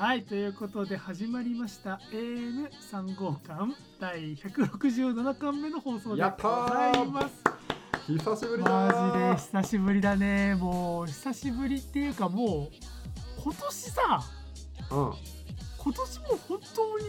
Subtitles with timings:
[0.00, 7.44] はい、ということで始まりました AM3 号館第167巻目の放送でござーいます。
[8.06, 10.54] 久しぶりだマージで久しぶりだね。
[10.54, 12.74] もう久しぶりっていうかもう
[13.42, 14.22] 今年さ、
[14.90, 15.12] うん
[15.76, 17.04] 今年も本当に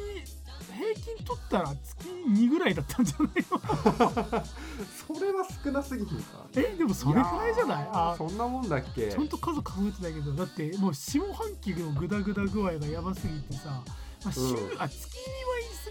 [0.72, 3.60] 平均取ったら月2ぐらいだったんじゃないの？
[5.08, 6.46] それは少なすぎひんか？
[6.56, 7.90] え、でもそれくらいじゃない？
[7.92, 9.12] あそんなもんだっけ？
[9.12, 13.84] ちゃんと数数えてないけどだってもう下半期のグダグダ具合がやばすぎてさ、
[14.24, 14.56] まあ週うん。
[14.56, 14.90] あ月2は言い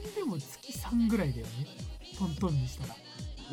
[0.05, 1.53] 過ぎでも月3ぐらいだよね。
[2.19, 2.95] トントンにしたら。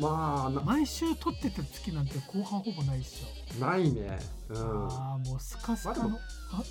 [0.00, 4.18] まあな毎週撮ってた月なんて後半ほぼないっしょ、ないね。
[4.48, 4.56] うん。
[4.88, 6.18] ああもうスカスカの、ま
[6.52, 6.62] あ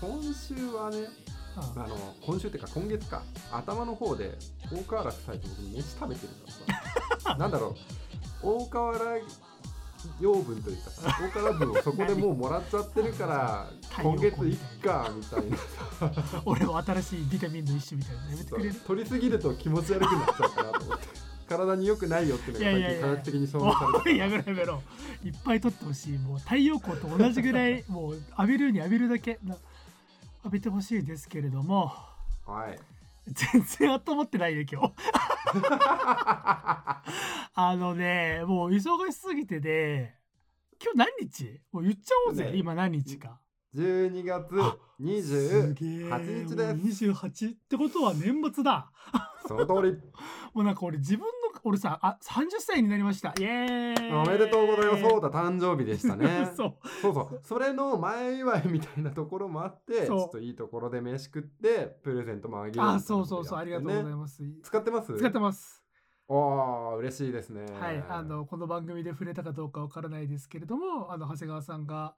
[0.00, 1.08] 今週はね
[1.56, 3.22] 何ああの今週っていうか今月か。
[3.52, 4.36] 頭の方で
[4.70, 6.36] 大河原夫妻と僕飯食べてるか
[7.24, 7.36] らさ。
[7.38, 7.74] なんだろ
[8.42, 8.48] う。
[8.48, 9.16] 大河原
[10.20, 13.66] 養分というかさ大河原分をそこでもうもらっちゃってるから
[14.00, 15.56] 今月いっかみたいな
[16.44, 18.22] 俺は新しいビタミンの一種みたいな。
[18.24, 18.74] のやめてくれる？
[18.74, 21.06] 取りすぎると気持ち悪くなっちゃうかなと思って。
[21.48, 24.82] 体に良くないよっていうのが最近科学的に証明されてやめろやめろ。
[25.24, 26.18] いっぱい撮ってほしい。
[26.18, 29.38] もう太陽光と同じぐらいもう浴びるに浴びるだけ。
[29.44, 29.56] な
[30.46, 31.92] 浴びてほしいですけれども
[32.46, 32.78] はい。
[33.26, 34.92] 全然温まってないね今日。
[37.54, 40.14] あのねもう忙しすぎてで
[40.80, 41.60] 今日何日？
[41.72, 42.56] もう言っちゃおうぜ、ね。
[42.56, 43.40] 今何日か。
[43.74, 44.54] 12月す
[45.02, 45.86] 28げ
[46.32, 47.06] え日です。
[47.08, 48.92] もう28ってことは年末だ。
[49.48, 49.98] その通り。
[50.54, 53.34] もうなんか俺自分の俺さあ30歳になりました。
[53.40, 54.12] イエーイ。
[54.12, 55.02] おめでとうございます。
[55.02, 56.48] そうだ誕生日でしたね。
[56.54, 56.74] そう。
[57.02, 57.40] そうそう。
[57.42, 64.36] それの前祝いみたいなところもあってちょっといいところで飯食ってプレゼントもあげるあそうそうそうありがとうございまます。
[64.36, 65.12] す使ってます？
[65.16, 65.82] 使ってます。
[66.28, 67.66] おー嬉しいですね。
[67.80, 72.14] はい、あのこの番組で触れたかどうかわからないですけれどもあの長谷川さんが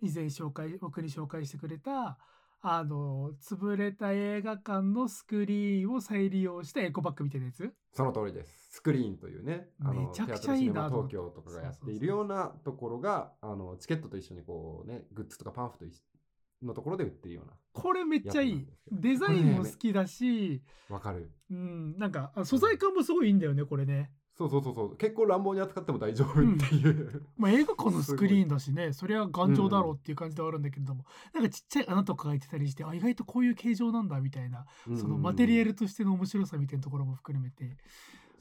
[0.00, 2.18] 以前紹介僕に紹介してくれた
[2.60, 7.72] あの潰れた映画館のスクリーンを再利用したエコバッグみたいなやつ？
[7.92, 8.68] その通りです。
[8.70, 18.66] スクリーンというねあのめちゃくちゃいいな東京とかがやっているようなところがあのチケットと一緒にこうねグッズとかパンフと一緒のところで売ってるようなこれめっちゃいい。
[18.90, 21.30] デザインも好きだし、わかる。
[21.50, 24.96] うん、なんかあ素材感もすごいいいんだよねこれね、そうそうそうそう。
[24.96, 28.92] 結構乱暴に扱っても大丈夫っていう、 まあ、映画館のスクリーンだしね。
[28.92, 31.04] そりゃ頑丈だろうっていう感じではあるんだけれども、
[31.34, 34.64] なんかちっちゃい穴とかが開いてたりしてあ意外とこういう形状なんだみたいな
[34.96, 37.76] そのマテリアルとしての面白さみたいなところも含めて。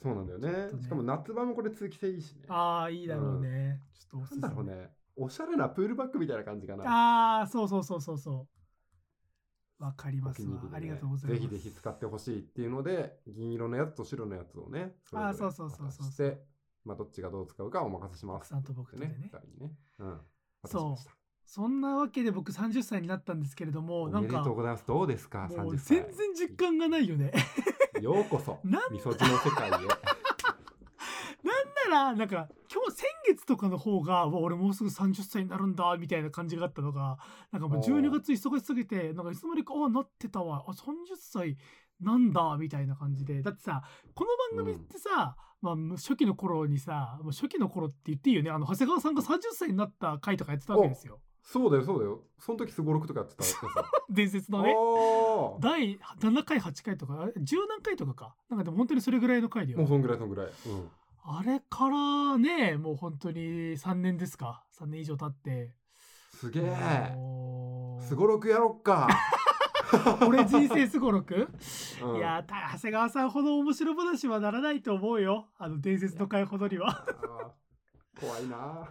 [0.04, 0.52] そうなんだよね。
[0.72, 0.82] ね。
[0.84, 2.44] しかも夏場もこれ通気性いいしね。
[2.48, 4.90] ああいいだろうね、ちょっとおすなんすめだろうね。
[5.16, 6.84] おしゃれなプールバッグみたいな感じかな。
[6.86, 8.57] ああそうそうそうそうそう
[9.80, 10.38] わかりおます。
[10.42, 10.72] 気に入りでね。
[10.72, 11.42] わありがとうございます。
[11.42, 16.08] ぜひぜひ使ってほしいっていうので銀色のやつと白のやつをねれぞれあーそうそうそうそう。
[16.08, 16.42] 渡して
[16.84, 18.38] まあどっちがどう使うかお任せします。
[18.38, 19.32] 奥さんと僕とでね。
[19.60, 19.72] ね。
[20.00, 20.20] うん。
[20.66, 21.10] そう。
[21.46, 24.86] そんなわけで僕30歳になったんですけれどもおめでなんかとうございます。
[24.86, 25.48] どうですか？
[25.48, 25.98] もう30歳。
[25.98, 27.32] 全然実感がないよね。
[28.02, 28.60] ようこそ。
[28.92, 29.72] みそじの世界へ
[31.88, 37.18] らなんか今日先月とかの方が俺もうすぐ30歳になるんだみたいな感じがあったのが
[37.52, 40.64] なんかもう12月忙しすぎてなんかいつの間にかあなってたわ。
[40.68, 40.76] あ30
[41.18, 41.58] 歳
[42.02, 43.42] なんだみたいな感じで。
[43.42, 43.82] だってさ
[44.14, 48.52] この番組ってさ、まあ、初期の頃にさ初期の頃って言っていいよね。
[48.52, 51.20] あの長谷川さんが30歳になった回とかやってたわけですよ。
[51.48, 52.24] そうだよそうだよ。
[52.40, 53.44] その時すごろくとかやってた
[54.14, 54.76] 伝説のね。
[54.76, 58.36] あ第7回8回とかあれ10何回とかか。
[58.50, 60.90] なんかでも本当にそれぐらいの回でよあもうそんぐらいそんぐらい、うん、
[61.30, 64.64] あれからねもう本当に3年ですか。
[64.80, 65.74] 3年以上経って。
[66.34, 67.12] すげえ。
[68.00, 69.10] すごろくやろっか、
[70.26, 71.50] 俺人生すごろく、
[72.02, 72.16] うん。
[72.18, 75.48] いやた長谷川さんほど面白話はならないと思うよ。
[75.58, 77.06] あの伝説の回ほどには。
[78.18, 78.88] 怖いな。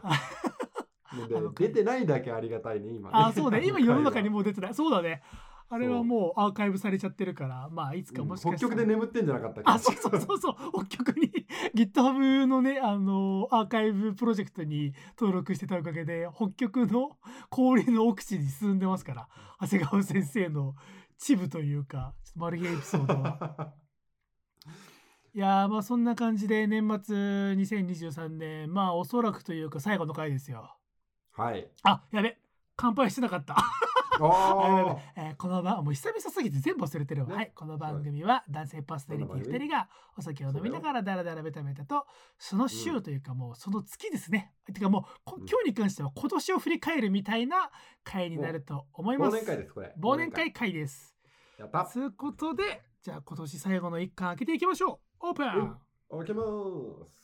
[1.56, 3.16] 出てないだけありがたいね今ね。
[3.16, 3.62] あそうね。
[3.64, 4.74] 今世の中にももう出てない。
[4.74, 5.22] そうだね
[5.68, 9.70] あれはもうアーカイブされちゃってるからまあいつかもしか北したら、極で眠ってんじゃなかったっけ？
[9.70, 10.38] あ、そうそうそう。
[10.38, 11.30] そう、北極に
[11.74, 17.18] GitHub のね、あの、アーカイブプロジェクトに登録してたおかげで、北極の
[17.50, 19.28] 氷の奥地に進んでますから、
[19.60, 20.74] 長谷川先生の
[21.18, 23.74] チブというか、ちょっとマルゲエピソードは。
[25.34, 30.76] いやー、まあそんな感じで年末2023年、まあおそらくというか最後の回ですよ。
[31.32, 31.68] はい。
[31.82, 32.38] あ、やべ、
[32.76, 33.56] 乾杯してなかった。
[34.20, 37.34] あえーこの番もう久々すぎて全部忘れてるわ、ね。
[37.34, 42.06] はいこの番組は男性パーソナリティ2人がお酒を飲みながらダラダラベタベタと
[42.38, 47.70] その週というかもうその月ですね、てかもう今日に関しては今年を振り返るみたいな
[48.04, 49.36] 回になると思い忘ます。
[49.36, 49.94] 年会ですこれ。
[50.00, 50.52] 忘年会。
[50.52, 51.16] 回です。
[51.58, 51.84] やった。
[51.84, 55.26] ということでじゃあ今年最後の一巻開けていきましょう。
[55.28, 56.18] オープン、うん。
[56.18, 57.16] 開けます。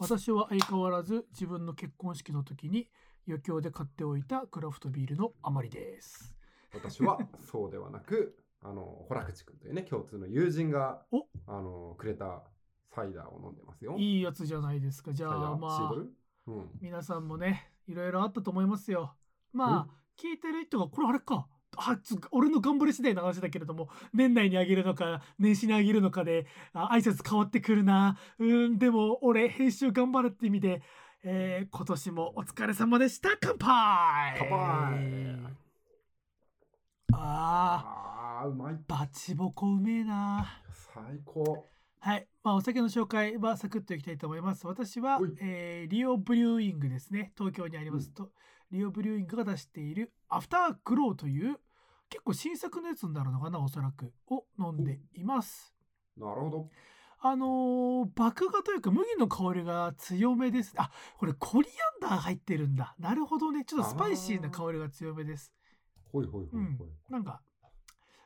[0.00, 2.88] 私は相変わらず自分の結婚式の時に
[3.30, 6.34] 余興で買っておいたクラフトビールの余りです。
[6.74, 12.42] 私はそうではなく、 あの、洞口くんというね、共通の友人がお、あの、くれた
[12.90, 13.96] サイダーを飲んでますよ。
[13.96, 15.12] いいやつじゃないですか。
[15.12, 15.92] じゃあまあ
[16.46, 16.70] うん。
[16.80, 19.14] 皆さんもねいろいろあったと思いますよ。
[19.52, 19.88] まあ
[20.20, 21.46] 聞いてる人がこれあれか。
[21.76, 28.18] あつ俺の頑張り次第の話だけれども年内にあげるのか年始にあげるのかであ挨拶変わってくるな。
[28.40, 30.82] うーんでも俺編集頑張るって意味で、
[31.22, 35.54] えー今年もお疲れ様でした乾杯乾杯
[37.12, 38.78] あーあー、うまい。
[38.88, 40.46] バチボコうめえな
[40.94, 41.66] 最高。
[41.98, 44.66] はい、まあ、お酒の紹介はサクッといきたいと思います。
[44.66, 47.32] 私はえーリオブリューイングですね。
[47.36, 48.30] 東京にありますと、
[48.70, 51.56] リオブリューイングが出しているアフターグローという
[52.08, 55.74] 結構新作のやつになるのかな、おそらく、を飲んでいます。
[56.16, 56.68] なるほど。
[57.22, 60.72] あのー麦芽というか麦の香りが強めです。
[60.76, 61.68] あ、これコリ
[62.02, 62.94] アンダー入ってるんだ。
[62.98, 63.64] なるほどね。
[63.64, 65.52] ちょっとスパイシーな香りが強めです。
[66.12, 66.62] ほいほいほい
[67.08, 67.40] なんか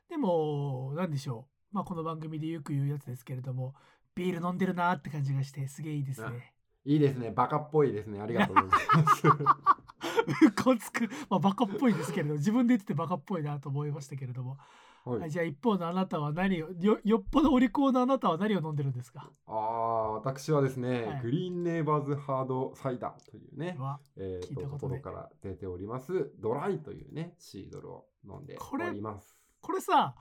[0.09, 3.75] でもなんでしょうまあこの番組でよく言うやつですけれども
[4.15, 6.55] ビール飲んでるなーって感じがしてすげえいいですね。
[6.87, 7.31] いいですね。
[7.31, 8.21] バカっぽいですね。
[8.21, 9.27] ありがとうございます。
[10.47, 14.59] うこつく、まあ、バカっぽいですけれど自分で言っててバカっぽいなと思いましたけれども、
[15.05, 15.21] はい。
[15.21, 19.31] はい、じゃあ一方のあなたは何をよよっぽどお利口なあなたは何を飲んでるんですか？
[19.47, 21.21] ああ、私はですね、はい。
[21.23, 29.37] グリーンネイバーズハードサイダーというね、はえー、とところから出ております、ドライというね、シードルを飲んでおります。
[29.61, 30.15] これさ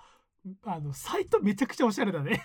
[0.65, 2.43] あのサイトめちゃくちゃおしゃれだね。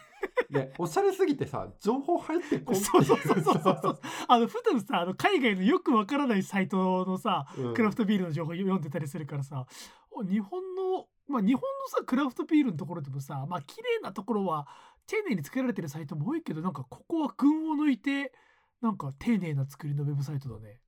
[0.50, 4.00] で、おしゃれすぎてさ、情報入ってこんそうそうそうそうそう。
[4.28, 7.74] あの普段さあの海外のよくわからないサイトのさうん。
[7.74, 9.66] クラフトビールの情報読んでたりするからさ
[10.12, 14.66] お日本のまあ日本のさクラフトビールのところでもさまあ綺麗なところは
[15.06, 18.32] 丁寧に作られてるサイトも多いけどなんかここは群を抜いて
[18.80, 20.80] なんか丁寧な作りのウェブサイトだね。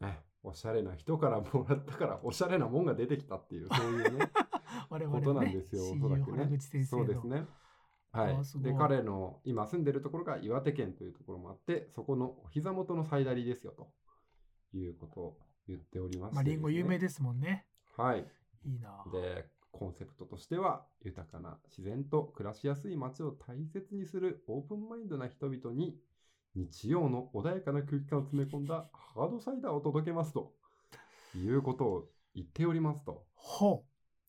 [0.00, 4.30] ね、おしゃれな人からもらったから、おしゃれなもんが出てきたっていう、そういうね、
[4.90, 7.46] 我々ことなんですよ、そらくねそうですね。
[8.12, 13.90] はいいで彼の今住んでるところが岩手県というところもあってそこのお膝元のサイダリですよと
[14.76, 17.64] いうことを言っておりましてまあリンゴ有名でですもんね。
[17.96, 18.26] すねはい
[18.66, 19.02] いいな。
[19.10, 25.96] でコンセプトとしては豊かな自然と暮らしやすい街を大切にするオープンマインドな人々に
[26.54, 30.52] 日曜の穏やかな空気感を詰め込んだハードサイダーを届けますと
[31.34, 33.84] いうことを言っておりますとほ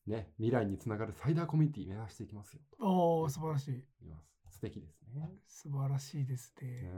[0.06, 2.60] ね未来につながるサイダーコミュニティ目指していきますよ。
[2.78, 3.84] おお素晴らしい。
[4.00, 6.68] 言います素敵ですね素晴らしいですね。
[6.82, 6.88] ね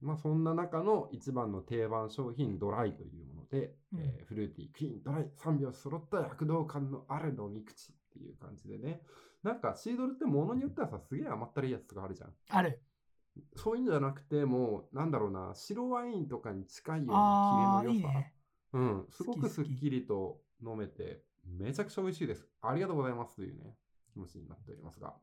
[0.00, 4.00] まあそんな中の一番の定番商品ドライというもので、うん。
[4.00, 9.00] えーフルーティークリーンドライ3秒揃った躍動感のある飲み口っていう感じでね。
[9.42, 12.32] なんかシードルってものによってはさすげえ甘ったるいやつとかあるじゃん。
[12.50, 12.82] ある。
[13.54, 18.08] そういうんじゃなくてもうなんだろうな白ワインとかに近いようなキレの良さ。
[18.08, 18.34] いいね。
[18.72, 19.06] うん。
[19.10, 22.46] すごくすっきりと飲めてめちゃくちゃ美味しいです。
[22.60, 23.76] ありがとうございますというね
[24.12, 25.14] 気持ちになっておりますが。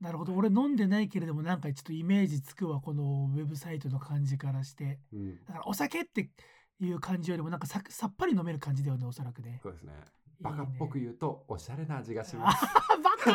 [0.00, 0.34] なるほど。
[0.34, 5.00] 俺飲んでないけれどもなんかちょっとイメージつくわこのウェブサイトの感じからして。
[5.12, 5.44] うん。
[5.44, 6.30] だからお酒って
[6.80, 9.60] いう感じよりもなんかささっぱり飲める感じだよねおそらくね。
[9.62, 9.92] そうですね。
[10.40, 12.64] バカっぽく言うとおしゃれな味がします。
[12.64, 13.30] あ バカ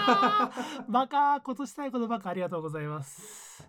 [0.87, 3.67] ーバカー今年最後のバカありがとうございます。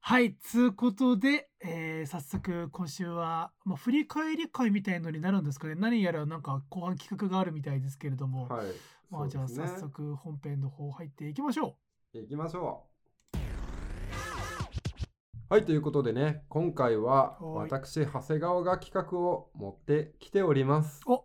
[0.00, 5.74] はいつうことで、えー早速今週は、まあ、振り返り会みたいのになるんですかね。
[5.74, 8.66] 何やらなんか後半企画があるみたいですけれども、はい
[9.10, 11.76] まあじゃあ早速本編の方入っていきましょ
[12.12, 12.87] 行きましょう。
[15.50, 21.00] はい、ということでね、今回ははい私、長谷川が企画を持ってきております。
[21.06, 21.24] うお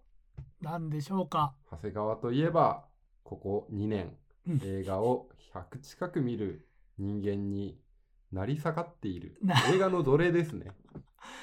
[0.61, 2.85] 何でしょうか長谷川といえば、
[3.25, 4.15] ここ2年、
[4.47, 6.65] うん映画を100近く見る
[6.97, 7.77] 人間に
[8.31, 10.71] なり下がっているな映画の奴隷ですね。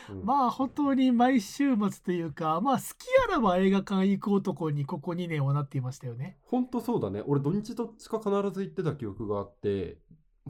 [0.08, 6.38] うん まあ本当に毎週末というかまあ好きあらば映画館行く男にここ2年はなっていましたよね。
[6.46, 7.22] ほんとそうだね。
[7.26, 9.99] 俺土日どっちか必ず行ってた記憶があって、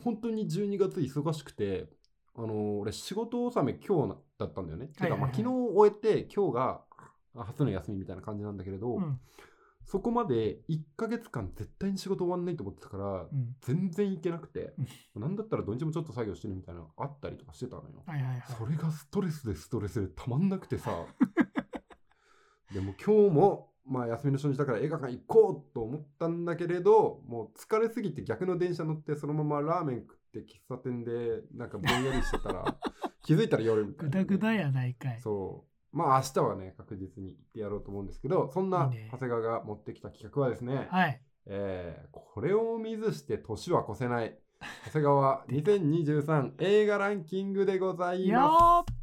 [0.04, 1.88] 本当に12月忙しくて、
[2.42, 4.87] あのー俺仕事納め今日なだったんだよね。
[4.87, 6.80] てか、まあ、昨日終えて今日が
[7.37, 9.20] あ初の休みみたいな感じなんだけれど、うん
[9.82, 14.73] そこまで1ヶ月間絶対に仕事終わんないと思ってたから、うん全然行けなくて、
[15.16, 18.02] なんだったら土日もちょっと作業してるみたいなのあったりとかしてたのよ。
[18.06, 18.42] はいはいはい。
[18.56, 21.06] それがストレスでストレスでたまんなくてさ
[22.73, 32.76] でも今日もまあ休みの初日だから映画館行こうと思ったんだけれどもう疲れすぎて逆の電車乗ってそのままラーメン食って喫茶店でなんかぼんやりしてたら
[33.22, 35.18] 気づいたら夜みたいなね、ぐだぐだやないかい。
[35.20, 35.96] そう。
[35.96, 41.20] まあ明日はね確実に行ってやろうと思うんですけどそんな長谷川が持ってきた企画はですねはい。
[41.46, 44.38] えーこれを見ずして年は越せない。
[44.87, 49.00] 長谷川 2023映画ランキングでございよます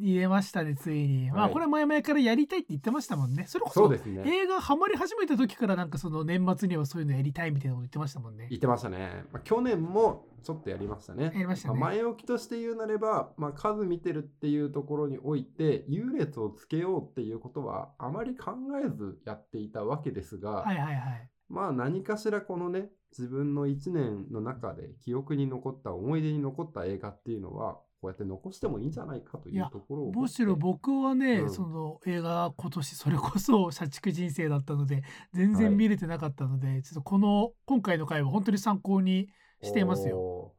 [0.00, 1.52] ー入れましたねついに、まあはい。
[1.52, 3.44] これ前々からやりたいって言ってましたもんね。
[3.46, 4.22] それこそそうですね。
[4.26, 8.46] 映画ハマり始めた時からなんかその年末にはそういうのやりたいみたいなこと言ってましたもんね。
[8.50, 11.24] 言ってましたね、まあ、去年もちょっとやりましたね。
[11.24, 11.74] やりましたね。
[11.76, 18.52] あ前置きとして言うなれば、まあ、数見てるっていうところにおいて優劣をつけようっていうことはあまり考
[18.84, 21.30] えずやっていたわけですが、はいはいはい。
[21.48, 31.50] まあ何かしらこのね自分の1年の中で記憶に残った思い出に残った映画っていうのはこうやって残してもいいんじゃないかというところをむしろ僕はね、うん。
[31.50, 39.28] その映画今年それこそ 社畜人生だったので全然見れてなかったので、ちょっとこの今回の回は本当に参考に
[39.62, 40.52] していますよ。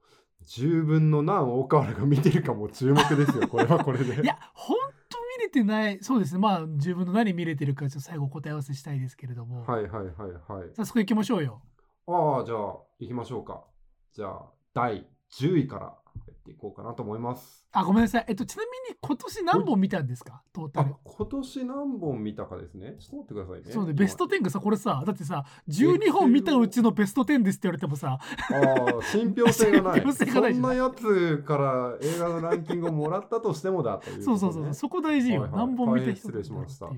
[0.46, 3.48] 十分の何大河原が見てるかも注目ですよ。
[3.50, 4.22] これはこれで。
[4.22, 4.78] いや本
[5.10, 6.40] 当見れてないそうですね。
[6.40, 10.70] まあ自分の何見れてるかちょっと最後答え合わせしたいですけれども、はいはいはいはい。
[10.76, 11.62] 早速行きましょうよ。
[12.08, 12.58] ああじゃあ
[13.00, 13.66] 行きましょうか。
[14.14, 17.66] じゃあ第10位からやっていこうかなと思います。
[17.72, 18.26] あごめんなさい。
[18.28, 20.42] えっとちなみに今年何本見たんですか？
[20.54, 20.96] トータあル。
[21.04, 22.96] 今年何本見たかですね。
[23.00, 23.72] ちょっと待ってくださいね。
[23.72, 28.18] そうね今ベスト10がさこれさだってさ12本見たうちのベスト10ですって言われてもさ。
[28.18, 28.20] あ
[29.00, 30.02] あ信憑性がない。
[30.02, 35.60] 信憑性がないそんなやつから映画のランキングをもらったとしてもだというね、そうそうそうそこ大事よ、はいはい。
[35.68, 36.90] 何本見た人失礼しました。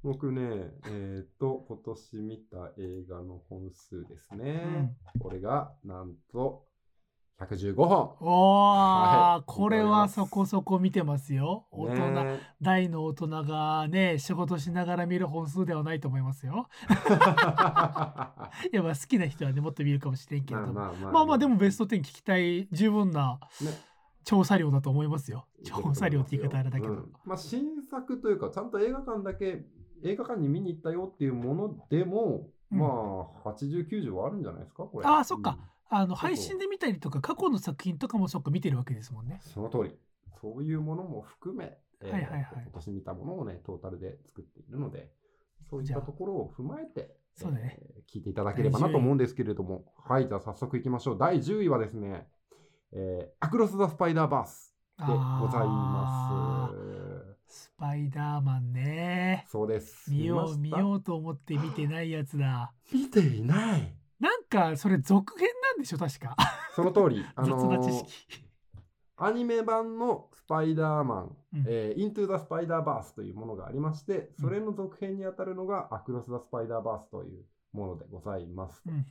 [0.00, 6.67] 僕ねえっ、と今年見た映画の本数ですね、これがなんと
[7.38, 8.16] 115本。
[8.20, 9.42] おー、はい。
[9.46, 11.66] これはそこそこ見てますよ。
[11.70, 16.66] 大人、ね大の大人がね、仕事しながら見る本数ではないと思いますよ。
[16.88, 20.72] ま いや、まあ好きな人はね、もっと見るかもしれんけれども。
[20.72, 21.26] まあまあまあまあ。
[21.26, 23.68] まあ、でもベスト10聞きたい十分なね。
[24.24, 25.46] 調査量だと思いますよ。
[25.62, 26.92] 調査量って言い方あれだけど。
[26.92, 27.12] うん。
[27.24, 29.64] まあ、新作というかちゃんと映画館だけ
[30.02, 32.78] 映画館に見に行ったよっていうものでも、うん。
[32.78, 32.86] ま
[33.44, 35.06] あ8090はあるんじゃないですかこれ。
[35.06, 35.56] あーそっか。
[35.62, 39.40] うんあの、配信で見たりとか、過去の作品とかもそっか見てるわけですもんね。
[39.42, 39.98] その通り。
[40.40, 42.46] そういうものも含め、えーはいはいはい。
[42.62, 45.10] 今年見たものをねトータルで作っているので
[45.68, 47.78] そういったところを踏まえてそうだね。
[47.80, 49.92] えー聞いていただければなと思うんですけれども。
[49.96, 51.18] はいじゃあ早速いきましょう。
[51.18, 52.28] 第10位はですね、
[52.92, 55.18] えーアクロス・ザ・スパイダーバースでござい
[55.66, 59.42] まあースパイダーマンね。
[59.46, 60.10] すそうです。
[60.12, 62.72] 見よう見ようと思って見てないやつだ。
[62.92, 63.94] 見ていない。
[64.20, 66.36] なんかそれ続編なんでしょ確か。
[66.74, 68.44] その通り、 あ雑の識。
[69.16, 78.82] アニメ版のスパイダーマン、うんえー、イントゥ・ザ・スパイダーバースというものがありまして、それの続編にあたるのがアクロス・ザ・スパイダーバースというものでございます。
[78.86, 79.04] うんうん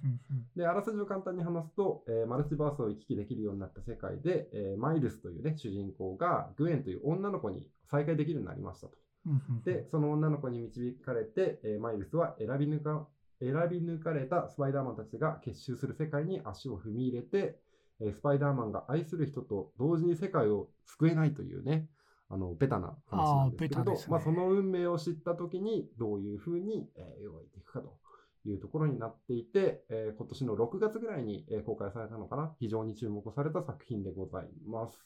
[0.55, 8.97] で、あらすじを簡単に話すと、えーマルチバースを行き来できるようになった世界で、えーマイルスというね、主人公がグエンという女の子に再会できるようになりましたと。
[9.25, 13.07] うんうんうんで、その女の子に導かれて、えーマイルスは選び抜か
[13.39, 17.59] 選び抜かれたスパイダーマンたちが結集する世界に足を踏み入れて、
[17.99, 21.89] えースパイダーマンが愛する人と同時に世界を救えないというね、
[22.29, 27.97] あのベタな話なんですけれど、あねまあ、その運命を知った時にどういうふうに、えー動いていくかと
[28.45, 34.99] いうところになっていて、えー今年の6月ぐらいに、えー公開されたのかな、非常に注目された作品でございます。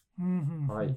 [0.68, 0.96] はいうん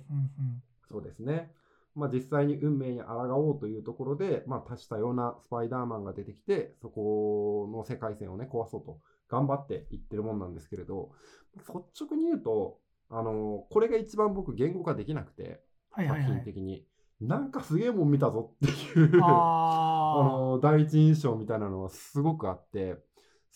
[0.88, 1.52] そうですね。
[1.94, 8.98] まあ、実際に運命に抗おうというところで、まあ、多種多様なスパイダーマンが出てきて、そこの世界線をね、壊そうと
[9.28, 11.12] 頑張っていってるもんなんですけれど、
[11.56, 12.78] 率直に言うと、
[13.10, 16.32] あのこれが一番僕言語化できなくて、作はいはいはい。
[16.32, 16.84] 品的に。
[17.20, 22.98] なんかすげえもん見たぞっていうあ あの第一印象みたいなのはすごくあって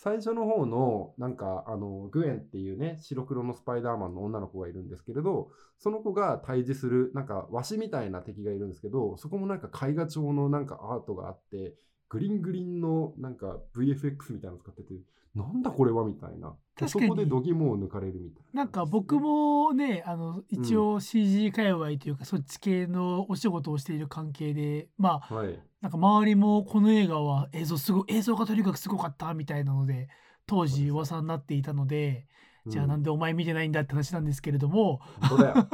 [0.00, 11.74] 最初の方のなんかあのグエンっていうね白黒のスパイダーマンの女の子がいるんですけれどその子が対峙するなんかワシみたいな敵がいるんですけどそこもなんか絵画調のなんかアートがあって
[12.08, 14.94] グリングリンのなんか VFX みたいなの使ってて
[15.34, 16.54] なんだこれはみたいな。
[16.86, 18.62] そこで度肝を抜かれるみたいな。
[18.62, 25.58] なんか僕もねあの一応 CG 界隈というか、そっち系のお仕事をしている関係でまあはい。
[25.80, 30.08] なんか周りもこの映画は映像すごい映像がとにかくすごかったみたいなので
[30.46, 32.26] 当時噂になっていたので
[32.68, 35.68] じゃあなんで、でお前見てないんだって話なんですけれども、本当だよ。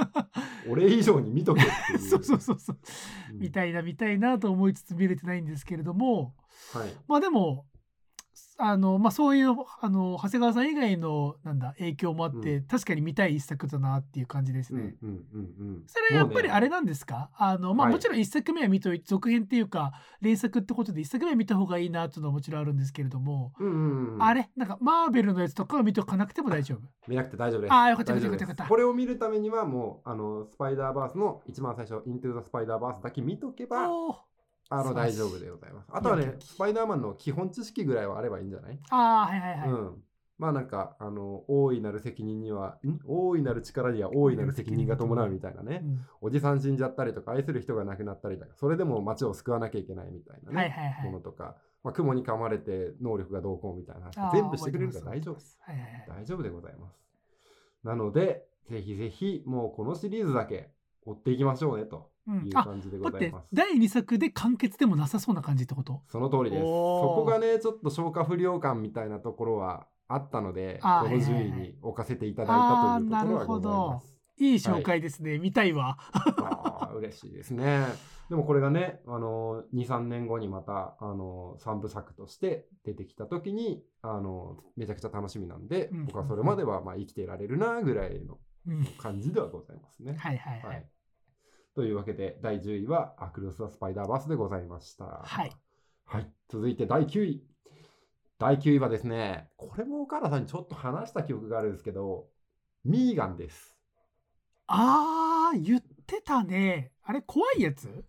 [0.71, 1.99] 俺以上に見とけっていう。
[2.01, 2.79] そうそうそうそう。
[3.33, 3.39] うん。
[3.41, 6.35] 見たいな見たいなと思いつつ見れてないんですけれども。
[6.73, 6.93] はい。
[7.09, 7.67] まあでも
[8.59, 14.95] あのまあそういうあの長谷川さん以外のなんだ影響もあって、う確かに見たい一作だなっていう感じですね。
[15.03, 15.83] うんうんうんうん。
[15.87, 17.95] それはやっぱりあれなんですか、あのまあはい。
[17.95, 24.23] もちろん一作目は見とい続編っていうか連作ってことで一作目は見た方がいいなっていうのはもちろんあるんですけれども、うんうんうん。
[24.23, 24.49] あれ？
[24.57, 26.81] なんかマーベルのやつとかは見とかなくても大丈夫？
[27.09, 27.73] 見なくて大丈夫です。
[27.73, 33.89] あーよかったよかったよかったこれを見るためにはもうあのスパイダーバースの一番最初、イントゥザスパイダーバースだけ見とけば
[34.71, 35.89] あの大丈夫でございます。
[35.93, 38.79] あとはね、スパイダーマンの基本知識ぐらいはあればいいんじゃない？
[38.91, 40.03] あーはいはいはい、うん。
[40.37, 42.99] まあなんか、あの、大いなる責任には、ん？
[43.07, 45.83] 大いなる力には大いなる責任が伴うみたいなね。
[45.85, 51.05] うんおじさん死んじゃったりとか、愛する人が亡くなったりとか、それでも街を救わなきゃいけないみたいなね、はいはいはい。
[51.05, 55.35] ものとか、まあ、雲に噛まれて能力がどうこうみたいな全部してくれるから大丈夫。
[55.35, 55.59] です。
[55.61, 56.05] はいはいはい。
[56.23, 56.99] 大丈夫でございます。
[57.85, 60.71] なので、ぜひぜひ、もうこのシリーズだけ
[61.05, 63.49] 追っていきましょうね、という感じでございます。
[63.53, 66.03] 第2作で完結でもなさそうな感じってこと？
[66.09, 66.63] その通りです。
[66.63, 74.21] そこがね、ちょっと消化不良感みたいなところはあったので、この順位に置かせていただいたというところはございます。
[74.37, 75.97] いい紹介ですね、見たいわ
[76.97, 77.87] 嬉しいですね。
[78.29, 90.17] でもこれがね、あの2、3年後にまた、あの3部作として出てきた時に、あのめちゃくちゃ楽しみなんで、うん僕はそれまではまあ生きていられるなぐらいのうん感じではございますね。
[90.19, 90.83] はいはいははいい。
[91.75, 95.05] というわけで、第10位はアクロス・ザ・スパイダーバースでございました。
[95.05, 95.53] はい。
[96.05, 96.33] はい。
[96.49, 97.45] 続いて第9位。
[98.39, 102.29] 第9位はですね、これも岡原さんにちょっと話した記憶があるんですけど、
[102.85, 103.75] ミーガンです。
[104.67, 108.05] あー言ってたねあれ怖いやつ？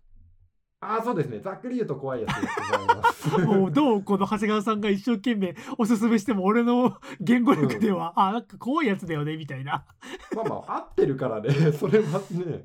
[0.80, 1.40] ああ、そうですね。
[1.40, 3.38] ざっくり言うと怖いやつでございます。
[3.40, 9.86] もうどうこの長谷川さんが一生懸命おすすめしても俺の言語力では、あなんか怖いやつだよねみたいな
[10.34, 12.64] まあまあ、合ってるからね、それはね、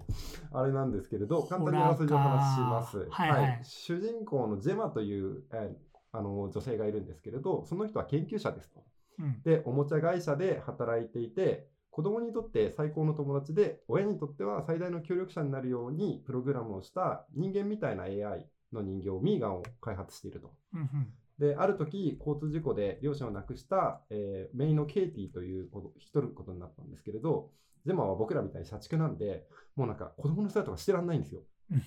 [0.51, 3.07] あれなんですけれど、簡単にあらすじをお話しします。
[3.09, 8.83] はいはい主人公のジェマという、えーあの女性がいるんですけれど、その人は研究者ですと。
[9.19, 20.53] うんで、おもちゃ会社で働いていて、子供にとって最高の友達で、親にとっては最大の協力者になるようにプログラムをした人間みたいな AI の人形、ミーガンを開発していると。
[20.73, 27.49] うんうんで、ある時、交通事故で両親を亡くした、えー、メイのケイティということ一人ことになったんですけれど、
[27.83, 31.83] ゼマは僕らみたいに社畜なんで、もうなんか子供の世話とかしてらんないんですようん。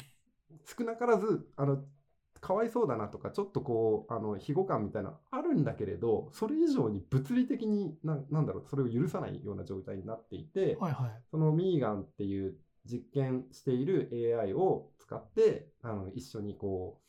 [0.64, 1.84] 少なからず、あの、
[2.44, 11.22] かわいそうだなとか、ちょっとこう、あの、庇護感みたいなあるんだけれど、それ以上に物理的にな、なんだろう、それを許さないような状態になっていて、はいはい。
[11.30, 17.03] そのミーガンっていう実験している AI を使って、あの、一緒にこう、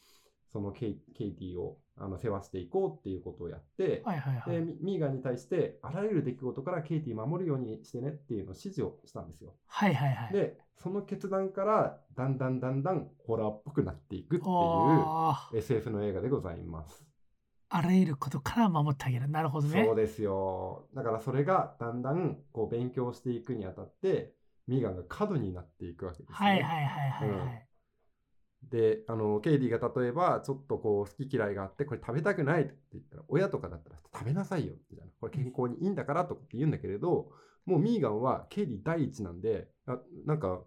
[0.56, 9.54] そのケイケイティをあの世話していこうっていうことをやって、はいはいはいでミミーガンに対してあらゆる出来事からケイティ守るようにしてねっていうのを指示をしたんですよ。
[9.68, 17.04] はいはいはいで、その決断からだんだんだんだんホラーっぽくなっていくっていう SF の映画でございます。
[17.68, 20.88] あらゆることから守ってあげるなるほどねそうですよ。
[20.96, 24.32] だからそれがだんだんこう勉強していくにあたって、
[24.68, 26.38] ミーガンが過度になっていくわけですね。
[26.38, 27.75] はいはいはいはいはい、うん
[28.70, 35.12] で、あの、ケイディが例えば、ちょっとこう、好き嫌いがあって、これ食べたくないって言ったら、親とかだったら、食べなさいよ、みたいな。
[35.20, 37.32] これ健康にいいんだから、とかって言うんだけれど、
[37.66, 40.62] もうミーガンはケイディ第一なんで、あなんか、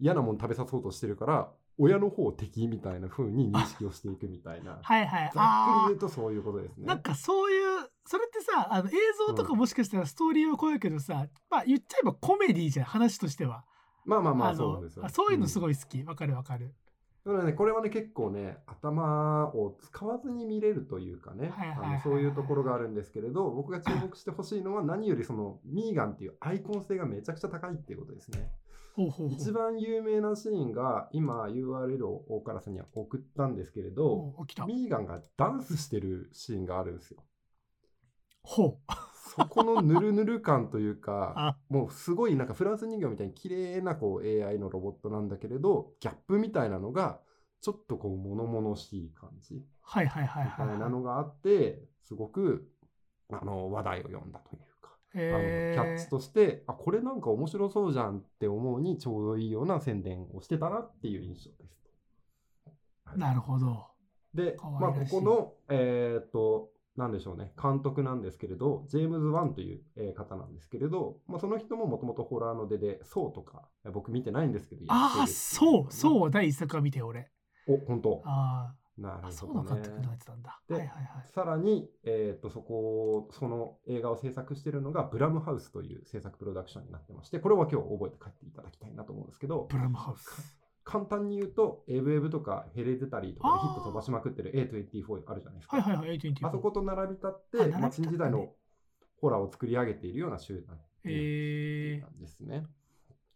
[0.00, 4.78] 嫌なもん食べさそうとしてるから、親の方敵みたいな風に認識をしていくみたいな。
[4.82, 6.84] はいはいざっくりあ言うとそういうことですね。
[6.84, 8.92] ーなんかそういうそれってさあの映
[9.28, 13.64] 像とかもしかしたらストーリーは怖いけどさ、まあ言っちゃえばコメディじゃん話としては
[14.04, 15.04] まあまあまあ、のそうなんですよ。
[15.04, 15.60] あそういうのすい。
[15.60, 16.74] ごい好きわ、かるわかる
[17.24, 21.52] だからね、これはね、結構ね、頭を使わずに見れるというかね、
[21.82, 28.50] あのそういうところがあるんですけれど、僕が注目してほしいのは何よりそのミーガンっていうアイコン性がめちゃくちゃ高いっていうことですね。
[29.30, 34.34] 一番有名なシーンが今 URL を大原さんには送ったんですけれど、
[34.66, 37.22] ミーガンがダンスしてるシーンがあるんですよ。
[38.42, 38.78] ほう
[39.38, 41.56] そこのヌルヌル感というか、 あ。
[41.68, 47.20] もうすごいなんかフランス人形みたいに綺麗なこう AI のロボットなんだけれど、ギャップみたいなのが
[47.60, 52.68] ちょっとこう物々しい感じみはいたいなのがあって、すごく
[53.30, 61.78] あの話題を呼んだというか、あのへキャッチとして、あ、これなんか面白そうじゃんって思うにちょうどいいような宣伝をしてたなっていう印象です。
[63.04, 63.18] はい。
[63.18, 63.86] なるほど。
[64.34, 75.92] で、可まあ、ここの、えーっと、なんでしょうね、監督なんですけれど、ジェームズ・ワンという、えー方なんですけれど、まあ、その人ももともとホラーの出で、そうとか、え僕見てないんですけど、ああそうう。
[75.92, 77.30] そう第一作は見て俺。
[77.68, 78.22] お、本当。
[78.26, 80.00] あなるーあそうほどねの監督。
[80.00, 80.60] のやつなんだ。
[80.68, 81.28] ではいはいはい。
[81.32, 95.76] さらに、えーっと、そこを、その映画を制作しているのが、ブラムハウスという制作プロダクションになってまして、これは今日覚えて帰っていただきたいなと思うんですけど、ブラムハウス簡単に言うと、エブエブとかヘレデタリーとかでヒット飛ばしまくってる A24 あるじゃないですか。
[95.76, 98.54] はいはいはい8 2あそこと並び立っあて、並び立ってねまあ、新時代の
[99.20, 102.64] ホラーを作り上げているような集団えなんですね。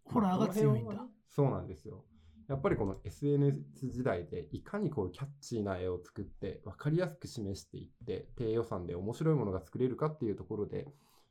[0.04, 2.04] ホラーが強いんだそうなんですよ。
[2.48, 10.86] やっぱりこの SNS 時代でいかにこうキャッチーな絵を作って分かりやすく示していって低予算で面白いものが作れるかっていうところで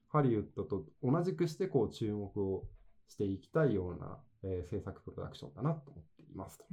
[0.08, 2.68] ハリウッドと同じくしてこう注目を
[3.08, 6.66] していきたいような、えー制作プロダクションだなと思っていますと。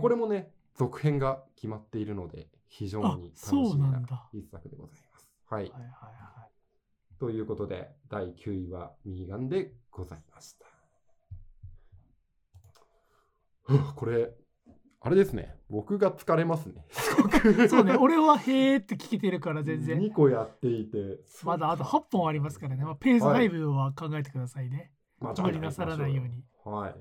[0.00, 4.00] これもね、続編が決まっているので非常に楽あそうしみな
[4.32, 5.28] 一作でございます。
[5.46, 5.90] はいはいはいは
[6.46, 6.50] い
[7.20, 10.66] ということで、第9位はミーガンでございました。
[13.94, 14.32] これ、
[15.02, 15.54] あれですね。
[15.68, 16.86] 僕が疲れますね。
[16.90, 21.20] すごくそうね俺はへーって聞けてるから全然2個やっていて。
[21.44, 26.42] まだあと8本ありますからね、まあ、ペースはい配分は考えてくださいね、まあ無理なさらないように。
[26.64, 26.94] はい。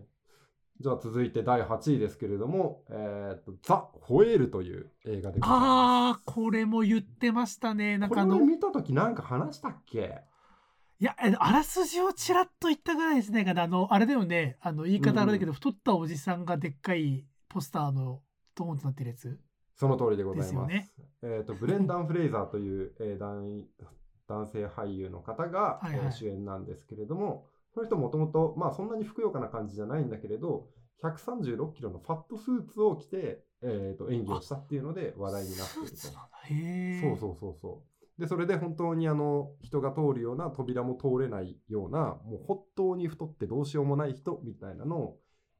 [0.81, 7.95] じゃあ続いて第8位ですけれども、えーとザ・ホエールという映画でございまあーこれも言ってましたね。
[7.95, 7.99] す。
[7.99, 10.21] なんかあのこれ俺見たときなんか話したっけ？
[11.01, 13.45] いやえあらすじをちらっと言ったぐらいですね。
[13.57, 14.57] あのあれだよね。
[14.61, 18.21] あの言い方あれだけど、太ったおじさんがでっかいポスターの
[18.55, 19.39] ドーンとなってるやつ。
[19.75, 20.47] その通りでございます。
[20.47, 20.91] ですよね。
[21.21, 23.65] えーとブレンダン・フレイザーという、えー男
[24.27, 25.99] 男性俳優の方が、はいはい。
[25.99, 30.67] えー主演なんですけれども、その人もともと、まあそんなにふくよかな感じじゃないんだけれど、
[31.03, 35.97] 136キロのファットスーツを着て、えーと演技をしたっていうので話題になっていると
[37.01, 37.83] そうそうそうそ
[38.17, 38.21] う。
[38.21, 45.19] で、それで本当にあの人が通るような扉も通れないような、もう本当に太ってどうしようもない人みたいなのを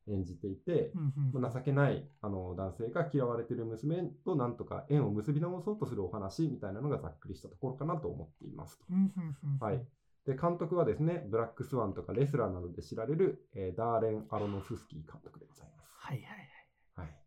[0.10, 8.86] 演じていて、うんうんまあ情けないあの男性が嫌われている娘となんとか縁を結び直そうとするお話みたいなのがざっくりしたところかなと思っていますと。
[8.90, 9.86] うんうんうんはい。
[10.26, 15.96] で、監督はですね、ブラックスワンとかレスラーなどで知られる、えーダーレン・アロノフスキー監督でございます。
[15.98, 16.40] はいはいはい
[16.96, 17.18] はい。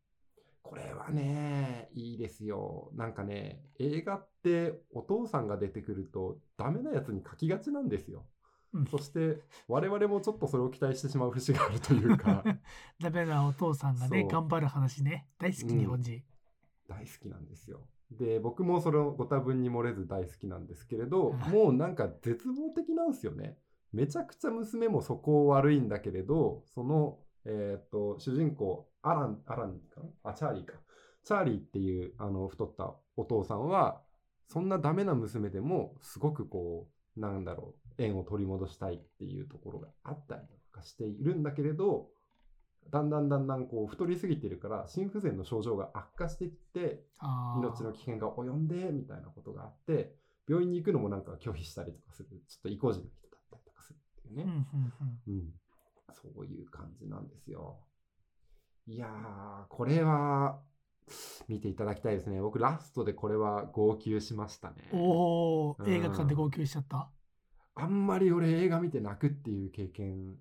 [0.63, 2.91] これはね、いいですよ。
[2.95, 8.27] なんかね、映画ってお父さんが出てくるとダメなやつに書きがちなんですよ。
[8.73, 12.43] うんそして我々もちょっとそれを期待してしまう節があるというか、
[13.01, 16.25] ダメなお父さんがね頑張る話ね大好きうん日本人、
[16.89, 17.87] 大好きなんですよ。
[18.18, 23.57] で、僕もそれをご多分に漏れず大好きなんですけれど、はいもうなんか絶望的なんですよね。
[23.92, 30.31] めちゃくちゃ娘もそこ悪いんだけれど、その、えーっと、主人公、アラン、アランかな？
[30.31, 30.75] あ、チャーリーか。
[31.25, 34.01] チャーリーっていう、あの、太ったお父さんは、
[34.48, 42.09] そんなダメな娘でも、すごくこう、なんだろう、縁を取り戻したいっていうところがあったりとかしているんだけれど、
[42.90, 47.05] だんだんだんだんこう太りすぎてるから心不全の症状が悪化してきて
[47.59, 50.14] 命の危険が及んでみたいなことがあって
[50.49, 52.29] 病院に行くのもなんか拒否したりとかする。
[52.29, 54.66] ちょっと意固地な人だったりとかするっていううんうね、ん
[55.29, 55.53] うん。
[56.12, 57.79] そういう感じなんですよ。
[58.87, 60.61] いやーこれは
[61.49, 62.40] 見ていただきたいですね。
[62.40, 64.88] 僕ラストでこれは号泣しましたね。
[64.92, 65.05] うんお
[65.71, 65.88] おうん。
[65.88, 67.09] 映画館で号泣しちゃった、
[67.75, 70.37] あんまり俺映画見て泣くっていう経験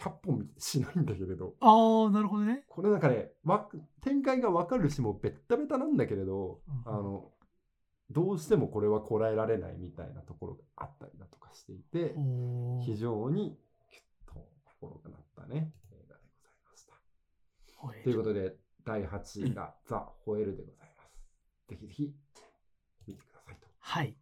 [0.00, 1.54] 100本見てしないんだけれど。
[1.60, 2.64] ああなるほどね。
[2.68, 3.68] これなんかねわ
[4.00, 7.30] 展開がわかるしもうベッタベタなんだけれど、うんあの
[8.12, 12.12] どうしてもこれはこらえられないみたいなところがあったりだとかしていて
[12.84, 13.56] 非常に
[13.88, 16.94] キュッと心がなったね映画でございました。
[18.02, 21.20] ということで第8位が「ザ・ホエール」でございます。
[21.68, 22.14] ぜひぜひ
[23.06, 23.68] 見てくださいと。
[23.78, 24.16] はい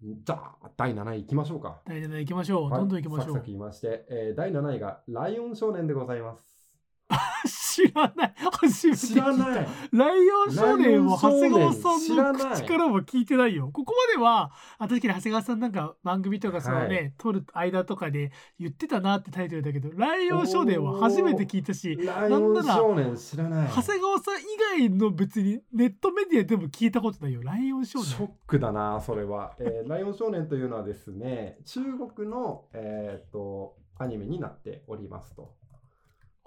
[0.00, 1.80] じゃあ第7位いきましょうか。
[1.84, 6.68] 第7位行きましょう、はいどんどん行きましょうサクサク言いまして、えー第7位が「ライオン少年」でございます。
[7.78, 23.68] 知らない初めて聞いた知らないライオン少年は長谷川さんの口からも聞いてないよここまではあ確かに長谷川さんなんか番組とかそのね、はい撮る間とかで言ってたなってタイトルだけどライオン少年は初めて聞いたしライオン少年知らない。
[23.68, 24.44] 長谷川さん以
[24.78, 29.54] 外の別にネットメディアでも聞いたことないよライオン少ショッ年クだな、それは。
[29.58, 31.80] えーライオン少年というのはですね、中
[32.14, 35.54] 国の、えーっとアニメになっておりますと。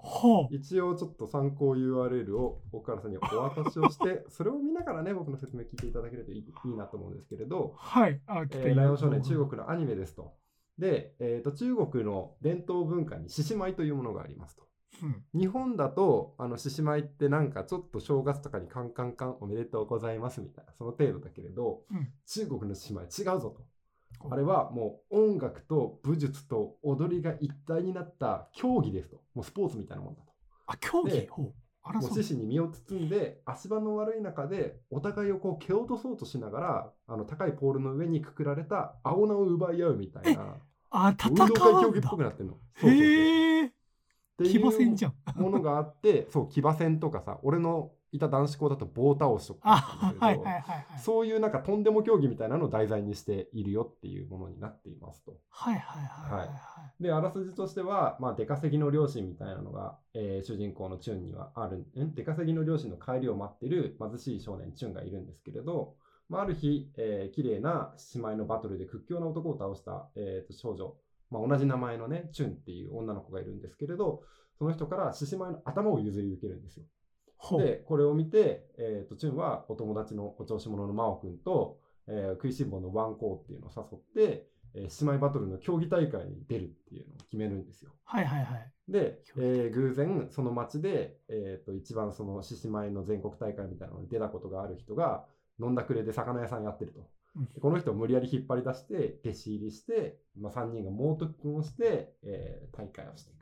[0.02, 10.34] ほう一応ちょっと参考 URL を岡原さんにお渡しをして、 それを見ながらね、僕の説明聞いていただけるといいいいなと思うんですけれど、はいあえーライオン少年、中国のアニメですと。
[10.76, 14.64] で、えーっと中国の伝統文化に獅子舞というものがありますと。
[15.02, 23.62] うん日本だと、あの、獅子舞ってなんかちょっと正月とかにカンカンカンおめでとうございますみたいな、その程度だけれど、うん中国の獅子舞違うぞと。
[24.30, 29.20] あれはもう音楽と武術と踊りが一体になった競技ですと。
[29.34, 30.32] もうスポーツみたいなもんだと。
[30.66, 31.12] あ競技？
[31.12, 31.54] でほう。
[31.94, 40.58] もう獅子に身を包んで足場の悪い中でお互いをこう蹴落とそうとしながらあの高いポールの上にくくられた青菜を奪い合うみたいな
[40.90, 42.52] あ戦運動会競技っうんだぽくなってんの。
[42.76, 43.02] そうそうそう。
[43.02, 43.72] へえ
[44.44, 45.14] 騎馬戦じゃん。
[45.36, 50.14] ものがあって、そう、騎馬戦とかさ、俺のいた男子校だと棒倒しとか
[50.98, 55.40] そういうなんかとんでも競技みたいなのを題材にしているよっていうものになっていますと。
[55.48, 65.94] はいはいはいはいはいで、あらすじとしては、まあ、出稼ぎの両親みたいなのが、えー主人公のチュンにはあるん、出稼ぎの両親の帰りを待ってる貧しい少年チュンがいるんですけれど、
[66.28, 70.94] まあ、ある日、えー綺麗な姉妹のバトルで屈強な男を倒した、えーと少女、
[71.30, 74.22] まあ、同じ名前のね、チュンっていう女の子がいるんですけれど、
[74.58, 76.84] その人から獅子舞の頭を譲り受けるんですよ。
[77.56, 84.00] で、これを見て、えー、とチュンはお友達のお調子者の真央君と、えー食いしん坊のワンコーっていうのを誘っ
[84.30, 87.92] て、えー姉妹バトルの競技大会に出るっていうのを決めるんですよ。
[88.04, 88.72] はいはいはい。
[88.88, 95.24] で、えー偶然その町で、えー、と一番その獅子舞の全国大会みたいなのに出たことがある人が
[95.60, 97.08] 飲んだくれで魚屋さんやってると。
[97.60, 103.41] この人を無理やり引っ張り出して弟子入りして、まあ、3人が猛特訓をして、えー大会をしていく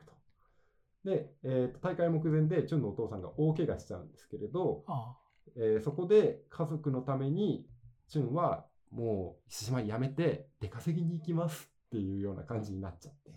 [1.03, 5.15] で、えーと大会目前でチュンのお父さんが大怪我しちゃうんですけれど、あ
[5.55, 7.65] えーそこで家族のために
[8.07, 13.31] チュンはもう獅子舞やめて出稼ぎに行きますっていうような感じになっちゃって。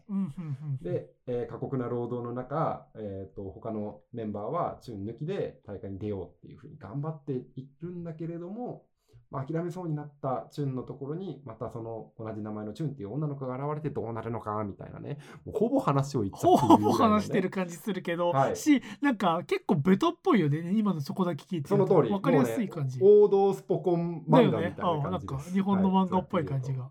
[0.83, 8.85] で、えー過酷な労働の中、えー、と他のメンバーはチュン抜きで大会に出ようっていうふうに頑張っているんだけれども、
[9.35, 20.73] まあ、諦めそうになったチュンのところにまたその同じ名前のチュンっていう女の子が現れてどうなるのかみたいなねもうほぼ話を言っちゃほってるねぼ話してる感じするけど、はいし、なんか結構ベタっぽいよね。
[20.77, 22.99] 今のそこだけ聞いてその通りわかりやすい感じ。
[23.01, 24.83] ね、王道スポコン漫画みた。
[24.83, 26.91] いな感じですか日本の漫画っぽい感じはが。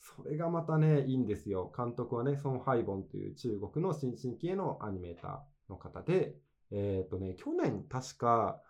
[0.00, 1.72] それがまたね、いいんですよ。
[1.76, 6.34] 監督はね、ソン・ハイボンという中国の新進気鋭のアニメーターの方で、
[6.70, 8.60] えっ、とね、去年確か、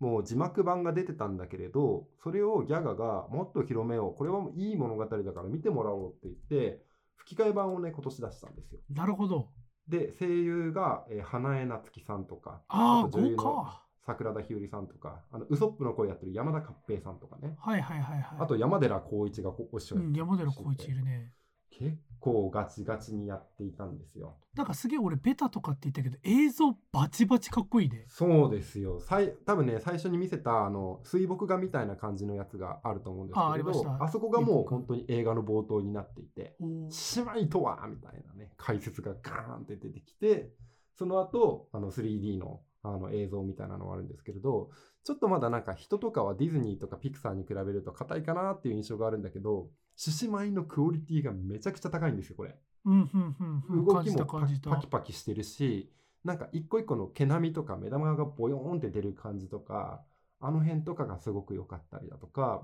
[0.00, 4.14] もう字幕版が出てたんだけれど、それをギャガがもっと広めよう。
[4.14, 6.84] これはいい物語だから見てもらおうって言って、
[7.16, 8.80] 吹き替え版をね、今年出したんですよ。
[8.90, 9.48] なるほど。
[9.88, 13.66] で、声優が、えー花江夏樹さんとか、ああ、と女優の。
[14.06, 17.54] 桜田ひよりさんとか、あのウソップの声やってる山田勝平さんとかね。
[17.58, 18.38] はいはいはいはい。
[18.40, 21.32] あと山寺宏一がこお師匠うん、やってる山寺宏一いるね。
[21.70, 24.36] 結構ガチガチにやっていたんですよ。
[24.54, 28.06] なんかすげえ俺ベタとかって言ったけど映像バチバチかっこいいね。
[28.08, 29.00] そうですよ。
[29.00, 40.50] さい多分ね、最初に見せたあの水墨画みたいな感じのやつがあると思うんですけれど、あそこがもう本当に映画の冒頭になっていて、姉妹とはみたいなね、解説がガーンって出てきて、
[40.98, 44.70] その後、あの 3D のあの映像みたいなのがあるんですけれど、
[45.04, 52.56] ちょっとまだなんか人とかはディズニーとかピクサーに比べると硬いかなっていう印象があるんだけど、獅子舞のクオリティがめちゃくちゃ高いんですよ、これ。
[52.84, 53.84] うんうんうんうん。
[53.84, 54.24] 動きも。
[54.26, 55.90] パキパキしてるし
[56.24, 60.02] なんか一個一個の毛並みとか目玉がボヨーンって出る感じとか
[60.40, 62.62] あの辺とかがすごく良かったりだとか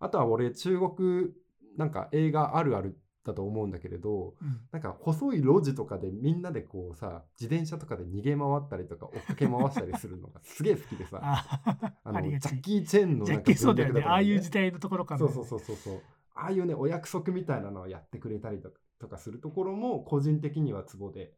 [0.00, 1.28] あとは俺中国
[1.76, 14.00] なんか映画あるあるだと思うんだけれどうんなんか細い路地とかでみんなでこうさ自転車とかで逃げ回ったりとか追っかけ回したりするのが すげえ好きでさああのジャッキー・チェンのなんかキーそうだよね。
[14.00, 15.32] 文脈とかああいう時代のところから、ね。
[15.32, 16.02] そうそうそうそうそう
[16.34, 21.34] ああいうねお約束みたいなのをやってくれたりとかとかするところも個人的にはツボで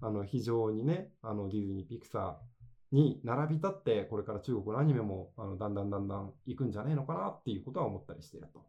[0.00, 8.64] あの非常にねあのディズニーピクサーに並び立ってこれから中国のアニメもあのだんだんだんだん行くんじゃねえのかなっていうことは思ったりしていると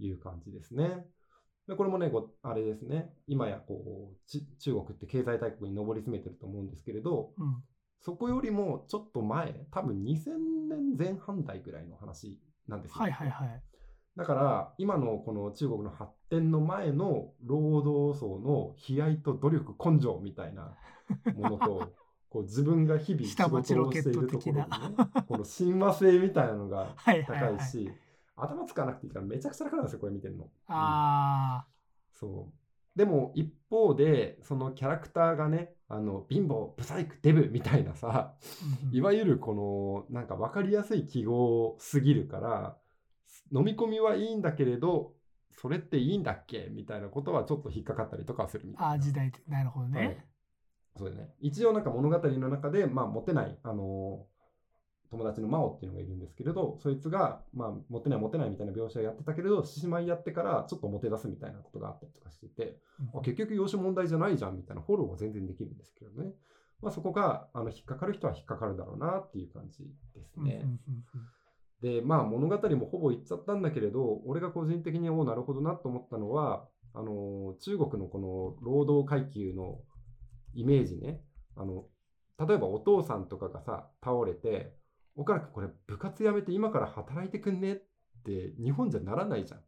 [0.00, 1.06] いう感じですね。
[1.68, 7.62] でこれもねこうあれですね今やこうち中国って経済大国に上り詰めてると思うんですけれどうん。
[8.00, 10.30] そこよりもちょっと前多分2000
[10.68, 13.02] 年前半代ぐらいの話なんですよ。
[13.02, 13.62] はいはいはい。
[14.16, 20.76] だから今のこの中国の発展の前の労働層の悲哀と努力根性みたいな
[21.34, 21.92] ものと
[22.28, 24.66] こう自分が日々仕事をしているところでね
[25.28, 27.92] この親和性みたいなのがはいはいはい高い。
[28.38, 30.44] し頭使わなくていいからめちゃくちゃ楽なんですよこれ見てるの。
[30.44, 31.66] うんあ
[32.12, 32.52] そう
[32.98, 38.34] でも一方でそのキャラクターがねあの貧乏ブサイクデブみたいなさ
[38.90, 39.54] いわゆるこ
[40.10, 42.76] のなんか分かりやすい記号すぎるから
[43.54, 45.12] 飲み込みはいいんだけれど
[45.52, 48.88] それっていいんだっけみたいなことはちょっと引っかかったりとかするみたいな。
[48.90, 49.32] ああ、時代。
[49.48, 50.00] なるほどね。
[50.00, 50.24] はい
[50.98, 51.28] そうだね。
[51.40, 54.37] 一応なんか物語の中で、まあ、モテない、あのー
[55.10, 66.32] 友達の真央っていうのがいるんですけれど、そいつが、まあ、モテないモテないみたいな描写をやってたけれど、獅子舞やってからちょっとモテ出すみたいなことがあったりとかしてて、うんあ結局養子問題じゃないじゃんみたいなフォローは全然できるんですけどね。
[66.82, 70.64] まあ、そこがあの引っかかる人は引っかかるだろうなっていう感じですね。
[71.80, 79.78] で、まあ物語もほぼ言っちゃったんだけれど、俺が個人的におうなるほどなと思ったのは、あの中国のこの労働階級の
[80.54, 81.20] イメージね、
[81.56, 81.84] あの
[82.46, 84.76] 例えばお父さんとかがさ、倒れて、
[85.18, 87.76] 岡田君これ部活やめて今から働いてくんねっ
[88.24, 89.60] て日本じゃならないじゃん。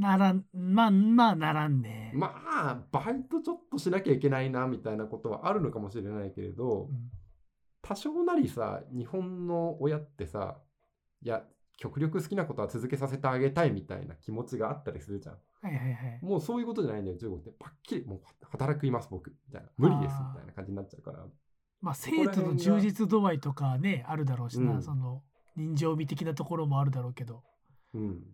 [0.00, 2.10] ならん、まあまあならんね。
[2.14, 7.10] まあ、バイトちょっとしなきゃいけないなみたいなことはあるのかもしれないけれど、うん。
[7.80, 10.56] 多少なりさ日本の親ってさ
[11.22, 11.44] いや
[11.76, 15.34] 極力好きなことは続けさせてあげたいみたいな気持ちがあったりするじゃん。
[15.62, 16.18] はいはいはい。
[16.22, 17.52] もうそういうことじゃないんだよ中国って。
[17.56, 19.30] パッキリもう働きます僕。
[19.30, 19.68] みたいな。
[19.76, 21.24] 無理ですみたいな感じになっちゃうから
[21.80, 24.82] まあ生徒の充実度合いとかね、あるだろうしな、うん。
[24.82, 25.22] その
[25.56, 27.42] 人情味的なところもあるだろうけど。
[27.94, 28.24] うん。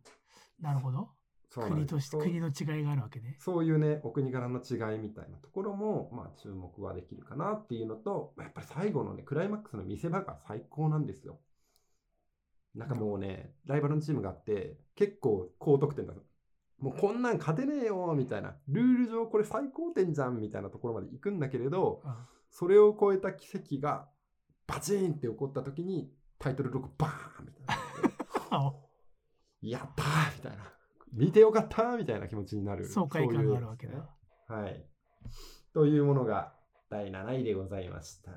[0.61, 1.11] なるほど。
[1.55, 3.37] 国とし国の違いがあるわけね。
[3.39, 11.41] そういうねお国柄の違いみたいなところもまあ注目はできるかなっていうのとやっぱり最後のねクライマックスの見せ場が最高なんですよ。
[12.75, 16.15] なんかもうね、ライバルのチームがあって、結構高得点だ
[16.79, 24.07] もうこんなん勝てねえよみたいな、ルール上これ最高点じゃんみたいなところまで行くんだけれど、あそれを超えた奇跡が
[24.67, 28.59] バチーンって起こった時にタイトル6バーンみたいな。
[28.59, 28.75] あ
[29.63, 30.73] やったーみたいな。
[31.13, 32.87] 見てよかったーみたいな気持ちになる。
[32.87, 33.95] 爽快感があるわけだ。
[33.95, 34.03] ね
[34.49, 34.85] はい。
[35.73, 36.53] というものが
[36.91, 38.33] 第7位でございました。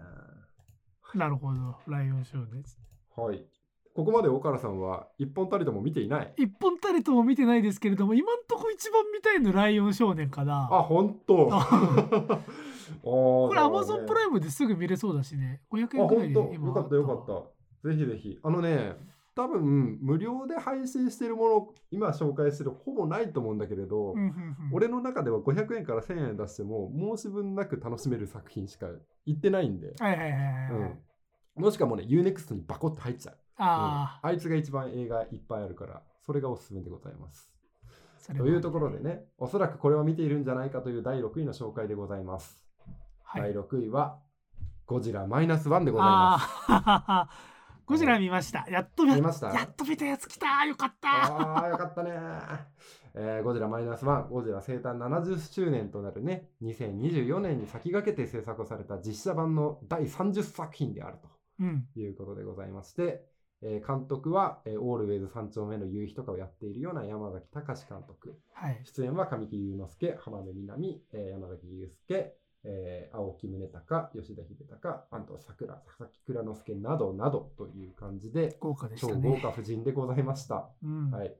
[1.13, 1.75] なるほど。
[1.88, 2.80] ライオンショーです。
[3.17, 3.45] はい。
[3.93, 6.34] ここまで岡原さんは一本たりとも見ていない。
[6.38, 10.67] 一本たりとも見てないですけれども、今んとこ一番見たいのライオン少年かな。
[10.71, 11.49] あ、本当。
[12.91, 15.62] あここれアマゾンプライムですぐ見れそうだしね。
[15.71, 16.54] 500円くらいであ本当？
[16.54, 17.26] 今よかったよかっ
[17.84, 17.89] た。
[17.89, 18.39] ぜひぜひ。
[18.43, 18.95] あのね、
[19.36, 24.56] 多分無料で配信してるもの、今紹介してるほぼないと思うんだけれど、うんうんうん。
[24.71, 28.88] 俺の中では500円から1000円出しても申し分なく楽しめる作品しか
[29.26, 30.91] 言ってないんで、はいはいはいはいはい。
[31.58, 34.30] うん、もしかもね UNEXT にバコッと入っちゃう、あうん。
[34.30, 37.52] あいつが一番映画いっぱいあるからそれがおすすめでございます。
[38.36, 42.64] というところでねおそらくこれを見ているんじゃないかという第6位の紹介でございます、
[43.41, 44.19] はい、第6位は
[44.86, 48.65] ゴジラマイナスワンでございます ゴジラ見ました。
[48.67, 49.52] やっとや見ました？
[49.54, 50.65] やっと見たやつ来た。
[50.65, 51.08] よかった。
[51.08, 52.12] ああ、よかったね、
[53.13, 61.17] えーゴジラマイナスワン、ゴジラ生誕70周年となるね、2024年に先駆けて制作をされた実写版の第30作品である
[61.60, 61.88] うん。
[61.93, 63.24] ということでございまして、
[63.62, 68.39] えー監督は、えーオールウェイズ三丁目の夕日とかをやっているような山崎隆監督。
[68.54, 68.82] はい。
[68.84, 79.30] 出演は神木隆之介、浜辺美波、えー山崎祐介、えー青木宗隆、吉田秀隆、安藤桜、佐々木蔵之介などなどという感じで、豪華でし超たね。
[79.30, 80.69] 豪華夫人でございました。
[80.84, 81.12] うん。
[81.12, 81.36] はい。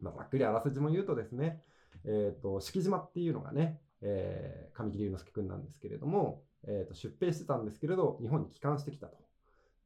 [0.00, 1.62] まあ、ざっくりあらすじも言うとですね、
[2.04, 9.16] えっ、と、敷島っていうのがね、えー神木隆之介くんなんですけれども、えーと、出兵してたんですけれど、日本に帰還してきたと。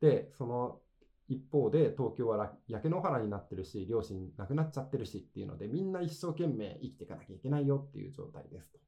[0.00, 0.80] で、その
[1.28, 8.80] 一方で、東京はら焼け野原になってるし、両親亡くなっちゃってるしっていうので、みんな一生懸命生きていかなきゃいけないよっていう状態ですと。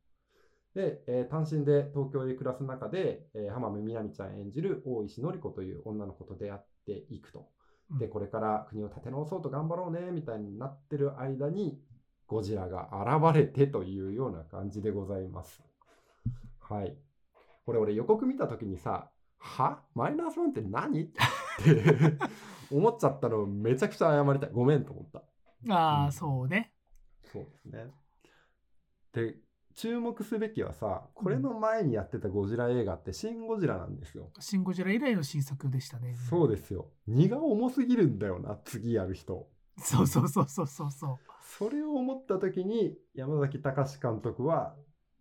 [0.74, 7.48] で、えー単身で東京で暮らす中で、えー浜辺美波ちゃん演じる大石典子という女の子と出会っていくと。
[7.98, 11.78] で、これから国を立て直そうと頑張ろうね、みたいになってる間に、
[12.26, 12.88] ゴジラが
[13.20, 15.62] 現れてというような感じでございます。
[16.60, 16.96] はい。
[17.66, 19.80] これ俺予告見た時にさ、は？
[19.94, 21.02] マイナスワンって何？
[21.02, 21.20] って
[22.74, 24.50] 思っちゃったのめちゃくちゃ謝りたい。
[24.52, 25.22] ごめんと思った。
[25.74, 26.72] ああ、うんそうね。
[27.24, 27.90] そうですね。
[29.12, 29.36] で、
[29.74, 34.30] 注目すべきはさ、これの前にやってたゴジラ映画ってシン・ゴジラなんですよ。
[34.38, 36.14] シン・ゴジラ以来の新作でしたね。
[36.28, 36.90] そうですよ。
[37.06, 39.48] 荷が重すぎるんだよな、次やる人。
[39.78, 41.18] そうそうそうそうそうそう。
[41.58, 44.74] それを思った時に山崎隆監督は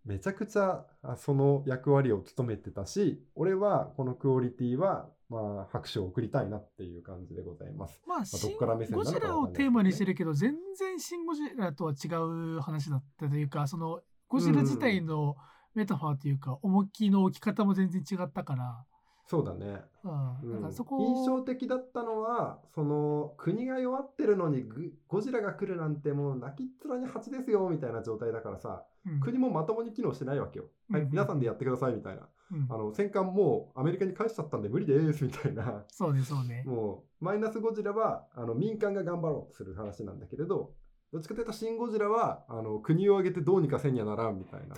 [0.04, 8.02] めちゃくちゃあその役割を務めてたし俺はこのクオリティはまあ拍手を送りたいなっていう感じでございます。
[8.06, 12.08] まあ、どシン・っから目線かわかんないラをテーマにしてるけど、全然シン・ゴジラとは違
[12.56, 14.00] う話だったというか、その、
[14.32, 15.36] ゴジラ自体の
[15.74, 18.84] メタファーというか、重きの置き方も全然違ったから、
[19.26, 20.56] そうだね、うん。
[20.56, 30.66] うんなんかそこ印象的だったのはその国が弱ってるのにグゴジラが来るなんてもう泣きっ面に蜂ですよみたいな状態だからさうん国もまともに機能してないわけよ。
[30.90, 32.28] はいうん皆さんでやってくださいみたいな。
[32.52, 35.84] うんあの戦艦もうアメリカに返しちゃったんで無理ですみたいな。
[35.88, 36.64] そうね、そうね。
[36.66, 40.74] もうマイナスゴジラはあの民間が頑張ろうとする話なんだけれど
[41.12, 44.74] どっちかというとシン・ゴジラはあの国を挙げてどうにかせんにゃならんみたいな。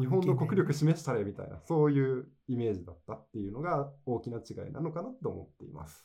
[0.00, 6.04] 日本の国力示したれみたいなそういうイメージだったっていうのが大きな違いなのかなと思っています。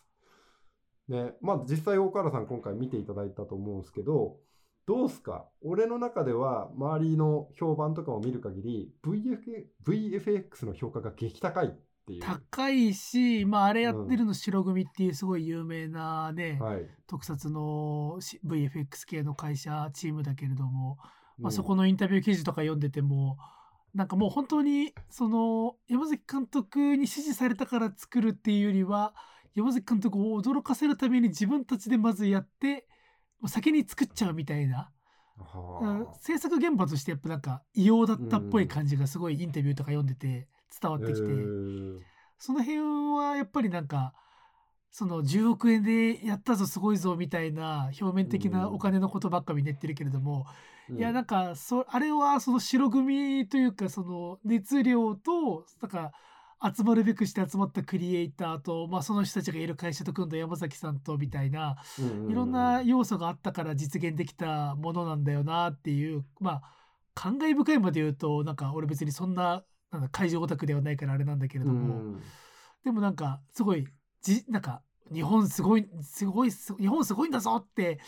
[1.08, 4.38] ねまあ実際大河原さん今回見ていただいたと思うんですけど
[4.86, 5.48] どうすか？
[5.64, 11.68] 俺の中では周りの評判とかを見る限り VF VFX の評価が激高い。
[11.68, 11.72] っ
[12.12, 12.22] ていう。
[12.22, 16.88] 高いし、まあ、あれやってるの白組っていうすごい有名なね、はい。
[17.08, 20.98] 特撮のし VFX 系の会社チームだけれども、
[21.38, 21.52] まあ、うん。
[21.52, 23.38] そこのインタビュー記事とか読んでても
[23.94, 29.14] なんかもう本当にその山崎監督に指示されたから作るっていうよりは
[29.54, 32.88] 山崎監督を驚かせるために自分たちでまずやって
[33.48, 34.92] 先に作っちゃうみたいな、
[36.22, 40.48] 制作現場としてやっぱなんか異様だったっぽい感じがすごいインタビューとか読んでて
[40.80, 42.00] 伝わってきて、えー
[42.44, 42.80] その辺
[43.20, 44.16] はやっぱりなんか
[44.90, 50.48] その10億円でやったぞすごいぞみたいな表面的なお金のことばっかみんな言ってるけれども、
[50.90, 56.12] いやなんかそあれはその白組というかその熱量となんか
[56.76, 62.32] 集まるべくして集まったクリエイターと、まあ、その人たちがいる会社と組んだ山崎さんとみたいなうんうん。
[62.32, 66.62] いろんな要素があったから実現できたものなんだよなっていうまあ
[67.14, 72.22] 感慨深いまで言うとなんか俺別にそんななんだ会場オタクではないからあれなんだけれども、うん。
[72.84, 73.88] でもなんかすごい
[74.22, 74.82] じなんか
[75.14, 78.00] 日本すごいすごいす日本すごいんだぞって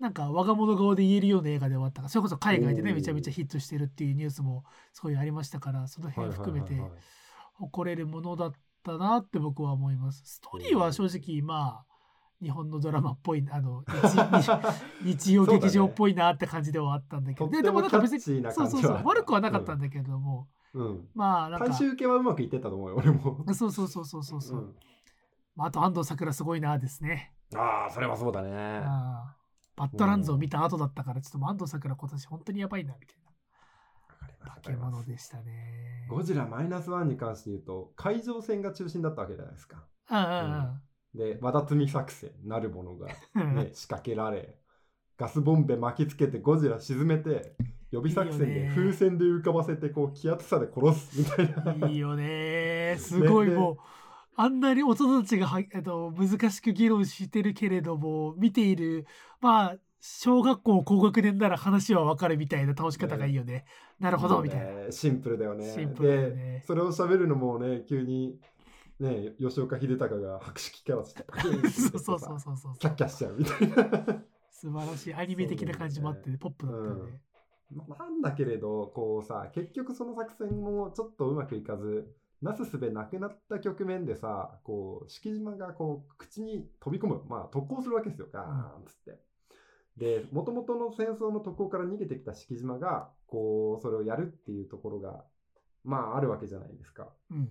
[0.00, 2.02] なんか我が物顔で言えるような映画で終わった。
[2.02, 6.80] からそれこそ海外でねめちゃめちゃヒットしてるっていうニュースもすごいありましたからその辺含めて
[7.54, 8.52] 誇れるものだっ
[8.84, 10.22] たなって僕は思います。
[10.24, 11.88] ストーリーは正直まあ
[12.40, 13.82] 日本のドラマっぽいあの
[15.02, 19.00] 日 日曜劇場っぽいなって感じではあったんだけど、とってもででもなんか別にそうそうそう。
[19.04, 20.48] 悪くはなかったんだけれども、
[20.78, 21.08] うん。
[21.14, 21.66] まあなんか。
[21.66, 23.44] 大衆受けはうまくいってたと思うよ俺も。
[23.52, 24.74] そうそうそうそうそうそう、うん。
[25.56, 28.80] まあ、あと安藤サクラすごいなですね、ああそれはそうだね。
[29.76, 33.28] バッドランズを見た後だったからちょっと安藤サクラ今年本当にやばいなみたいな。
[34.54, 36.06] 化け物でしたね。
[36.08, 39.84] ゴジラマイナスワンに関して言うと海上戦が中心だったわけじゃないですか。
[40.10, 40.80] うん
[41.14, 44.58] で和田摘み作戦なるものがね、仕掛けられ
[45.16, 47.56] ガスボンベ巻きつけてゴジラ沈めて
[47.90, 51.88] 予備作戦で風船で浮かばせてこう気圧差で殺すみたいな。
[51.88, 52.96] いいよね。
[53.00, 53.76] すごいねもう、
[54.36, 59.06] あんなに大人たちがは、えっと、難しく議論してるけれども見ている
[59.40, 63.64] まあ小学校高学年なら話はわかるみたいな倒し方がいいよね。
[63.98, 64.66] なるほどみたいな。
[64.66, 64.92] ね。
[64.92, 65.72] シンプルだよね。
[65.74, 66.60] シンプルね。
[66.60, 68.38] でそれを喋るのもね急に
[69.00, 71.24] ね吉岡秀隆が 白色キャラして
[71.70, 72.74] そうそうそうさそうそう。
[72.78, 74.24] キャッキャしちゃうみたいな。
[74.50, 77.00] 素晴らしいアニメ的な感じもあって、ポップだったよね。
[77.00, 77.27] まあ
[77.70, 82.08] なんだけれどこうさ結局その作戦もちょっとうまくいかず
[82.40, 89.20] なすすべなくなった局面でさこう敷島がこう口に飛び込むまあ特攻するわけですよガーンっつって。
[89.96, 95.24] でもともとの戦争の特攻から逃げてきた敷島がこうそれをやるっていうところが
[95.84, 97.08] まああるわけじゃないですか。
[97.30, 97.50] うん。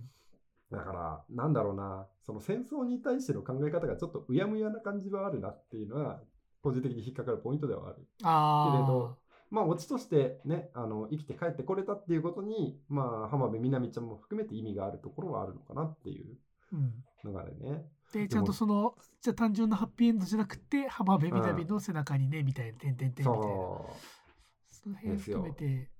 [0.70, 6.20] だからなんだろうなその戦争に対しての考え方がちょっとうやむやな感じはあるなっていうのは
[6.62, 8.06] 個人的に引っかかるポイントではある。
[8.22, 8.72] ああ。
[8.72, 9.18] けれど
[9.50, 16.36] まあ、オチとしてね、あの、生きて帰ってこれたっていうことに、まあ、浜辺美波ちゃんも含めて意味があるところはあるのかなっていう
[16.72, 17.04] うん。
[17.24, 17.86] のがあるね。
[18.12, 23.48] で、ちゃんとその、じゃあ単純なハッピーエンドじゃなくて、浜辺美波の背中にね、みたいな、てんてんてんみたいな。
[23.48, 23.96] そ
[24.68, 25.90] その辺含めて、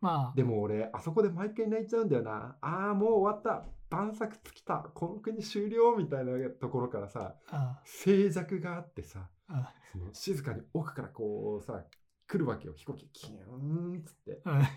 [0.00, 2.56] まあう。、でも俺、あそこで毎回泣いちゃうんだよな。
[2.60, 3.66] ああ、もう終わった。
[3.90, 4.90] 晩作尽きた。
[4.94, 11.84] この国終了みたいなところからさ、あ静寂があってさ、あその静かに奥からこうさ、
[12.30, 12.74] 来るわけよ。
[12.76, 14.40] 飛行機、キューンっつって。
[14.44, 14.70] あ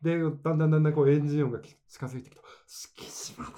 [0.00, 3.50] で、だんだんだんだんこうエンジン音が近づいてきて、敷島だ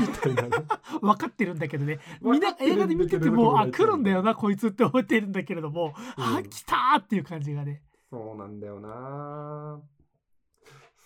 [0.00, 0.66] みたいなね。
[1.00, 9.80] 分かってるんだけどねみんな映画で見ててもあ来るんだよなこいつって思ってるんだけれども、あうん来たーっていう感じがねそうなんだよな。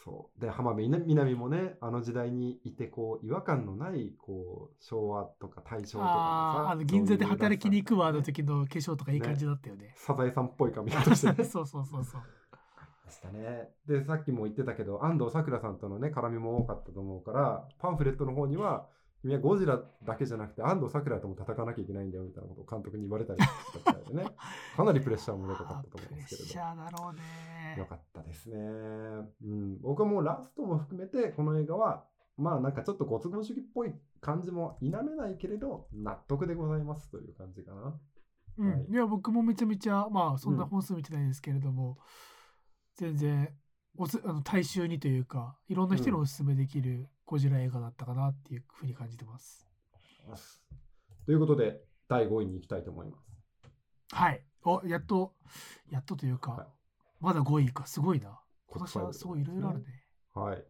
[0.04, 0.40] そう。
[0.40, 11.44] で、浜辺美波もね、あの時代にいて、こう、違和感のない、こう、昭和とか大正とかあーあの銀座で働きに行くわの時の化粧とかいいね感じだったよねサザエさんっぽい髪型してね。
[11.48, 12.22] そうそうそうそう
[13.06, 13.70] でしたね。
[13.86, 18.86] で、さっきも言ってたけど、安藤サクラさんとのね、絡みも多かったと思うから、パンフレットの方には、
[19.24, 23.48] 君はゴジラだけじゃなくて安藤サクラとも戦わなきゃいけないんだよみたいなことを監督に言われたりし
[23.82, 24.30] たみたいでね。
[24.76, 26.48] かなりプレッシャーもでかかったと思うんプレッですけれど。
[26.52, 27.20] シャーだろうね
[27.78, 28.56] よかったですね。
[28.56, 32.04] うん、僕はもうラストも含めて、この映画は、
[32.36, 38.00] まあなんかちょっとご都合主義っぽい感じも否めないけれど、納得でございますという感じかな。
[38.56, 41.98] うんはいいや僕もめちゃめちゃまあそんな本数見てないですけれども、
[42.96, 43.52] 全然
[43.96, 49.66] おすあの大衆にというかいろんな人におすすめできるゴジラ映画だったかなっていうふうに感じてます。
[51.26, 53.26] ということで、第5位に行きたいと思います。
[54.12, 54.44] はい。
[54.64, 55.34] おやっと
[55.90, 56.66] やっとというか、はい
[57.24, 58.38] まだ5位かすごいな。
[58.66, 59.86] 今年はすごいいろいろあるね。
[60.34, 60.62] はい。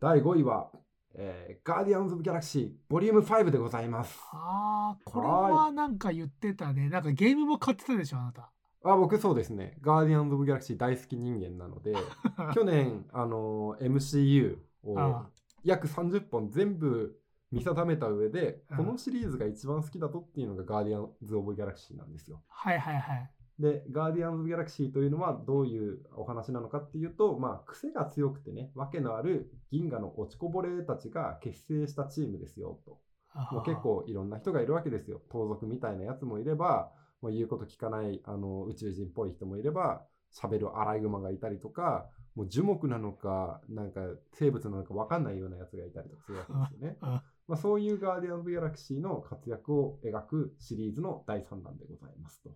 [0.00, 0.70] 第5位は、
[1.14, 4.16] えー、ガーディアンズ・オブ・ギャラクシー、ボリューム5でございます。
[4.30, 6.88] ああこれはなんか言ってたね。
[6.88, 8.52] なんかゲームも買ってたでしょあなた。
[8.84, 9.76] あ僕そうですね。
[9.80, 11.94] ガーディアンズ・オブ・ギャラクシー大好き人間なので、
[12.54, 15.28] 去年、あのー MCU をあ
[15.64, 17.20] 約30本全部
[17.50, 22.40] 見定めた上で、うんこのシリーズが一番好きだとっていうのがガーディアンズ・オブ・ギャラクシーなんですよ。
[22.46, 23.30] はいはいはい。
[23.58, 32.98] で、ガーディアンズ・ギャラクシーというのはどういうお話なのかっていうと、まあ、癖が強くてね、わけのある銀河の落ちこぼれたちが結成したチームですよと。
[33.34, 35.20] あもう結構いろんな人がいるわけですよ。
[35.30, 40.02] 盗賊みたいなやつもいれば、もう言うこと聞かないあの宇宙人っぽい人もいれば、
[40.32, 44.00] 喋るアライグマがいたりとか、もう樹木なのか、なんか
[44.34, 46.96] 生物なのか分かんないようなやつがいたりとかするわけですよね。
[47.00, 52.50] あ まあ、そういうガーディアンズ・ギャラクシーの活躍を描くシリーズの第3弾でございますと。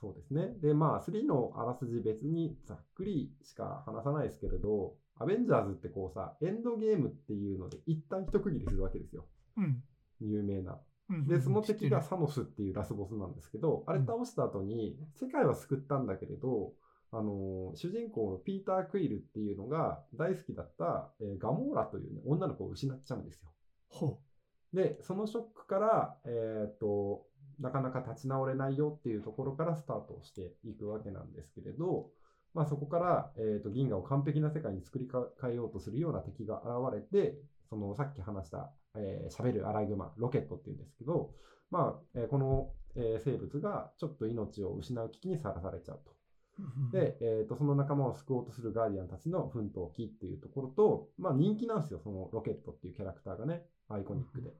[0.00, 0.54] そうですね。
[0.60, 9.26] で、まあ、3のあらすじ別にざっくりしか話さないですけれど、アベンジャーズってこうさ、エンドゲームっていうので一旦一区切りするわけですよ。
[9.56, 9.82] うん
[10.20, 10.78] 有名な。
[11.26, 16.72] で、その敵がサノスっていうラスボスなんですけど、あれうん倒した後に、世界は救ったんだけれど、
[17.10, 24.18] あのー主人公のピーター・クイルっていうのが大好きだった、えーガモーラという、ね、女の子を失っちゃうんですよ。
[24.72, 27.26] で、そのショックから、えっ、と、
[27.60, 32.10] なかなか立ち直れないよっていうところからスタートをしていくわけなんですけれど、
[32.54, 35.08] まあそこから、えっ、と、銀河を完璧な世界に作り
[35.40, 37.36] 変えようとするような敵が現れて、
[37.70, 41.30] そのさっき話した、えー、喋るアライグマ、ロケットっていうんですけど、
[41.70, 46.12] まあ、えーこの、えー生物がちょっと命を失う危機にさらされちゃうと。
[46.92, 54.50] で、えー、とその仲間を救おうとするガーディアンたちの奮闘記っていうところと、まあ、人気なんですよ、そのロケットっていうキャラクターがね、アイコニックで。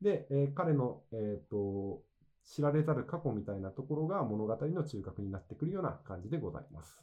[0.00, 2.02] で、えー彼の、えー、と
[2.46, 7.02] 知られざる過去みたいなところが物語の中核になってくるような感じでございます。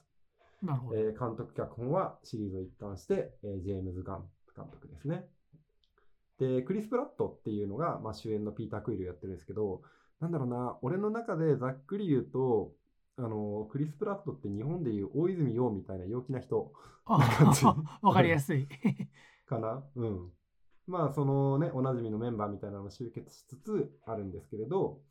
[0.62, 0.98] なるほど。
[0.98, 4.26] えー監督脚本はシリーズを一貫して、えージェームズ・ガン
[4.56, 5.26] 監督ですね。
[6.39, 9.82] で、クリス・プラットっていうのが、まあ、主演のピーター・クイルをやってるんですけど、
[10.20, 12.74] なんだろうな、俺の中でざっくり言うと、
[13.18, 16.74] あのクリス・プラットって日本でいう大泉洋みたいな陽気な人
[17.06, 17.64] あ感じ
[18.02, 18.68] わかりやすい。
[19.46, 19.84] かな？
[19.96, 20.32] うん。
[20.88, 25.02] まあ、そのね、おなじみのメンバーみたいなのを集結しつつあるんですけれど、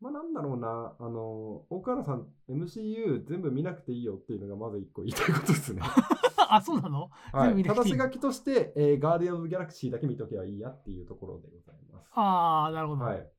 [0.00, 5.82] まあ、なんだろうな、あの、大河原さん、MCU 全部見なくていいよっていうのがまず一個言いたいことですね。
[6.50, 7.10] あ、そうなの？
[7.32, 7.48] はい。
[7.48, 12.10] 全部見なくていい正し書きとして、えーガーディアンズ・ギャラクシーだけ見とけばいいやっていうところでございます。
[12.14, 13.04] ああ、なるほど。
[13.04, 13.30] はい。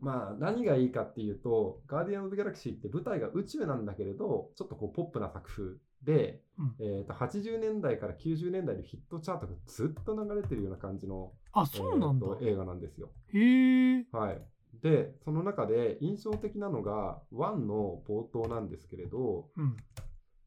[0.00, 12.38] まあ、何がいいかっていうと、ガーディアンズ・ギャラクシーって舞台が宇宙なんだけれど、ちょっとこうポップな作風で、うんえー、と80年代から90年代のヒットチャートがずっと流れてるような感じの、あ、そうなんだえー。
[12.40, 13.10] と映画なんですよ。
[13.32, 14.06] へえ。
[14.10, 14.42] はい。
[14.80, 19.76] で、その中で印象的なのが、1の冒頭なんですけれど、うん。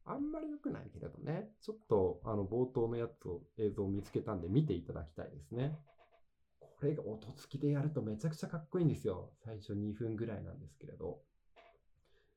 [0.08, 5.80] あんまり良くないけれどね、ちょっとあの冒頭のやつを映像を見つけたんで見ていただきたいですね。
[6.60, 9.32] これが音付きでやるとめちゃくちゃかっこいいんですよ。
[9.44, 11.22] 最初2分ぐらいなんですけれど。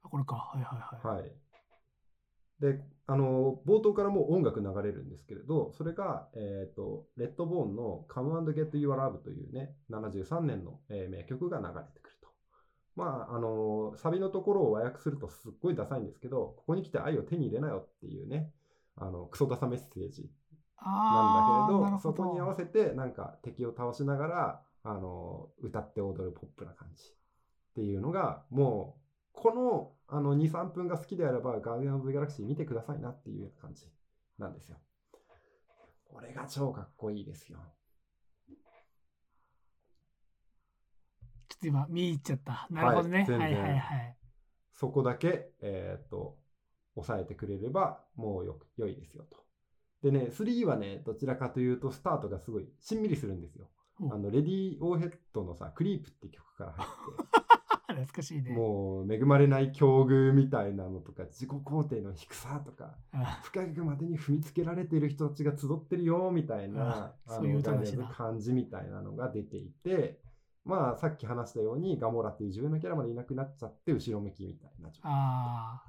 [0.02, 0.36] あ、これか。
[0.36, 1.16] はいはいはい。
[1.20, 1.32] はい。
[2.60, 12.28] で、あの、冒頭からもう音楽流れるんですけれど、それが、えっ、と、レッドボーンの Come and Get Your Love というね、73年の、えー名曲が流れてくると。
[12.96, 18.52] まあ、あの、サビのところを和訳するとすっごいダサいんですけど、ここに来て愛を手に入れなよっていうね、
[18.96, 20.28] あの、クソダサメッセージ
[20.84, 29.07] なんだけれど、そこに合わせてなんか敵を倒しながら、あの、歌って踊るポップな感じっていうのが、もう、
[29.38, 33.86] このあの2、3分が好きであれば、ガーディアンズ・ギャラクシー見てくださいなっていうような感じ
[34.38, 34.78] なんですよ。
[36.04, 37.58] これが超かっこいいですよ。
[41.48, 42.66] ちょっと今、見入っちゃった。
[42.70, 43.26] なるほどね。
[43.28, 44.16] はいはいはいはい。
[44.72, 46.36] そこだけ、えーっと、
[46.94, 49.44] 抑えてくれれば、もうよく、良いですよと。
[50.02, 53.68] でね、3はね、どちらかというと、スタートがすごいしんみりするんですよ。
[54.00, 57.47] おあの、レディー・オーヘッドのさ、クリープって曲から入って、
[57.94, 58.50] 懐かしいね。
[58.50, 67.82] もう恵まれない境遇みたいなのとか自己肯定の低さとかあ深くまでに踏みつけられている人たちが集ってるよみたいなあそういう感
[68.38, 70.20] じみたいなのが出ていて
[70.64, 75.82] まあさっき話したようにガモラっていう重要なキャラまでいなくなっちゃって後ろ向きみたいな状態あ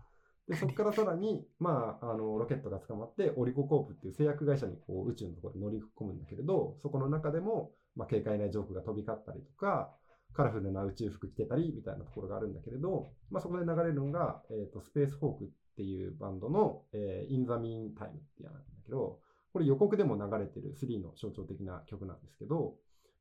[0.47, 9.91] でそこからさらに、まあ、あのロケットが捕まってオリココープっていう製薬会社にこう宇宙のところに乗り込むんだけれどそこの中でも、まあ、軽快なジョークが飛び交ったりとか
[10.33, 19.19] カラフルな宇宙服着てたりみたいなところがあるんだけれど、まあ、そこで流れるのが、えー、とスペースホークっていうバンドの、えー、インザミンタイムってやつなんだけど
[19.51, 22.75] これ予告でも流れてる3の象徴的な曲なんですけど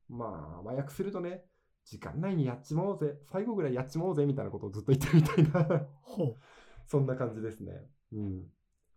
[0.07, 1.43] まあ和訳するとね
[1.85, 5.87] 時間内にやっちまおうぜ最後ぐらいやっちまおうぜみたいなことをずっと言ってるみたいな
[6.89, 7.87] そんな感じですね。
[8.13, 8.51] うん。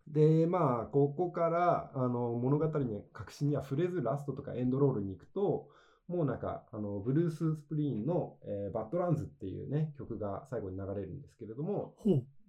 [0.07, 5.69] で、まあ、ここから、あの、物語に核心には触れずラストとかエンドロールに行くと、
[6.13, 11.95] もうなんか、あの、ブルース・スプリーンの、えーバッドランズっていうね、曲が最後に流れるんですけれども。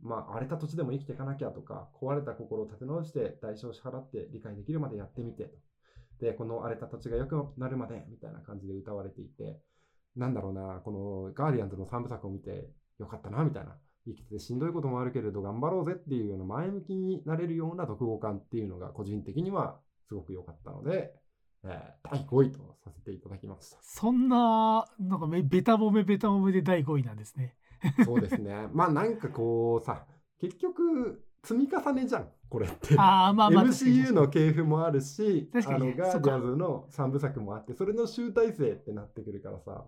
[0.02, 5.56] まあ、荒れた土地でも生きていかなきゃとか、壊れた心を立て直して代償を支払って理解できるまでやってみてと。
[6.20, 9.60] で、この荒れた土地が良くなるまでみたいな感じで歌われていて、
[10.14, 13.76] なんだろうな、このガーディアンズの3部作を見てよかったな、みたいな。
[14.06, 21.14] 生きててしんどいこともあるけれど頑張ろうぜっていうような前向きになれるような読後感っていうのが個人的にはすごく良かったので、
[21.64, 23.78] えー第5位とさせていただきました。
[23.82, 27.56] そんな、なんかめ、ベタ褒めベタ褒めで第5位なんですね。
[28.04, 28.68] そうですね。
[28.72, 30.06] まあなんかこうさ、
[30.38, 32.98] 結局積み重ねじゃん、これって。
[32.98, 33.64] ああ、まあまあ。
[33.64, 39.86] MCU の系譜もあるし、あのガーディアンズの3部作もあって、それの集大成ってなってくるからさ、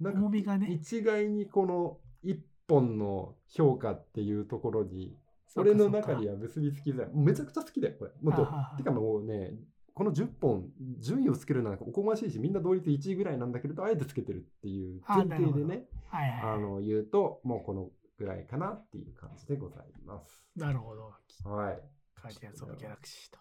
[0.00, 0.68] なんか重みがね。
[0.70, 5.16] 一概にこの一本の評価っていうところに、
[5.56, 7.10] 俺の中には結びつきづらい。
[7.14, 8.10] めちゃくちゃ好きだよ、これ。
[8.20, 9.54] もっとてかもうね、
[9.96, 10.68] この10本、
[10.98, 16.54] 順位をつけるのはおこがましいし、みんな同率1位ぐらいなんだけれど、あえてつけてるっていうあ前提でね、はいはいはい。
[16.56, 17.88] あの言うと、もうこの
[18.18, 20.46] ぐらいかなっていう感じでございます。
[20.54, 21.14] なるほど。
[21.50, 21.80] はい。
[22.22, 23.38] ガーディアンズ・オブ・ギャラクシーと。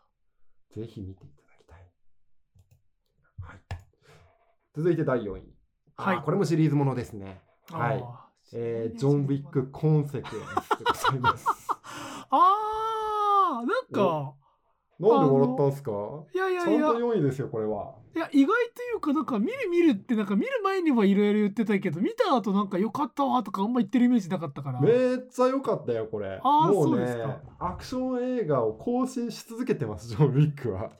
[0.79, 1.91] ぜひ見ていただきたい。
[3.41, 3.59] はい。
[4.73, 5.53] 続いて第4位。
[5.97, 7.41] はいこれもシリーズものですね。
[7.69, 8.03] はい。
[8.53, 11.45] えージョン・ウィック・コンセクエンスでございます。
[12.31, 14.35] あーなんか
[14.99, 15.91] なんで笑ったんすか？
[16.33, 16.79] いやいやいや。
[16.79, 17.95] ちゃんと4位ですよ、これは。
[18.15, 24.79] いや意外というかなんか見る見るってなんか見る前にはいろいろ言ってたけど見た後なんか良かったわとかあんま言ってるイメージなかったから。
[24.79, 26.39] めっちゃ良かったよ、これ。
[26.41, 27.41] あーもねそううですか。
[27.59, 30.91] アクション映画を更新し続けてます、ジョン・ウィックは。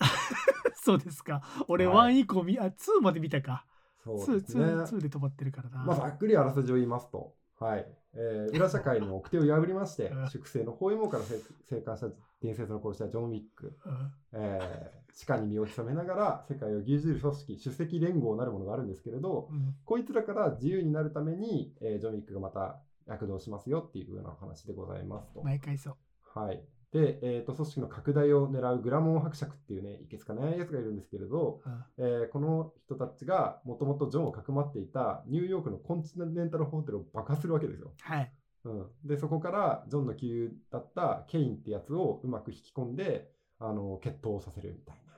[0.84, 1.42] そうですか。
[1.68, 2.14] 俺はい。
[2.16, 3.64] 1以降見あ2まで見たか。
[4.04, 4.64] そう2ですね。
[4.64, 7.86] 2 2で止まってるからな、まあ、ざっくりあらすじを言いますと、はい。
[8.14, 12.08] えー裏社会の掟を破りまして うん、粛清の包囲網から生生還した
[12.42, 25.42] 伝説の殺し屋ジョン・ウィック、うんえー地下に身を潜めながら世界を牛耳る組織、首席連合なるものがあるんですけれど、うんこいつらから自由になるために、えージョン・ウィックがまた躍動しますよっていうようなお話でございますと。
[25.42, 25.96] 毎回そう
[26.38, 26.64] はい。
[26.92, 37.92] で、えーと、組織の拡大を狙うグラモン伯爵っていうね、いけつかないやつがいるんですけれど、うんえーこの人たちがもともとジョンをかくまっていたニューヨークのコンチネンタルホテルを爆破するわけですよ。
[38.00, 38.32] はい
[38.64, 45.12] うん、で、そこからジョンの旧友だったケインってやつをうまく引き込んで、あの、決闘させるみたいな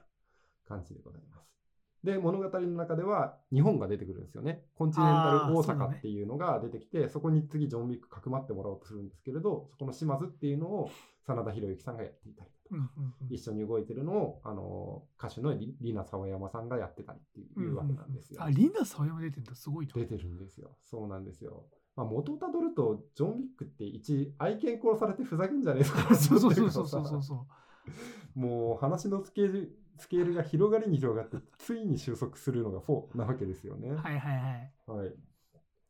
[0.69, 1.45] 感じでございます。
[2.05, 4.67] で、物語の中では日本が出てくるんですよね。
[4.75, 10.91] コンチネンタル大阪っていうのが出てきて、そこに次ジョン・ウィックかくまってもらおうとするんですけれど、そこの島津っていうのを
[11.27, 18.43] 真田広之さんがやっていたりとかうんうんうん一緒に動いてるのを、あの歌手のリリナ・サワヤマさんがやってたりっていうわけなんですよ。
[18.43, 20.77] あリナ沢山出てんだすごいな出てるんですよ。
[20.83, 21.65] そうなんですよ。
[21.97, 27.47] まあ、元をたどると、ジョン・ビックって一愛犬殺されてふざけんじゃねえかそうそうそうそうそうそ
[28.37, 33.91] うもう話のスケールスケールが広がりに広がって、ついに収束するのが4なわけですよね。
[33.91, 35.15] はいはいはいはい。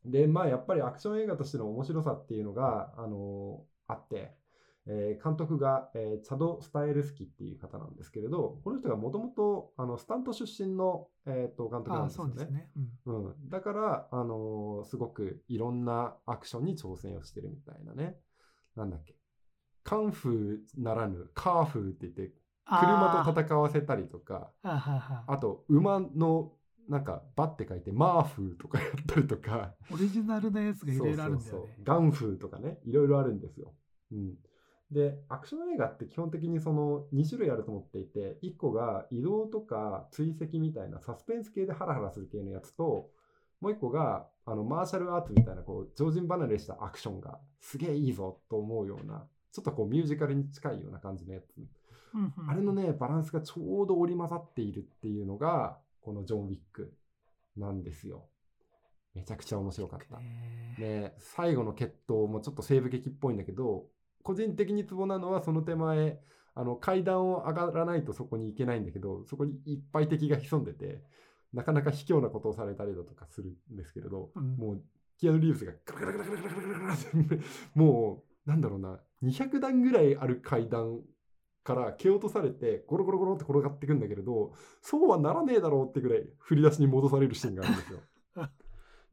[0.05, 4.35] で、まあ、やっぱりアクション映画としての面白さっていうのが、あのあって、
[4.87, 12.45] えー監督が、えーチャド・スタイルスキっていう方なんですけれど、この人がもともとあのスタント出身の、えー、と監督なんですよね。
[12.45, 12.69] ね、
[13.05, 18.17] うん、うん、だから、あのーすごくいろんなアクションに挑戦をしてるみたいなね。
[18.75, 19.15] なんだっけ。
[19.83, 22.33] カンフーならぬカーフーって言って、
[22.65, 26.53] 車と戦わせたりとか、あと馬の
[26.89, 33.73] なんかバって書いてマーフーとかやったりとか、オリジナルなやつがいろいろあるんだよねそうそうそうガンフーとかね、いろいろあるんですよ。
[34.11, 34.35] うん。
[34.91, 43.09] で、アクション映画って基本的にその2種類あると思っていて、1個が移動とか追跡みたいなサスペンス系でハラハラする系のやつと、
[43.61, 51.57] もう1個があのマーシャルアーツみたいなこう常人離れしたアクションがすげえいいぞと思うような、ちょっとこうミュージカルに近いような感じのやつ。
[51.57, 51.61] う
[52.17, 56.93] んうんあれのね、バランスがちょうど織り交ざっているっていうのが、このジョン・ウィック
[57.57, 58.29] なんですよ。
[59.13, 60.19] めちゃくちゃ面白かった。
[60.19, 63.87] ねで、最後の決闘もちょっと西部劇っぽいんだけど、
[64.25, 66.19] 個人的にツボなのはその手前、
[66.55, 71.03] あの階段を上がらないとそこに行けないんだけど、そこにいっぱい敵が潜んでて、
[71.53, 74.81] なかなか卑怯なことをされたりだとかするんですけれど、うんもう
[75.17, 77.39] キアヌ・リーブスがガラガラガラガラガラガラガラって
[77.73, 80.99] もうなんだろうな200段ぐらいある階段
[81.63, 84.51] から蹴落とされてゴロゴロゴロって転がっていくんだけれど
[84.81, 87.99] そうはならねえだろうってぐらい振り出しに戻されるシーンがあるんですよ。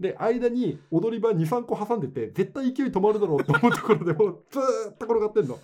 [0.00, 5.58] で間に踊り場23個挟んでて絶対勢い止まるだろうと思うところでもう ずーっと転がってんの。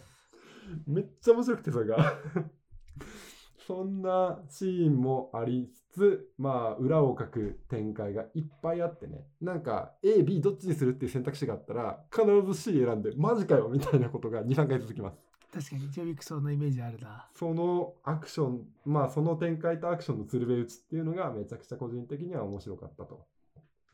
[0.86, 2.18] めっちゃ面白くてそれが。
[3.66, 15.28] そんなシーンもありつつ、まあ、裏をかく展開がいっぱいあってね、なんか、A、B どっちにするっていう選択肢があったら、必ず C 選んで、マジかよみたいなことが2、3回続きます。
[15.52, 23.26] 確かにジョビクソンのイメージあるなそのアクション、まあ、その展開とアクションの鶴瓶打ちっていうのがめちゃくちゃ個人的には面白かったと。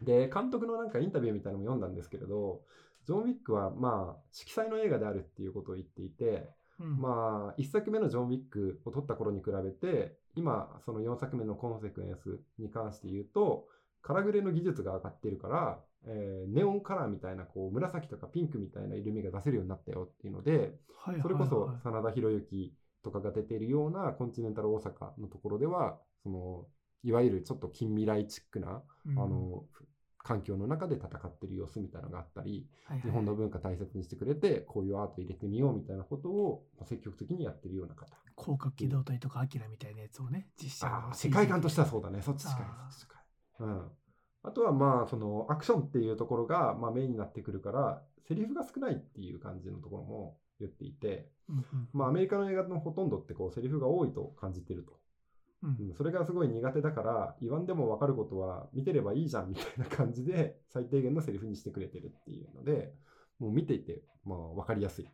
[0.01, 2.63] で、監督のなんかインタビューみたいなのも読んだんですけれど、
[3.07, 6.99] ジョン・ウィックはまあ、色彩の映画であるっていうことを言っていて、うん。
[6.99, 13.69] まあ、1作目のジョン・ウィックを撮った頃に比べて、今、その4作目のコンセクエンスに関して言うと、
[14.03, 20.75] カラグレの技術が上がってるから、えーネオンカラーみたいな、こう、紫とかピンクみたいな色味が出せるようになったよっていうので、
[21.23, 26.67] それこそ、真田広之とかが出ているようなコンチネンタル大阪のところでは、その、
[27.05, 29.65] いわゆるちょっと近未来チックな、うんあの、
[30.19, 38.07] 環境の中で戦ってる様子みたいなのがあったり、はいはい日本の文化大切にしてくれて、こういうアート入れてみようみたいなことをまあ積極的にやってるような方。
[38.37, 42.21] 広角機動隊とかアキラみたいなやつをね実写世界観としてはそうだね。
[42.23, 43.23] そっち近い、そっち近い。
[43.61, 43.91] うん。
[44.45, 54.99] あとはまあ、その、アクションっていうところが、まあ、メインになってくるから、セリフが少ないっていう感じのところも言っていて、うんうんまあ、アメリカの映画のほとんどってこう、セリフが多いと感じてると。
[55.65, 55.89] うん。
[55.89, 62.95] うん、それがすごい苦手だから、言わんでも分かることは見てればいいじゃんみたいな感じで、 最低限のセリフにしてくれてるっていうので、
[63.39, 65.09] もう見ていて、まあ、分かりやすい。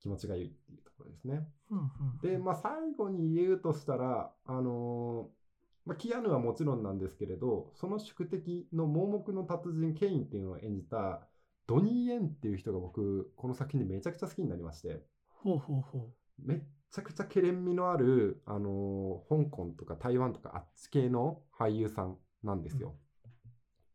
[0.00, 1.48] 気持ちがいいっていうところですね。
[1.70, 5.42] うんうんで、まあ、最後に言うとしたら、あのー
[5.84, 11.26] まあ、キアヌはもちろんなんですけれど、その宿敵の盲目の達人ケインっていうのを演じた
[11.66, 16.62] ドニー・イエンっていう人が僕、この作品でめちゃくちゃ好きになりまして、ほうほうほめっ
[16.92, 22.94] ちゃくちゃけれん味のある、あのー香港とか台湾とかあっち系の俳優さんなんですよ。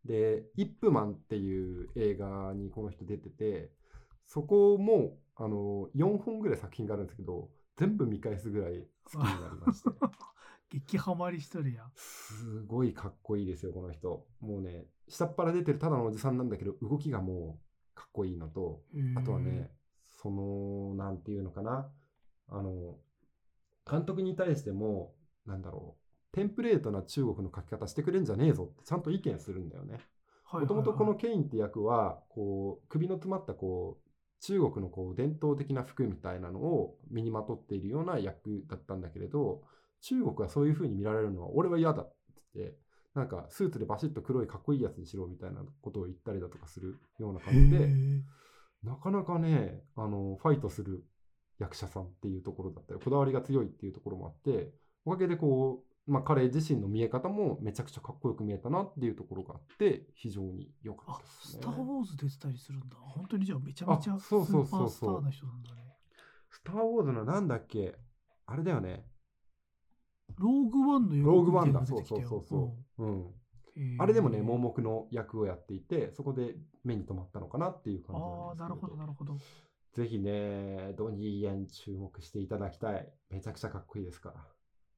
[0.04, 3.72] で、イップマンっていう映画にこの人出てて、
[4.26, 9.90] そこも、あのー4本ぐらい作品があるんですけど、全部見返すぐらい好きになりまして。
[9.90, 9.94] う。
[10.70, 11.92] 激ハマりしとるやん。
[11.94, 14.26] すごいかっこいいですよ、この人。
[14.40, 17.60] もうね、下っ腹出てるただのおじさんなんだけど、動きがも
[17.94, 18.82] うかっこいいのと、
[19.16, 19.72] あとはね、
[20.04, 21.92] その、なんていうのかな、
[22.50, 22.98] あの、
[23.90, 25.14] 監督に対しても、
[25.46, 30.00] なんだろう、テンプレートな中国の書き方してくれんじゃねえぞってちゃんと意見するんだよね。
[30.52, 34.08] ももともとこのケインって役は、こう、首の詰まった、こう、
[34.42, 39.64] 中国のこう伝統的な服みたいなのを身にまとっているような役だったんだけれど、
[40.02, 42.16] 中国はそういう風に見られるのは俺は嫌だって
[42.56, 42.78] 言って、
[43.16, 47.90] なんかスーツでバシッと黒いかっこいいやつにしろみたいなことを言ったりだとかするような感じで、
[48.84, 51.04] なかなかね、あの、ファイトする
[51.60, 54.72] 役者さんっていうところだったり、こだわりが強いっていうところもあって、
[55.06, 61.62] おかげでこう、まあ彼自身の見え方もめちゃくちゃかっこよく見えたなっていうところがあって、非常に良かあったですね。
[61.64, 62.96] スター・ウォーズ出てたりするんだ。
[62.98, 65.82] 本当にじゃあめちゃめちゃあスそうそうーパそうそうースターな人なんだね。
[66.50, 67.96] スター・ウォーズのなんだっけ？
[68.46, 69.06] あれだよね。
[70.38, 71.86] ローグワンの予ローグ告みワンだ。
[71.86, 73.06] そうたいなの出てきたよそうそうそう。
[73.06, 73.22] うん。
[73.22, 73.32] うん
[74.00, 79.38] あれでもね、盲目の役をやっていて、そこで目に留まったのかなっていう感じああ、なですけなんるほど、なるほど。
[79.98, 83.10] ぜひね、ドニー・イエン注目していただきたい。
[83.32, 84.36] めちゃくちゃかっこいいですから。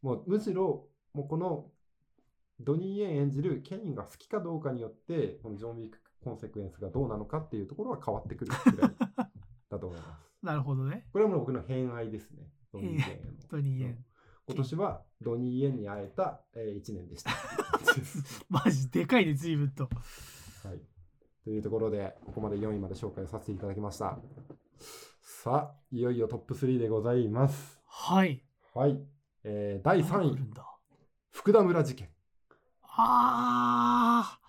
[0.01, 1.71] もうむしろ、もうこの
[2.59, 8.91] ドニー・イエン演じるケインが好きかどうかによって、このジョン・ウィック・コンセクエンスがどうなのかっていうところは変わってくるくらい
[9.69, 10.29] だと思います。
[10.43, 11.07] なるほどね。
[11.13, 12.51] これはもう僕の偏愛ですね。
[12.73, 13.31] ドニー・イエンの。
[13.47, 14.05] ドニー・イエンうん。
[14.47, 17.31] 今年はドニー・イエンに会えた、え1年でした。
[18.49, 19.85] マジでかいね、随分と。
[20.65, 20.81] はい。
[21.45, 24.19] というところで、ここまで4位まで紹介させていただきました。
[25.21, 27.79] さあ、いよいよトップ3でございます。
[27.85, 28.43] はい。
[28.73, 28.99] はい。
[29.43, 30.37] えー第3位
[31.31, 32.09] 福田村事件。
[32.83, 34.39] あ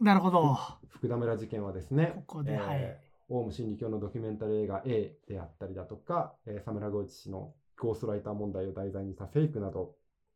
[0.00, 0.58] ー、なるほど。
[0.88, 9.94] 福田村事件はですね、ここでえーはいオウム真理教のドキュメンタリー映画 A であったりだとか、えー、サムラゴイチ氏のゴーストライター問題を題材にしたフェイクなど、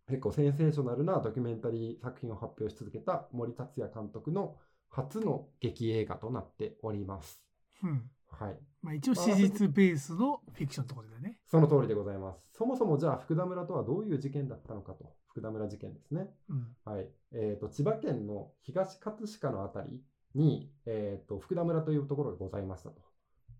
[0.08, 4.56] 結構センセーショナルなドキュメンタリー作品を発表し続けた森達也監督の
[4.90, 7.42] 初の劇映画となっております。
[7.82, 8.10] うん。
[8.32, 8.58] はい。
[8.82, 11.38] まあ一応史実ベースのフィクションってことだよね。
[11.46, 12.40] その通りでございます。
[12.52, 15.14] そもそもじゃあ福田村とはどういう事件だったのかと。
[15.28, 16.28] 福田村事件ですね。
[16.50, 16.76] うん。
[16.84, 17.08] はい。
[17.32, 20.02] えっ、と、千葉県の東葛飾のあたり
[20.34, 23.00] に、えっ、と、福田村というところがございましたと。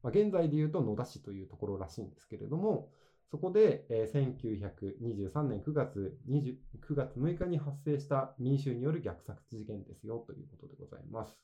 [0.03, 2.91] まあ、現在で言うと野田市というところらしいんですけれども、
[3.31, 6.57] そこで、えー1923年9月20
[6.87, 11.41] 9月6日に発生した民衆による虐殺事件ですよということでございます。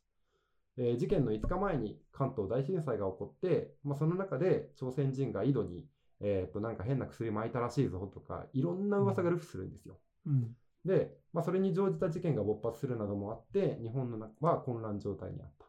[0.78, 5.84] えー事件の5日前に関東大震災が起こって、まあ、その中で朝鮮人が井戸に、
[6.20, 9.98] えっ、と、なんか変な薬撒いたらしいぞとか、いろんな噂がルフするんですよ。
[10.26, 10.56] うん。
[10.84, 15.66] で、まあ、それに乗じた事件が勃発するなどもあって、日本の中は混乱状態にあった。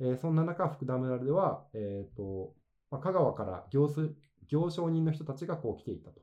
[0.00, 2.54] えーそんな中、福田村では、えーと
[2.90, 4.14] まあ、香川から行す
[4.48, 6.20] 行商人の人たちがこう来ていたと。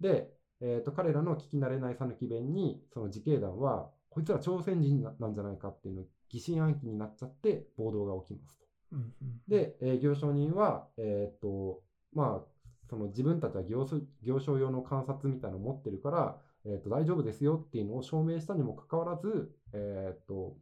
[0.00, 8.66] で、えーと彼らの聞き慣れない讃岐弁に、その自警団は、こいつら朝鮮人ななんじゃないかっていうの疑心暗鬼になっちゃって暴動が起きますと。
[8.92, 9.12] うん。
[9.20, 11.80] うん、で、えー行商人は、えーっと、
[12.12, 12.46] まあ、
[12.88, 20.56] その自分たちは行商行商用の観察みたいなのを持ってるから、えーっと、大丈夫ですよっていうのを証明したにもかかわらず、えーっと、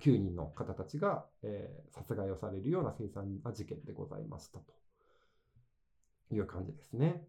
[0.00, 4.74] 9人の方たちが、えー殺害をされるような凄惨な事件でございましたと
[6.30, 7.22] いう感じですね。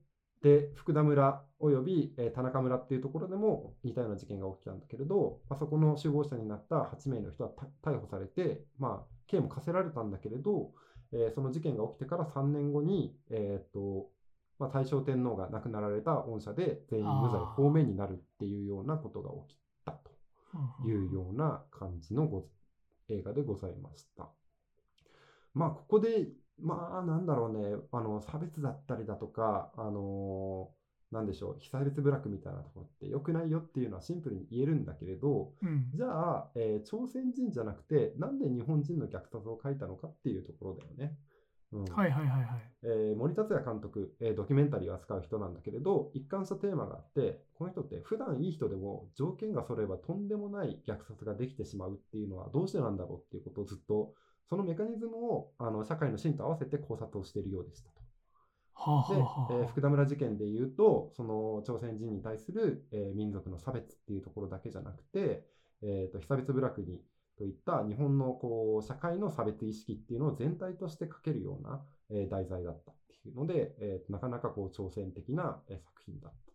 [0.43, 10.71] で、福田村および、え田中村っていうところでも似たような事件が起きたんだけれど、まあ、そこの首謀者になった8名の人は逮捕されて、まあ、刑も課せられたんだけれど、
[11.13, 14.09] えーその事件が起きてから3年後に、えーっと
[14.59, 20.13] まあ、大正天皇が亡くなられた恩赦で全員無罪あー放免になるっていうようなことが起きたと。
[20.85, 22.45] いうような感じのご
[23.09, 24.29] 映画でございました。
[25.53, 26.27] まあ、ここで、
[26.59, 30.71] まあ、なんだろうね、あの、差別だったりだとか、あの
[31.11, 35.91] なんでしょう、被差別部落みたいなところって良くないよっていうのはシンプルに言えるんだけれど、うん。
[35.93, 41.15] じゃあ、えー朝鮮人じゃなくて、なんで日本人の虐殺を書いたのかっていうところだよね。
[41.71, 42.71] うんはいはいはいはい。
[42.83, 54.13] えー森達也監督、えードキュメンタリーを扱う人なんだけれど、一貫したテーマがあって、この人って普段いい人でも条件が揃えばとんでもない虐殺ができてしまうっていうのはどうしてなんだろうっていうことをずっと、
[54.49, 58.01] そのメカニズムをあの社会のシーンと合わせて考察をしているようでしたと。
[58.01, 58.03] で、
[58.73, 65.45] はあはあはあえー福田村事件でいうとその朝鮮人に対する、えー民族の差別っていうところだけじゃなくて、
[65.81, 67.01] えー、と被差別部落に
[67.37, 76.53] といった日本のこう社会の差別意識っていうのを全体として書けるような、えー題材だったっていうので、えーとなかなかこう挑戦的な、えー作品だったと。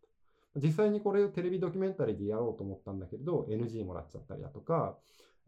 [0.56, 4.98] 実際にこれをテレビドキュメンタリーでやろうと思ったんだけれど NG もらっちゃったりだとか、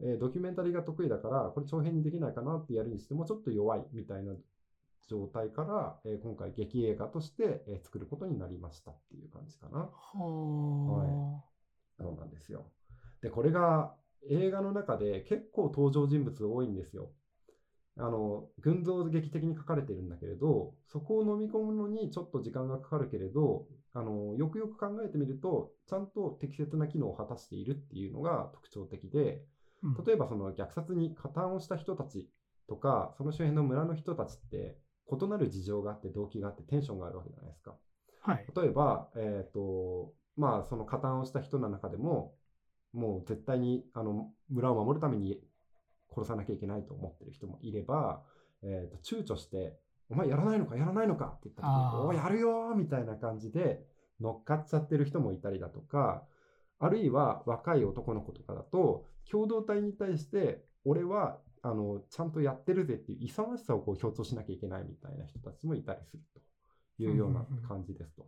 [0.03, 4.34] えードキュメンタリーが得意だからこれ長編にできないかなってやるにしてもちょっと弱いみたいな
[5.09, 9.78] 状態から、えー今回劇映画として、えー作ることになりましたっていう感じかな。
[9.80, 11.42] は
[11.98, 12.72] そうなんですよ。
[13.20, 13.94] で、これが
[14.28, 17.12] 映画の中で結構登場人物多いんですよ。
[17.96, 29.60] あの、群像劇的に書かれてるんだけれど、そこを飲み込むのにちょっと時間がかかるけれど、あの、よくよく考えてみると、ちゃんと適切な機能を果たしているっていうのが特徴的で、うん
[30.07, 32.28] 例えばその虐殺に加担をした人たち
[32.68, 34.76] とか、その周辺の村の人たちって、
[35.11, 37.76] 異なる事情があって、動機があって、テンションがあるわけじゃないですか。
[38.22, 38.47] はい。
[38.55, 42.35] 例えば、えっ、と、まあ、その加担をした人の中でも、
[42.93, 45.41] もう絶対にあの村を守るために
[46.12, 48.22] 殺さなきゃいけないと思ってる人もいれば、
[48.62, 49.78] えーと躊躇して、
[50.11, 53.81] お前やらないのか、やらないのかって言った時に、おやるよーみたいな感じで
[54.20, 56.24] 乗っかっちゃってる人もいたりだとか、
[56.81, 66.22] あるいは若い男の子とかだと、共同体に対して、俺はあのちゃんとやってるぜっていう勇ましさをこう強調しなきゃいけないみたいな人たちもいたりする
[66.99, 68.26] というような感じですと。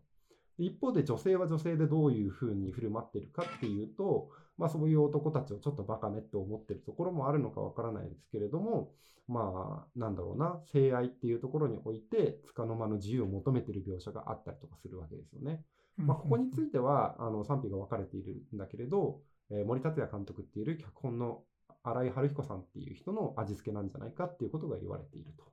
[0.59, 4.29] 一方で女性は女性でどういうふうに振る舞ってるかっていうと、
[4.59, 8.91] まあ、そういう男たちをちょっとバカねって思ってるところもあるのかわからないですけれども、
[9.29, 15.65] まあ、なんだろうな、性愛っていうところにおいて、束の間の自由を求めてる描写があったりとかするわけですよね。
[15.97, 21.45] まあ、ここについてはあの賛否が分かれているんだけれど、えー森達也監督っていう脚本の
[21.83, 25.53] 新井春彦さんっていう人の味付けなんじゃないかっていうことが言われていると。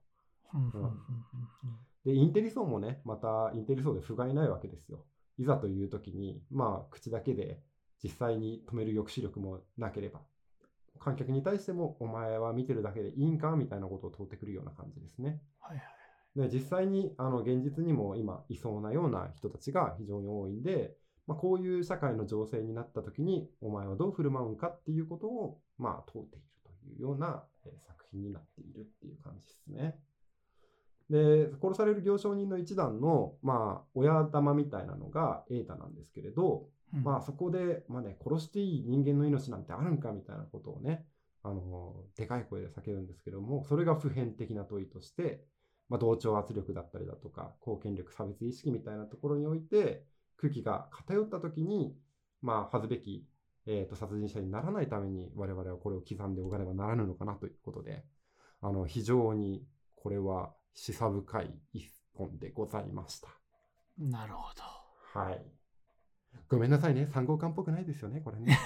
[0.53, 0.69] うん
[2.05, 5.05] で、インテリ層もね、またインテリ層で不甲斐ないわけですよ。
[5.37, 7.61] いざという時に、まあ、口だけで
[8.01, 10.21] 実際に止める抑止力もなければ、
[10.99, 15.41] 観客に対しても、お前は見てるだけでいいんかみたいなことを問うてくるような感じですね。
[15.59, 15.98] はいはい。
[16.35, 20.93] で実際にあの現実にも今いそうなような人たちが非常に多いんで、
[21.27, 29.95] まあ、こういう社会の情勢になった時にお前はどう振る舞うんかっていうことをまあ問うているというような、えー作品になっているっていう感じですね。
[31.09, 41.05] で殺される行商人の一団の、まあ、親玉みたいなのが瑛太なんですけれど、うんまあそこで、まあね、殺していい人間の命なんてあるんかみたいなことをね、
[41.43, 45.43] あのでかい声で叫ぶんですけども、それが普遍的な問いとして、
[45.89, 50.05] まあ、同調圧力だったりだとか、貢献力、差別意識みたいなところにおいて、
[50.37, 51.95] 空気が偏ったときに、
[52.41, 53.27] まあ、恥ずべき、
[53.65, 58.05] えーと殺人者にならないために、我々はこれを刻んでおかねばならぬのかなということで、
[58.61, 59.65] あの非常に
[59.95, 63.29] これは示唆深い一本でございました。
[63.97, 64.53] なるほ
[65.13, 65.58] はい。
[66.49, 68.57] ごめんなさいね、三号館っぽくないですよね、これね。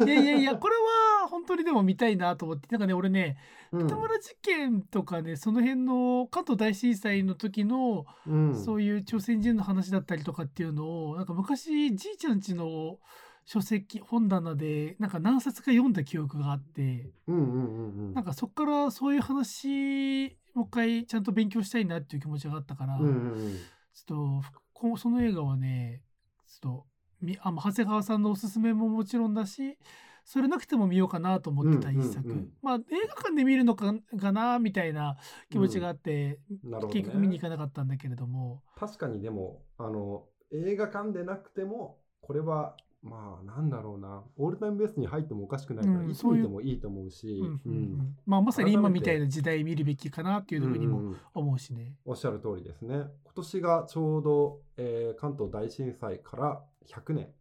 [0.00, 0.04] ど。
[0.06, 3.36] いやいやいや、これは本当にでも見たいなと思って、なんかね、俺ね、
[3.70, 12.98] うん北村事件とかね、その辺の関東大震災の時の、うん、そういう朝鮮人の話だったりとかっていうのを、なんか昔、じいちゃんちの
[13.44, 17.12] 書籍、本棚で、なんか何冊か読んだ記憶があって。
[17.28, 23.56] なんかそっからそういう話、もう一回ちゃんと勉強したいなっていう気持ちがあったから、うんうんうん。
[23.94, 26.02] ちょっとこその映画はね
[26.46, 26.91] ちょっと
[27.22, 29.78] みあ長谷川さんのおすすめももちろんだし
[30.24, 32.52] それなくても見ようかなと思ってた一作、うんうんうん。
[32.62, 35.16] まあ映画館で見るのかかなみたいな
[35.50, 36.94] 気持ちがあって、なるほど、ね。
[36.94, 38.62] 結局見に行かなかったんだけれども。
[38.76, 44.22] 確かにでもあの映画館でなくてもこれはまあなんだろうな。
[44.36, 47.82] オールタイムベースに入ってもおかしくないから、うんそういう見てもいいと思うし、うんうんううん。
[47.98, 48.16] ん。
[48.24, 51.16] まあまさに今みたいな時代見るべきかなっていうふうにもうんうん。
[51.34, 51.96] 思うしね。
[52.04, 52.94] おっしゃる通りですね。
[53.24, 57.34] 今年がちょうど、えー関東大震災から100年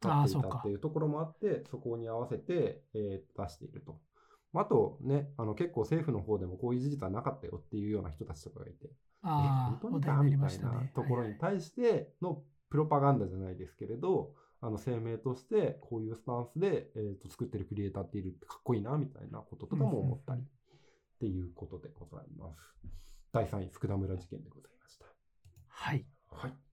[0.00, 4.00] 経っていたっていうところもあってそこに合わせて、えー出していると。
[4.52, 8.90] まああとね、あの結構政府の方でもこういう事実はなかったよっていうような人たちとかがいて、
[9.22, 10.22] 本当にか？
[10.22, 10.58] みたい。
[10.60, 20.48] なところにはい対してのプロパガンダじゃないですけれど、あの声明としてこういうスタンスで、えー、と作ってるクリエイターっているってかっこいいなみたいなこととかも思ったりうんっ
[21.20, 22.74] ていうことでございます。
[23.32, 25.06] 第3位、福田村事件でございました。
[25.68, 26.63] はいはい。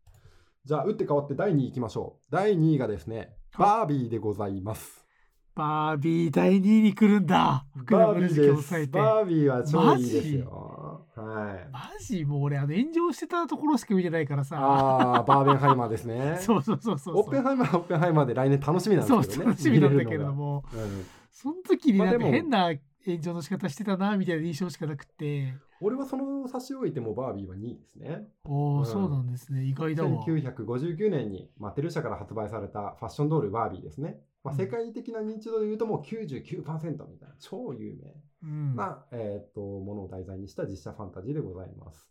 [0.64, 2.32] じゃあ、打って変わって第2位いきましょう。
[2.32, 5.07] 第2位がですね、バービーでございます。
[5.55, 8.88] バービー第2位に来るんだバービーです。
[8.91, 11.07] バービーは超いいですよ。
[11.16, 11.72] はい。
[11.72, 12.26] マジ？
[12.26, 14.57] もう俺あの炎上してたところしか見てないからさ。
[14.59, 16.38] ああ、バーベンハイマーですね。
[16.39, 17.18] そうそうそうそう。
[17.22, 19.49] オッペンハイマーはオッペンハイマーで来年楽しみなんそうですけどね。
[19.49, 20.32] 楽しみなんだけれど。
[20.32, 22.72] も、うんその時になんか変な
[23.06, 28.28] 炎上の仕方してたなみたいな印象しかなくて俺はその差し置いてもバービーは2位ですね。
[28.45, 34.20] おお、うんそうなんですね意外だわ1959年にマテル社から発売されたファッションドールバービーですね。
[34.43, 42.08] まあ、うん世界的な認知度で言うともう99%みたいな超有名うんな、えーっとものを題材にした実写ファンタジーでございます。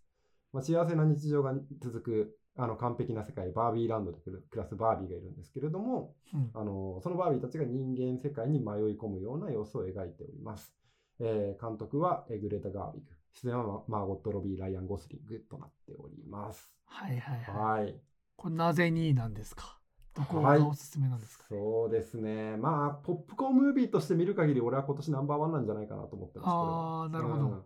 [0.53, 10.75] まあ、幸せな日常が続くあの完璧な世界バービーランドで暮らすバービーがいるんですけれどもうんあのそのバービーたちが人間世界に迷い込むような様子を描いております。
[11.21, 13.13] えー監督はえーグレタ・ガービック
[13.43, 16.69] 出演はマーゴット・ロビー、ライアン・ゴスリングとなっております。
[16.87, 18.01] はいはいはいはい。
[18.37, 19.79] これなぜ2位なんですか？
[20.15, 22.57] どこはいがおすすめなんですか、そうですね。
[22.57, 26.49] まあ、ポップコーンムービーとして見る限り、俺は今年ナンバーワンなんじゃないかなと思ってます。
[26.49, 27.63] あーこれはなるほどうん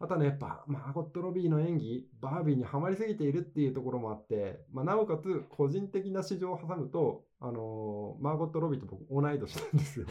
[0.00, 10.06] あとはね、やっぱ、マーゴット・ロビーの演技、バービーにはまりすぎているっていうところもあって、まあ、なおかつ、個人的な市場を挟むと、あのーマーゴット・ロビーと僕、同い年なんですよ。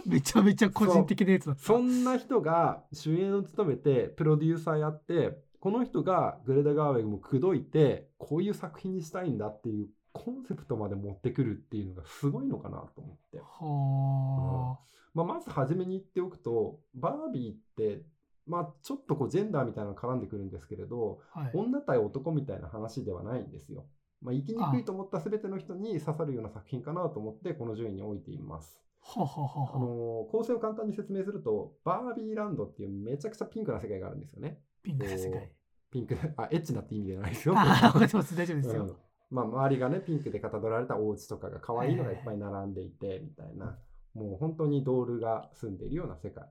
[0.06, 13.38] めちゃめちゃ個人的なやつだそんな人が主演を務めて、プロデューサーやって、この人がグレタ・ガーウェグも口説いて、こういう作品にしたいんだっていうコンセプトまで持ってくるっていうのがすごいのかなと思って。
[13.38, 14.78] は
[15.14, 18.02] まあ、まず初めに言っておくと、バービーって、
[18.46, 23.86] まあ、ちょっとこうジェンダーみたいなの絡んでくるんですけれど、あ、はい、女対男みたいな話ではないんですよ。
[24.20, 28.80] まあ、生きにくいと思った全ての人に刺さるような作品かなと思って、この順位に置いています。
[29.04, 34.60] はははあはの構成を簡単に説明すると、バービーランドっていうめちゃくちゃピンクな世界があるんですよね。
[34.82, 35.50] ピンクな世界
[35.90, 37.54] ピンク、あ、エッチなって意味じゃないですよ。
[37.56, 38.96] あ大丈夫ですよ、うん
[39.30, 43.78] まあ、周りがね、ピンクでかたどられたお家とかが可愛いのがいっぱい並んでいて、みたいな、
[44.14, 46.44] もう本当にドールが住んでいるような世界。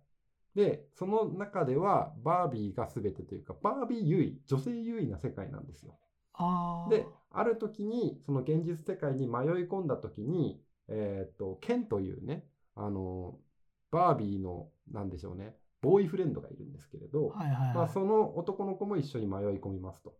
[0.55, 5.97] で、その中では、バービーが全てというか、バービー優位、女性優位な世界なんですよ。
[6.33, 10.61] ああで、ある時に、その現実世界に迷い込んだ時に、
[10.91, 13.37] えーっと、ケンというね、あの、
[13.91, 20.13] バービーの、なんでしょうね、ボーイフレンドがいるんですけれど、はいはいはい、まあ、その男の子も一緒に迷い込みますと。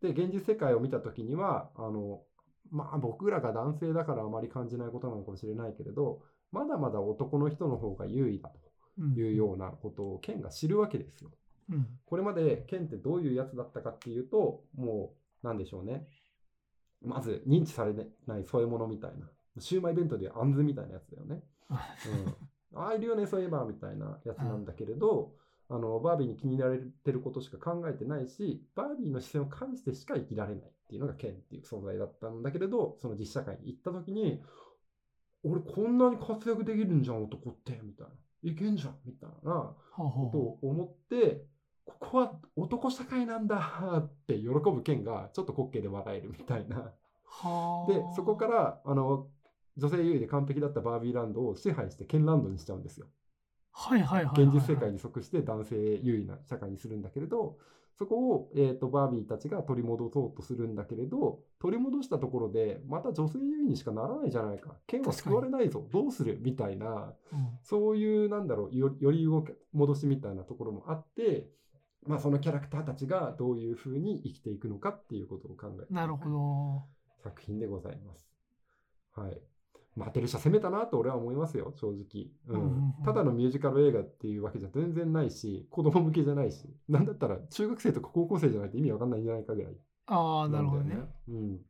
[0.00, 2.22] で、現実世界を見たときには、あの、
[2.70, 8.50] まあ僕らが男性だからあまり感じないことなのかもしれないけれど、まだまだ男の人の方が優位だ
[8.96, 11.30] うんというようなことをケンが知るわけですよ。
[11.70, 16.06] うんこれまでケンってどういうやつだったかっていうと、もう、なんでしょうね。
[17.02, 17.92] まず認知され
[18.26, 19.28] ない添え物みたいな。
[19.58, 21.42] シウマイ弁当であんずみたいなやつだよね。
[22.72, 25.34] うん、ああいるよね、そういえば、みたいなやつなんだけれど、
[25.68, 34.42] あの、バービーに気に入られてることしか考えてないし、バービーの視線を介してしか生きられないっていうのがケンっていう存在だったんだけれど、その実社会に行った時に、
[35.42, 38.12] 俺こんなに活躍できるんじゃん、男って、みたいな。
[38.42, 41.46] いけんじゃん、みたいなことほを思って、
[41.86, 46.92] ここは男社会なんだって喜ぶケンがちょっと滑稽で笑えるみたいな。
[47.88, 49.28] で、そこから、あの、
[49.76, 53.06] 女性優位で完璧だったバービーランドを支配してケンランドにしちゃうんですよ。
[53.72, 57.58] はいはいはいはいはい現実世界に即して男性優位な社会にするんだけれど、
[57.96, 64.76] そこを、えー、とバービーたちが取り戻そうとするんだけれど、取り戻したところで、また女性優位にしかならないじゃないか。
[64.86, 65.86] 剣は救われないぞ。
[65.92, 71.48] どうするみたいな、うんそういう、なんだろう、よより動き戻しみたいなところもあって、
[72.06, 76.82] まあ、そのキャラクターたちがどういうふうに生きていくのかっていうことを考えてなるほど
[77.22, 78.28] 作品でございます。
[79.14, 79.40] はい。
[79.96, 82.28] マテル社攻めたなと俺は思いますよ、正直。
[82.48, 89.72] うんうんうんうんただのミュージカル映画っていうわけじゃ全然ないし、子供向けじゃないし、なんだったら中学生とか高校生じゃないと意味わかんないんじゃないかぐらい
[90.06, 90.60] ああな。
[90.60, 90.96] るほどね
[91.28, 91.60] うん。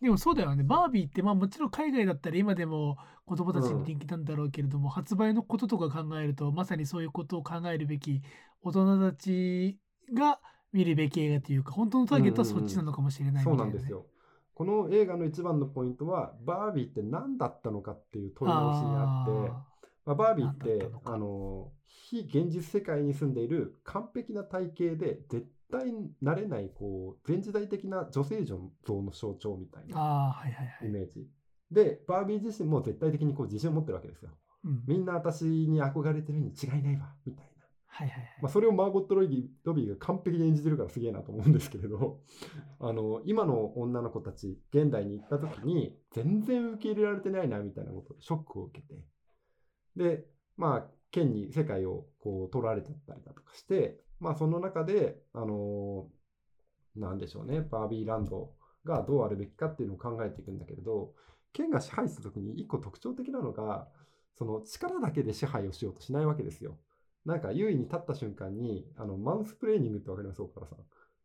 [0.00, 8.22] でもそうだよねバービーってまあもちろん海外だったら今でも子供たちに人気なんだろうけれども、発売のこととか考えるとまさにそういうことを考えるべき
[8.62, 9.76] 大人たち
[10.14, 10.40] が
[10.72, 14.06] 見るべき映画というか本当のターゲットはそっちなのかもしれないみそたいなね、うなんですよ。
[14.58, 19.52] この映画の一番のポイントは、バービーって何だったのかっていう問い直しにあって、
[20.04, 28.58] まあ、バービーってあの非現実世界に住んでいる完璧な体型で絶対なれないこう前時代的な女性像
[29.00, 31.28] の象徴みたいなああはいはいはい、イメージ。
[31.70, 34.30] で、バービー自身も絶対的にこう自信を持ってるわけですよ。
[34.64, 37.57] うん、みんな私に憧れてるに違いないわ、みたいな。
[37.90, 42.20] はいはいはい、まあ、それをマーゴット・ロビーロビーが完璧に演じてるからすげえなと思うんですけれど、
[42.78, 49.02] あの、今の女の子たち、現代に行った時に、全然受け入れられてないな、みたいなことでショックを受けて、
[49.96, 56.10] で、まあ、剣に世界をこう取られちゃったりだとかして、まあ、その中で、あの
[56.96, 61.14] なんでしょうね、バービーランドがどうあるべきかっていうのを考えていくんだけれど、
[61.52, 63.88] 剣が支配するときに一個特徴的なのが、
[64.36, 66.78] その力だけで支配をしようとしないわけですよ。
[67.28, 70.42] なんか優位に立った瞬間に、あの、マウスプレーニングってわかります？
[70.42, 70.78] 岡田さん。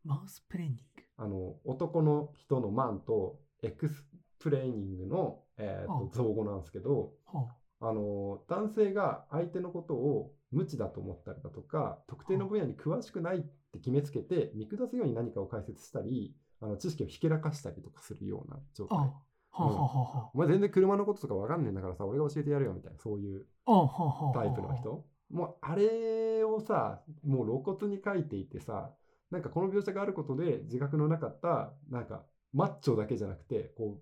[0.03, 0.83] マウスプレーニング？
[1.17, 4.05] あの、男の人のマンとエクス
[4.39, 7.47] プレーニングの、えーとは造語なんですけど、は
[7.79, 7.93] あ。
[7.93, 18.97] の男性が相手のことを無知だと思ったりだとか特定の分野に詳しくないって決めつけて見下すように何かを解説したりあの知識をひけらかしたりとかするような状態。
[18.99, 19.07] あは
[19.51, 19.73] あはあ
[20.19, 23.45] はお前全然車のこととか分かんねえんだからさ俺が教えてやるよみたいなそういう
[24.33, 28.91] タイプの人もうあれをさもう露骨に書いていてさ
[29.31, 32.23] なんかこの描写があることで自覚のなかったなんか
[32.53, 33.99] マッチョだけじゃなくてこ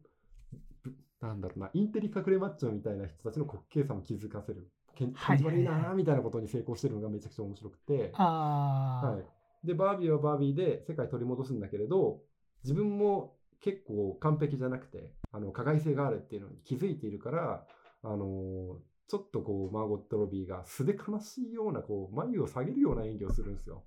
[0.54, 4.70] うぶなんだろうなインテリ隠れマッチョみたいな人たちの滑稽さも気づかせる。
[5.14, 9.20] 感じ悪いなーみたいなことに成功してるのがめちゃくちゃ面白くて、は
[9.64, 12.20] い、でバービーはバービーで世界取り戻すんだけれど
[12.64, 17.66] 自分も結構完璧じゃなくてあの加害性があるっていうのに気づいているから
[18.04, 18.78] あの
[19.12, 23.84] ちょっとこうマーゴット・ロビーが素で悲しいようなこう眉を下げるような演技をするんですよ。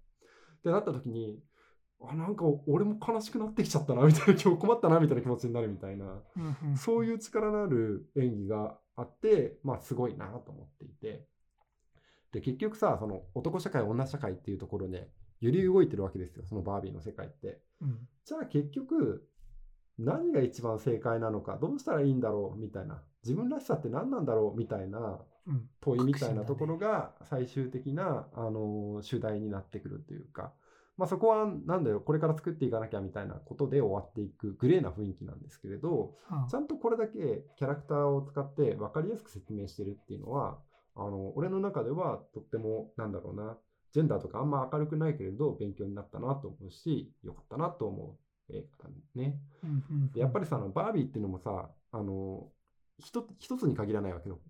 [0.58, 1.40] ってなった時に
[1.98, 6.20] あなんか俺も悲しくなってきちゃったなみたいな今日困ったなみたいな気持ちになるみたいな
[6.76, 11.26] そういう力のある演技があって、まあすごいなと思っていて。
[12.32, 15.08] で、結局さ、その男社会、女社会っていうところで
[15.40, 17.62] 揺り動いてるわけですよ、そのバービーの世界って。
[17.80, 19.26] うんじゃあ結局、
[19.98, 25.68] 何が一番正解なのか、どうしたらいいんだろうみたいな、自分らしさって何なんだろうみたいなうん。
[25.80, 30.54] 問いみたいなところが最終的な、あの主題になってくるというか、
[30.96, 40.58] まあ、そこはなんだよこれから作っていかなきゃみたいなことで終わっていくグレーな雰囲気なんですけれどはあちゃんとこれだけキャラクターを使って分かりやすく説明してるっていうのは
[40.94, 43.56] あの俺の中ではとってもなんだろうな
[43.92, 48.16] ジェンダーとかあんま明るくないけれど勉強になったなと思うしよかったなと思
[48.48, 49.38] う映画だね。
[49.64, 50.12] うんうんうん。
[50.12, 52.48] でやっぱりさあのバービーっていうのもさあの
[52.98, 54.40] 一一つに限らないわけよ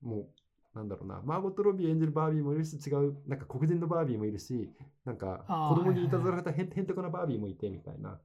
[0.00, 0.30] も
[0.74, 1.22] うなんだろうな。
[1.24, 4.70] マーゴット・ロビー演じるバービーもいるし違うなんか黒人のバービーもいるし
[5.04, 8.20] なんか子供にいたずらされたへんてこなバービーもいてみたいな。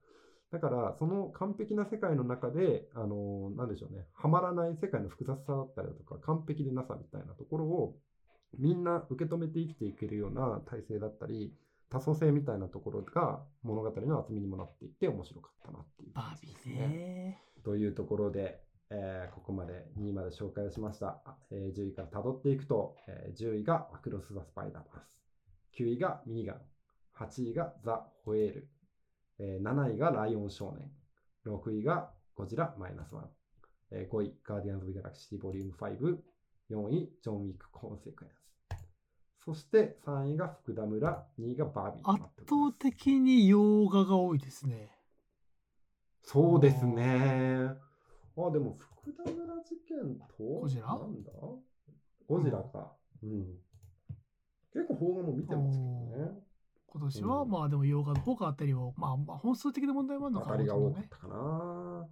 [0.52, 4.06] だからその完璧な世界の中であのなんでしょうね。
[4.14, 7.96] はまらない世界の複雑さだったりだとか完璧でなさみたいなところを
[8.60, 11.56] みんな受け止めて生きていけるような体制だったり
[11.90, 17.42] 多層性みたいなところが物語の厚みにもなっていて面白かったなっていうバービーね。
[17.64, 18.60] というところで、
[18.96, 21.20] えーここまで2位まで紹介をしました。
[21.26, 25.80] あえー10位から辿っていくと、えー10位がアクロス・ザ・スパイダーバース。
[25.80, 26.62] 9位がミニガン。
[27.18, 28.70] 8位がザ・ホエール。
[29.40, 30.92] えー7位がライオン少年。
[31.46, 33.30] 6位がゴジラ・マイナスワン。
[33.92, 36.18] えー5位、ガーディアンズ・オブ・ギャラクシー・ボリューム5。
[36.70, 38.34] 4位、ジョン・ウィック・コンセクエンス。
[39.44, 44.92] そして3位が福田村、2位がバービーと圧倒的に洋画が多いですね。
[46.22, 47.72] そうですね。
[48.38, 50.88] あ、でも、福田村事件と、ゴジラ？
[50.88, 51.32] なんだ？
[52.28, 52.96] ゴジラか。
[53.22, 53.46] うん。
[54.74, 56.32] 結構邦画も見てますけどね。
[56.88, 61.08] 今年は、うんまあでも洋画の方が当たりを、まあ、まあ本数的な問題もあるのか当たりが多かっね。
[61.10, 62.08] たかな。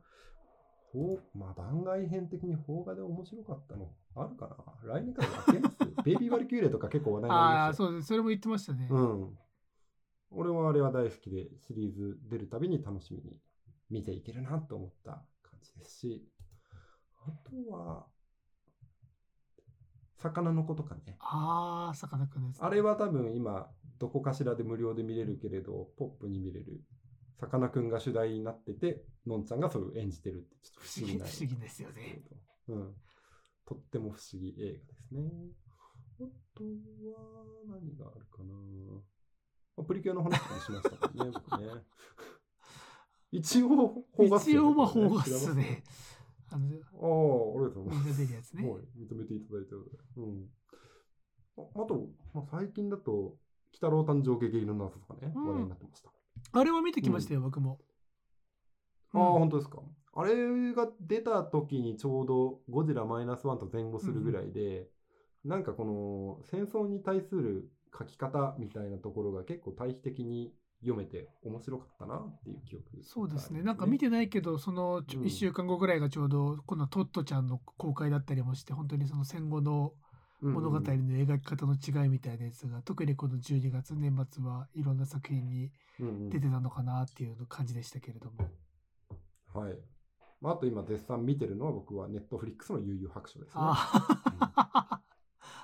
[0.91, 4.47] ほうまあ、番外編的に邦画で面白かったのあるか
[4.83, 4.93] な？
[4.93, 5.77] 来年からやってます？
[6.03, 8.07] ベイビー・バルキューレとか結構話題にああ、なりましたよそうです。
[8.07, 8.87] それも言ってましたね。
[8.91, 9.37] うん。
[10.31, 13.39] 俺はあれは大好きで、シリーズ出るたびに楽しみに
[13.89, 15.23] 見ていけるなと思った感
[15.61, 16.27] じですし、
[17.25, 18.07] あとは、
[20.17, 21.17] 魚の子とかね。
[21.19, 26.81] ああ、さかなクンです、あれは多分今、どこかしらで無料で見れるけれど、ポップに見れる。
[27.39, 31.25] さかなクンが主題になってて、のんちゃんがそれを演じてるって、ちょっと不思議な。
[31.27, 32.23] 不思議ですよね。
[32.67, 32.95] うん。
[33.65, 35.31] とっても不思議映画ですね。
[36.19, 36.23] あ
[36.55, 38.53] とは、何があるかな。
[39.75, 41.83] まあプリキュアの話もしましたからね、僕ね。
[43.31, 45.83] 一応、邦画っす一応まあ邦画っすね。
[46.49, 48.17] あの、ああ、ありがとうございます。
[48.17, 48.69] 出るやつね。
[48.69, 49.75] はい、認めていただいて
[50.17, 50.49] うん。
[51.57, 53.37] ああと、まあ、最近だと、鬼
[53.73, 56.09] 太郎誕生ゲゲゲの謎とかね、うん話題になってました。
[56.51, 57.79] あれは見てきましたよ、僕も。
[59.13, 59.81] ああ、うん本当ですか。
[60.13, 64.89] あれが出た時にちょうどゴジラマイナスワンと前後するぐらいで、
[65.45, 73.61] なんかこの戦争に対する書き方みたいなところが結構対比的に読めて面白かったなっていう記憶があります、そうですね。
[73.61, 79.93] なんか見てないけど、そのうん1週間後ぐらいがちょうど、このトットちゃんの公開だったりもして、本当にその戦後の
[80.41, 88.49] 物語の描き方の違いみたいなやつが、特にこの12月年末はいろんな作品にうんうん出てたのかなっていう感じでしたけれども。
[89.53, 89.77] はい。
[90.39, 93.53] まあ、あと今絶賛見てるのは僕はネットフリックスの悠々白書ですね。
[93.57, 95.01] あ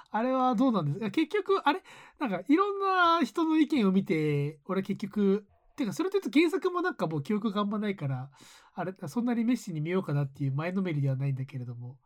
[0.10, 1.12] あれはどうなんですか？
[1.12, 1.82] 結局、あれ？
[2.20, 8.30] なんかいろんな人の意見を見て、俺結局、てかそれというと原作もなんかもう記憶があんまないから、
[8.74, 11.98] あれ、そんなに熱心に見ようかなっていう前のめりではないんだけれども、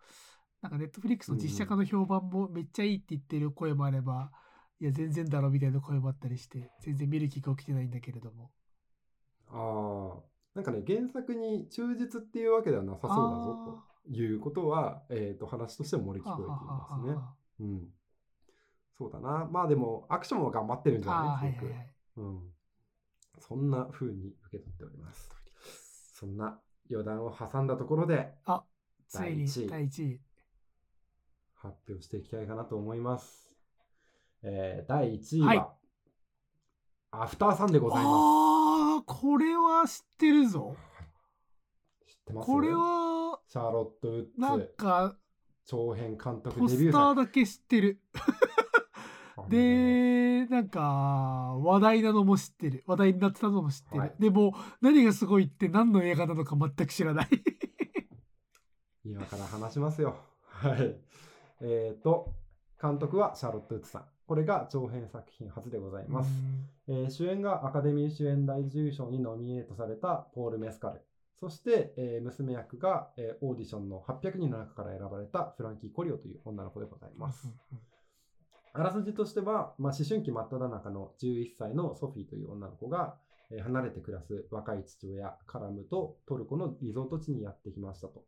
[0.62, 4.32] なんかネットフリックスの実写化の評判もめっちゃいいって言ってる声もあれば、
[4.80, 8.52] いや全然だろみたいな声もあったりして、全然見る気が起きてないんだけれども。
[9.48, 10.32] ああ。
[10.54, 17.16] なんかね、原作に忠実っていうわけではなさそうだぞいうことは、えー、と話としても漏れ聞こえていますね。
[17.62, 17.94] はうん。
[18.98, 19.48] そうだな。
[19.52, 21.54] まあでも、アクションは頑張ってるんじゃない？
[21.54, 21.94] すごくーはいはいはい。
[22.18, 22.54] うん。
[23.40, 25.30] そんな風に受け取っております。
[26.14, 26.60] そんな
[26.90, 28.64] 余談を挟んだところであ、
[29.08, 30.22] ついに第一位第1位。
[31.56, 33.56] 発表していきたいかなと思います。
[34.44, 35.68] えー、第1位は、はい
[37.14, 40.78] アフターさんでございまああ、これは知ってるぞ。
[42.08, 42.14] す。
[42.14, 42.46] 知ってます？
[42.46, 45.18] これは、シャーロット・ウッなんズか、
[45.66, 48.02] 長編監督ポスタデビューーだけ知ってる。
[49.42, 49.50] 作。
[49.50, 50.82] で、なんか、
[51.62, 52.84] 話題なのも知ってる。
[52.86, 54.00] 話題になってたのも知ってる。
[54.00, 57.28] はいでも、何がすごいって何の映画なのか全く知らない。
[59.04, 60.16] 今から話しますよ。
[60.44, 60.96] はい。
[61.62, 62.34] えっ、と、
[62.82, 64.06] 監督はシャーロット・ウッズさん。
[64.28, 66.32] これが長編作品初でございます。
[66.88, 71.02] えー主演がアカデミー主演大重賞にノミネートされたポール・メスカル。
[71.42, 77.52] そして、えー娘役が、えーオーディションの800人の中から選ばれたフランキー・コリオという女の子でございます。
[78.74, 83.18] あらすじとしては、まあ、思春期真っ只中の11歳のソフィーという女の子が、
[83.50, 88.24] えー離れて暮らす若い父親カラムとトルコのリゾート地にやってきましたと。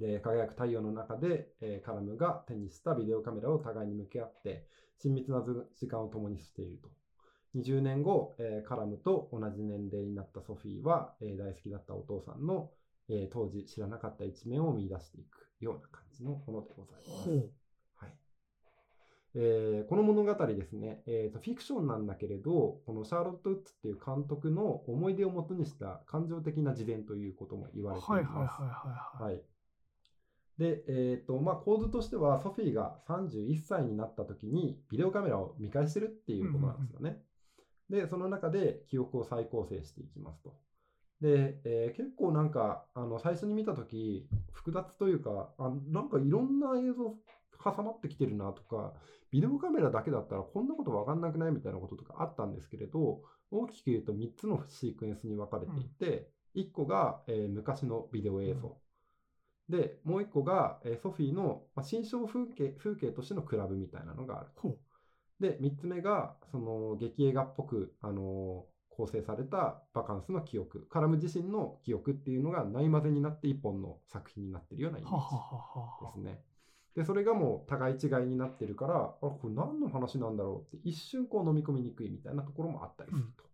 [0.00, 4.66] で輝く太陽の中で、えーカラムが手にしたビデオカメラを互いに向き合って
[4.98, 5.44] 親密な
[5.76, 6.90] 時間を共にしていると。
[7.54, 12.70] 20年後、えーカラムと同じ年齢になったソフィーは、えー大好きだったお父さんの、
[13.08, 17.30] えー当時知らなかった一面を見出していくような感じのものでございます。
[17.30, 17.50] はい
[19.34, 28.62] えーこの物語ですね、えーと、フィクションなんだけれど、このシャーロット・ウッズっていう監督の思い出をもとにした感情的な自伝ということも言われています。
[29.22, 29.42] はい
[30.58, 37.22] で、えっ、と、まあ、構図としては、ソフィーが31歳になった時に、ビデオカメラを見返してるっていうことなんですよね。
[37.92, 40.58] で、その中で記憶を再構成していきますと。
[41.20, 47.16] で、えー結構なんか、あの、最初に見た時複雑というか、あなんかいろんな映像
[47.64, 48.94] 挟まってきてるなとか、
[49.30, 58.78] ビデオカメラだけだったらこんなことわかんなくないみたいなこととかあったんですけれど、大きく言うと3つのシークエンスに分かれていて、1個が、えー昔のビデオ映像。
[59.68, 64.50] で、もう一個が、えーソフィーの、まあ、新象風景風景としてのクラブみたいなのがある。
[65.42, 75.40] で、三つ目が、その劇映画っぽく、あのー構成されたバカンスの記憶、カラム自身の記憶っていうのがない混ぜになって一本の作品になってるようなイメージ
[76.00, 76.44] ですね。
[76.94, 83.44] で、それがもう互い違いになってるから、あこれ何の話なんだろうって一瞬こう飲み込みにくいみたいなところもあったりすると。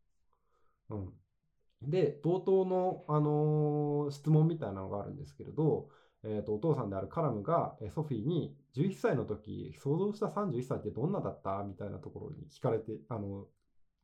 [0.91, 1.91] うん。
[1.91, 5.91] で、冒頭の、あのー質問みたいなのがあるんですけれど、
[6.25, 11.63] えー、とお父さんであるカラムがえーソフィーに11歳の時想像した31歳ってどんなだった？
[11.65, 13.47] みたいなところに聞かれてあの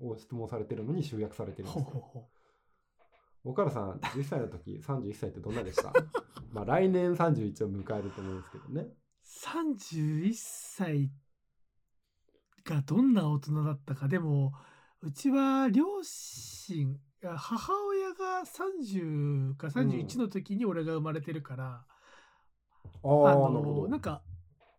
[0.00, 2.28] を質問されてるのに集約されてるんですよ。
[3.44, 5.92] 岡原さん11歳の時31歳ってどんなでした？
[6.52, 8.82] まあ来年31を迎えると思うんですけどね。
[8.82, 8.96] う。
[9.22, 11.10] 31歳
[12.64, 14.08] がどんな大人だったか。
[14.08, 14.52] でも、
[15.02, 21.86] うちは両親、あ母親が30か31の時に俺が生まれてるから、
[23.04, 23.88] あの、ど。
[23.88, 24.22] なんか、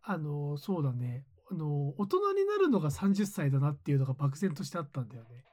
[0.04, 1.26] あの、そうだね。
[1.52, 5.46] あの、大人になるのが30歳だなっていうのが漠然としてあったんだよね。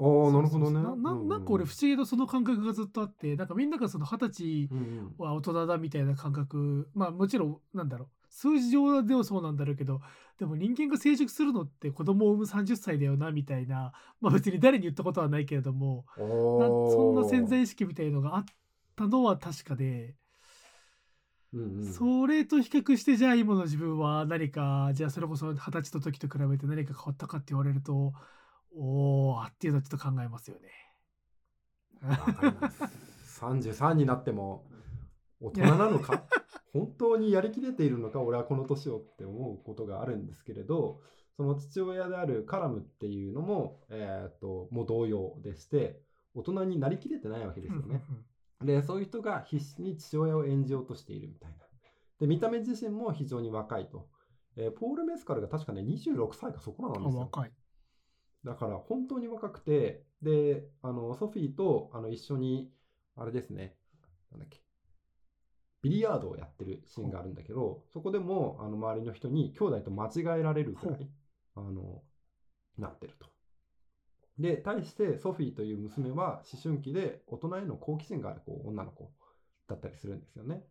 [0.00, 0.82] ああ、なるほどね。
[0.82, 10.00] なななんか俺不思議とその感覚がずっとあってなんかみんながその二十歳うんうんは大人だみたいな感覚まあもちろんなんだろう数字上でもそうなんだろうけど
[10.38, 13.92] でも人間が成熟するのって子供を産む30歳だよなみたいな
[14.22, 18.44] まあ別に誰に言ったことはないけれどもそんな潜在意識みたいのがあっ
[18.96, 20.14] たのは確かで、
[21.52, 21.84] うんうん。
[21.84, 28.12] それと比較してじゃあ今の自分は何かじゃあそれこそ二十歳の時と比べて何か変わったかって言われると
[28.76, 30.68] おーっていうのはちょっと考えますよね。
[32.02, 32.82] わかります。
[33.40, 34.64] 33になっても
[35.40, 36.24] 大人なのか？
[36.72, 38.20] 本当にやりきれているのか？
[38.20, 41.00] 俺はこの年をって思うことがあるんですけれど
[41.36, 46.00] その父親であるカラムっていうのも、えーっともう同様でして
[46.34, 48.02] 大人になりきれてないわけですよね。
[48.64, 51.56] でそういう人が必死に父親を演じようとしているみたいな。
[52.18, 54.08] で見た目自身も非常に若いと。
[54.56, 57.20] えーポール・メスカルが確かね26歳かそこらなんあですよ。
[57.20, 57.52] 若い。
[58.44, 62.72] だから本当に若くて、で、あの、ソフィーとあの一緒に、
[63.16, 63.76] あれですね、
[64.30, 64.62] なんだっけ、
[65.82, 71.10] ビリヤードをやってるシーンがあるんだけど、そこでも、あの、周りの人に兄弟と間違えられるくらい、
[71.54, 72.04] あの、
[72.78, 73.29] なってると。
[74.40, 79.10] で、対してソフィーという娘は思春期で大人への好奇心があるこう女の子
[79.68, 80.62] だったりするんですよね。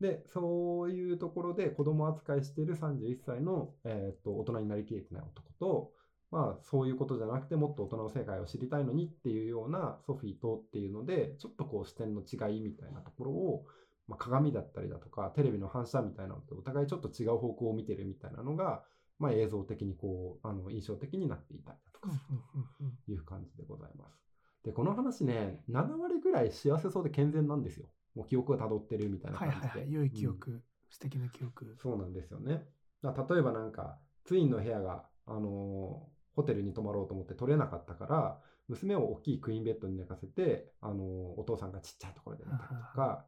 [0.00, 5.92] で、そういうところで子供扱いしている31歳の、えーっと大人になりきれてない男と、
[6.30, 13.66] まあそういうことじゃなくてもっと大人の世界を知りたいのにっていうようなソフィーとっていうので、ちょっとこう視点の違いみたいなところを
[14.10, 18.82] まあ、鏡だったりだとかテレビの反射みたいなのとお互いちょっと違う方向を見てるみたいなのが、
[19.20, 24.20] まあ、映像的にこうあの印象的になっていたという感じでございます。
[24.64, 27.86] でこの話ね7割ぐらい幸せそうで健全なんですよ。
[28.14, 29.60] もう記憶をたどってるみたいな感じで。
[29.60, 31.76] はいはい、はい、良い記憶、うん、素敵な記憶。
[31.80, 32.66] そうなんですよね。
[33.02, 43.24] 例えばなんかツインの部屋が、あのー、ホテルに泊まろうと思って取れなかったから娘を大きいクイーンベッドに寝かせて、あのー、お父さんがちっちゃいところで寝たりとか、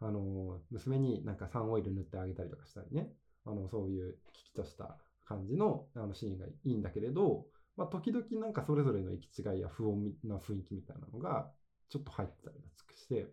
[0.00, 3.10] あのー、娘になんかサンオイル塗ってあげたりとかしたりね
[3.44, 7.46] あのそういう危機とした感じのあのシーンがいいんだけれど、
[7.76, 11.50] まあ、時々なんかそれぞれの行き違いや不穏な雰囲気みたいなのが
[11.88, 12.56] ちょっと入ってたり
[12.96, 13.26] して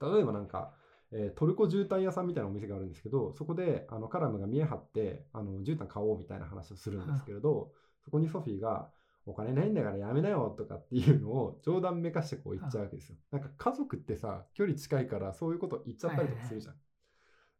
[0.00, 0.72] 例えばなんか
[1.12, 7.72] えー、トルコ絨毯屋さんみたいなお店があるんですけど、そこであのカラムが見え張って、あの絨毯買おうみたいな話をするんですけれど、
[8.04, 8.90] そこにソフィーが、
[9.28, 13.16] お金ないんだからやめなよとかっていうのを冗談めかしてこう言っちゃうわけですよ。
[13.32, 16.76] なんか家族ってさ、距離近いからそういうこと言っちゃったりとかするじゃん。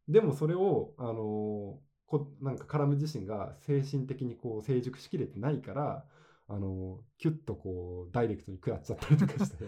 [0.07, 6.05] でもそれを、あのー、こなんかカラム自身が精神的にこう成熟しきれてないから、
[6.47, 9.67] あのー、キュッとこうダイレクトに食らっちゃったりとかして い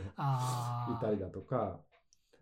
[1.02, 1.80] たりだとか、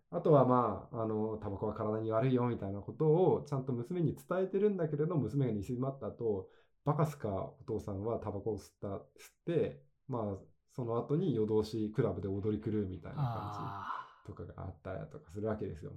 [0.10, 6.50] あとはまあ、あの、タバコは体に悪いよみたいなことをちゃんと娘に伝えてるんだけれど、娘が煮詰まった後、
[6.86, 9.02] バカすかお父さんはタバコを吸った、吸っ
[9.46, 10.38] て、まあ、
[10.74, 15.92] その後に夜通しクラブで踊り狂うみたいな感じとかがあったりとかするわけですよ。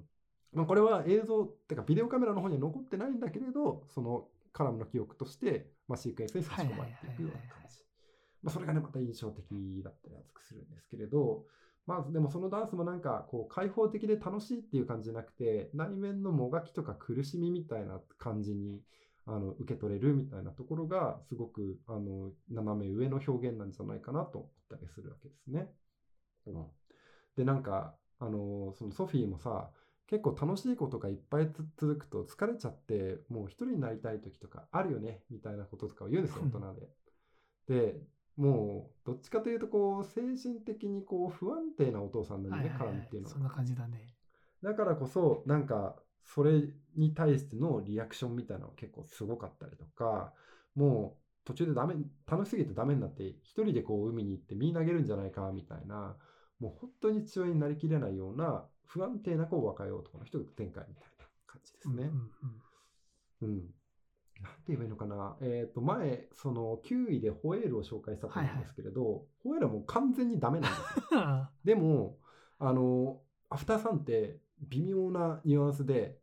[0.53, 7.85] まあ、これは映像ってかビデオカメラの方には残ってないんだけれど、そのカラムの記憶として、まあ、シークエンスに差し込まれていくような感じ。
[8.43, 9.45] まあ、それがね、また印象的
[9.85, 11.45] だったり熱くするんですけれど、
[11.87, 18.81] まあでもそのダンスもなんかこう開放的で楽しいっていう感じじゃなくて内面のもがきとか苦しみみたいな感じに
[19.27, 25.69] あの受け取れるみたいなところがすごくあの斜め上の表現なんじゃないかなと思ったりするわけですね。
[26.47, 26.67] うん、
[27.37, 29.71] でなんかあのそのソフィーもさ
[30.11, 36.75] 結構楽しいことがいっぱい続くと疲れちゃってもう一人になりたい時とかあるよねみたいなこととかを言うんですよ大人
[37.69, 37.93] で。
[37.93, 38.01] で
[38.37, 43.35] もうどっちかというとこう精神的にこう不安定なお父さんなんでね、カラムっていうのは。
[43.35, 44.17] そんな感じだね。
[44.65, 46.63] だからこそなんかそれ
[46.97, 50.33] に対してのリアクションみたいなのが結構すごかったりとか
[50.75, 51.95] もう途中でダメ
[52.27, 56.17] 楽しすぎてダメになって一人でこう海に行って身投げるんじゃないかみたいな
[56.59, 62.11] もう本当に父親になりきれないような不安定なこう若い男の人が展開みたいな感じですね。
[63.43, 63.75] うん、うんうん
[64.43, 65.37] なんて言えばいいのかな。
[65.43, 71.49] えっ、ー、と、前、その9位でホエールを紹介したと思うんですけれど、はいはい、ホエールはもう完全にダメなんですよ。
[71.63, 72.19] でも、
[72.59, 76.19] あの、アフターさんって微妙なニュアンスで、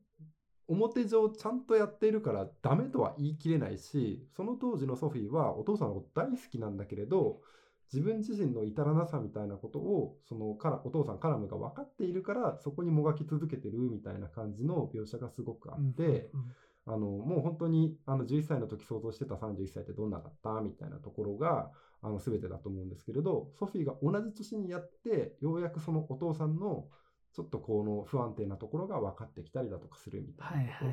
[0.67, 7.41] 表上ちゃんとやっているからダメとは言い切れないし、その当時のソフィーはお父さんのこと大好きなんだけれど、
[7.93, 16.51] 自分自身の至らなさみたいなことを、そのからお父さんカラムが分かっているから、そこにもがき続けてるみたいな感じの描写がすごくあって、うんうん
[16.87, 21.69] あの、もう本当に、あの、11歳の時想像してた31歳ってどんなだったみたいなところが、
[22.01, 26.87] あの、全てだと思うんですけれど、ソフィーが同じ年にやって、ようやくそのお父さんの、
[27.33, 30.85] ちょっとこの不安定なところが分かってきたりだとかするみたいなこ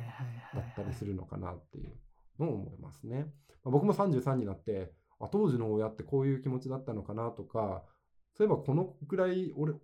[0.53, 1.95] とだったりするのかなっていう
[2.41, 3.33] のを思いますね。
[3.62, 7.82] まあ、僕も33になって、あ、当時の親ってこういう気持ちだったのかなとか、
[8.32, 9.78] そういえばこのぐらい俺、ん？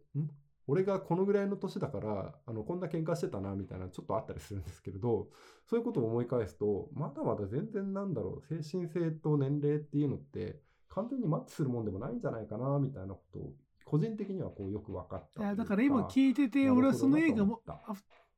[0.66, 5.26] 俺がこのぐらいの年だからあのこんな喧嘩してたなみたいなちょっとあったりするんですけれど
[5.66, 13.52] そういうことを思い返すとまだまだ全然なんだろう精神性と年齢っていうのって完全にマッチするもんでもないんじゃないかなみたいなことを
[13.84, 17.62] 個人的にはこうよく分かったいやだから今聞いてて俺はその映画も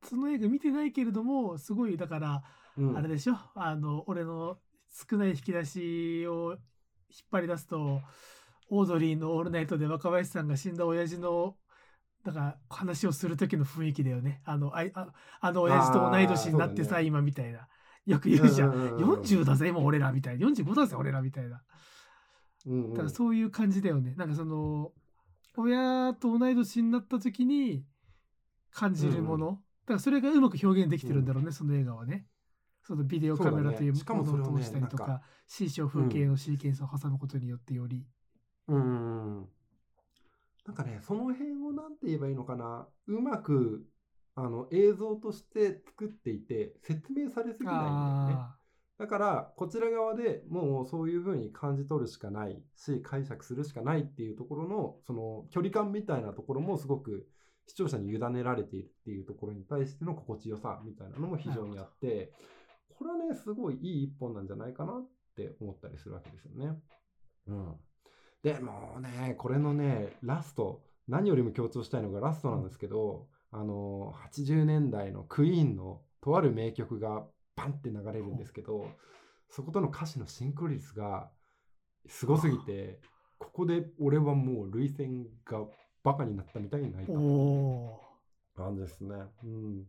[0.01, 2.43] その映画見てないけれどもすごいだから、
[2.95, 3.35] あれでしょ？
[3.53, 4.57] あの俺の
[5.09, 6.57] 少ない引き出しを
[7.13, 8.01] 引っ張り出すと
[8.69, 11.55] オードリーの「オールナイト」で若林さんが死んだ親父の
[12.23, 14.41] だから話をする時の雰囲気だよね。
[14.45, 15.07] あの、ああ
[15.41, 17.67] あの親父と同い年になってさ、ね、今みたいな。
[18.05, 18.69] よく言うじゃん。
[18.69, 20.47] ん40だぜ、今俺らみたいな。
[20.47, 21.61] 45だぜ、俺らみたいな。
[22.65, 24.13] うんうん、だからそういう感じだよね。
[24.15, 24.91] なんかその、
[25.55, 27.85] 親と同い年になった時に
[28.71, 29.47] 感じるもの。
[29.47, 32.25] うんうん、だからそれがうまく表現できてるんだろうね、うん、その映画はね。
[32.83, 38.05] そのビデオカメラというものを通したりとか、新章風景のシーケンスを挟むことによってより。
[38.67, 39.47] うん。
[40.65, 43.85] なんかね、その辺を何て言えばいいのかな、うまく
[44.35, 47.79] あの映像として作っていて、説明されすぎないん
[48.27, 48.63] だよね。
[48.97, 57.27] だから、こちら側でもうそういうふうに感じ取るしかないし、解釈するしかないっていうところの、その距離感みたいなところもすごく
[57.67, 62.31] 視聴者に委ねられているっていうところに対しての心地よさみたいなのも非常にあって、
[63.03, 65.05] これはね、すごいいい一本なんじゃないかなっ
[65.35, 66.79] て思ったりするわけですよね。
[67.47, 67.75] うん。
[68.41, 77.23] でもね、これのね、ラスト、何よりも強調したいのがラストなんですけど、あの80年代のクイーンのとある名曲が
[77.55, 78.87] バンって流れるんですけど
[79.51, 81.29] そことの歌詞のシンクロ率が
[82.07, 82.99] すごすぎて
[83.37, 85.65] ここで俺はもう涙腺が
[86.03, 87.13] バカになったみたいに泣いた
[88.63, 89.15] 感じですね。
[89.43, 89.83] うん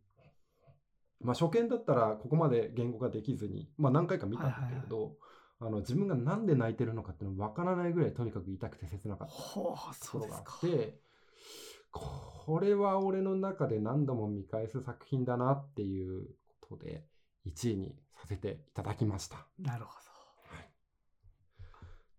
[1.21, 5.17] まあ、初見だったらここまで言語ができずに、まあ、何回か見たんだけれど、
[5.61, 10.99] あの自分がなんで泣いてるのかっていうの分からないぐらいとにかく痛くて切なかったところがあって
[11.91, 16.27] これは俺の中で何度も見返す作品だなっていう
[16.69, 17.05] ことで
[17.47, 19.47] 1位にさせていただきました。
[19.59, 20.05] なるほ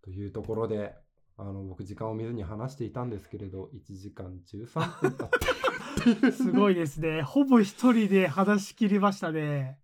[0.05, 0.93] というところで
[1.35, 5.37] あの僕時間を見ずに話していたんですけれど1時間13分経って。
[5.49, 5.74] ど
[6.31, 9.79] すごいですねほぼ一人で話し切りましたね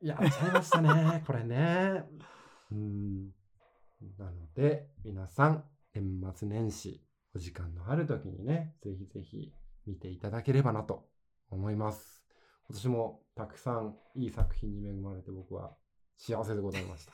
[0.00, 2.04] やっちゃいましたねこれね。
[2.72, 3.30] うん
[4.18, 5.64] なので皆さん
[5.94, 7.02] 年末年始
[7.34, 9.52] お時間のある時にねぜひぜひ
[9.86, 11.06] 見ていただければなと
[11.50, 12.24] 思います。
[12.68, 15.72] 今年もたくさんいい作品に恵まれて僕は
[16.16, 17.12] 幸せでございました。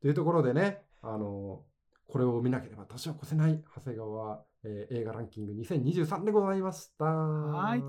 [0.00, 1.62] というところでね、あの
[2.08, 7.04] これを見なければ年を越せない長谷川、えー映画ランキング2023でございました。
[7.04, 7.82] はい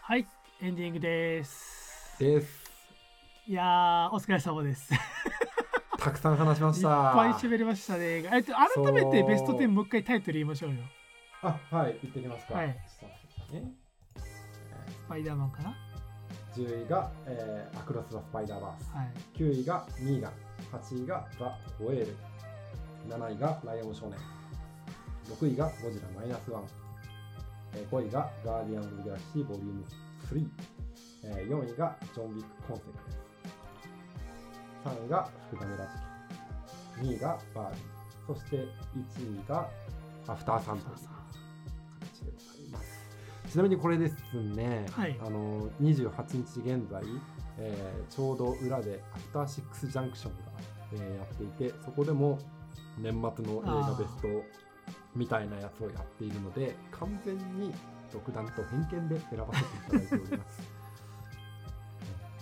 [0.00, 0.26] はい
[0.62, 2.70] エンディングですです。
[3.48, 4.98] いやーお疲れ様ですい
[5.98, 6.78] たくさん話しまし。
[6.78, 10.82] ったぱい喋りましたねえっと改めてベスト10もう一回タイトル言いましょうよ
[11.42, 12.54] あ、はい、行ってきますか。
[12.54, 13.00] はいス
[15.08, 15.74] パイダーマンかな
[16.54, 18.90] ？10位が、えーアクロス・ザ・スパイダーバース。
[18.92, 20.32] はい9位がミーガン。
[20.72, 22.16] 8位がザ・ホエール。
[23.08, 24.18] 7位がライオン少年。
[25.34, 26.64] 6位がゴジラマイナスワン。
[27.74, 29.84] えー5位がガーディアン・オブ・ギャラクシーボリューム
[30.32, 30.46] 3。
[31.24, 33.18] えー4位がジョン・ウィック・コンセプトです。
[34.84, 35.90] 3位が福田村事
[37.02, 37.04] 件。
[37.10, 38.34] 2位がバービー。
[38.34, 39.68] そして1位が
[40.26, 42.98] アフターサンという形でございます。
[43.50, 47.02] ちなみにこれですね、はいあの28日現在、
[47.58, 50.38] えーちょうど裏でアフターシックスジャンクションが、
[50.92, 52.38] えーやっていてそこでも
[53.00, 54.28] 年末の映画ベスト
[55.14, 57.72] みたいなやつをやっているので完全に
[58.12, 60.78] 独断と偏見で選ばせていただいております。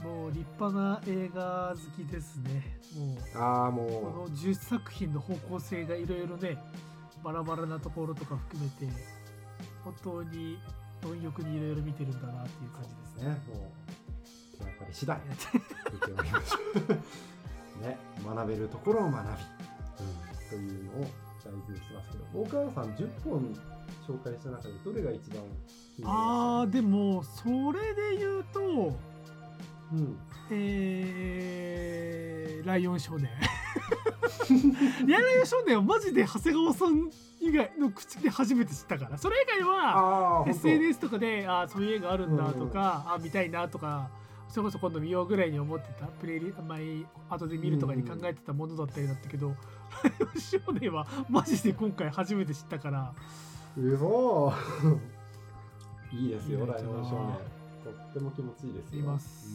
[0.02, 6.58] もう立派な映画好きですねもうああこもの10作品の方向性がいろいろね
[7.24, 8.92] バラバラなところとか含めて
[9.82, 10.58] 本当に
[11.00, 13.42] 貪欲にいろいろ見てるんだなっていう感じですね。
[13.48, 13.86] うねもう
[14.52, 15.20] 手当たり次第
[15.92, 16.56] 見ております。
[17.82, 19.55] ね学べるところを学び、
[20.48, 21.06] というのを
[21.44, 23.54] 大事にしてますけど大川さん10本
[24.06, 25.42] 紹介した中でどれが一番
[26.04, 28.96] あーでもそれで言うと
[29.92, 30.18] うん。
[30.50, 33.28] えー、ライオン少年。
[35.06, 37.10] いやライオン少年はマジで長谷川さん
[37.40, 39.18] 以外の口で初めて知ったから。
[39.18, 44.10] それ以外は SNS とかであーそういう映画あるんだとか、あ見たいなとか
[44.48, 49.54] それこそ今度見ようぐらいに思ってたプレイリ前後で見るとかに考えてたものだったりだったけど、
[50.38, 53.14] 少年はマジで今回初めて知ったから
[53.76, 54.52] うそ
[56.12, 57.56] いいですよ、ライオン少年。
[57.84, 59.00] とっても気持ちいいですよ。
[59.00, 59.48] います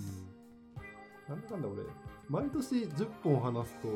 [1.29, 1.83] うん、なんだかんだ俺、
[2.29, 3.87] 毎年10本話すと、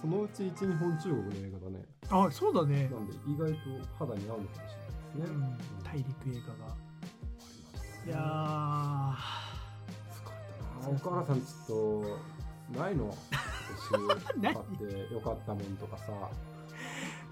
[0.00, 1.84] そのうち1、2本中国の映画だね。
[2.08, 3.58] あそうだね、なんで意外と
[3.98, 4.74] 肌に合うのかもし
[5.16, 5.36] れないですね。
[5.36, 9.45] うん、大陸映画がありましたねいや
[10.80, 11.10] 疲れたな。
[11.10, 13.14] 岡原さん、ちょっと、ないの？
[13.90, 16.12] 今年買ってよかったもんとかさ。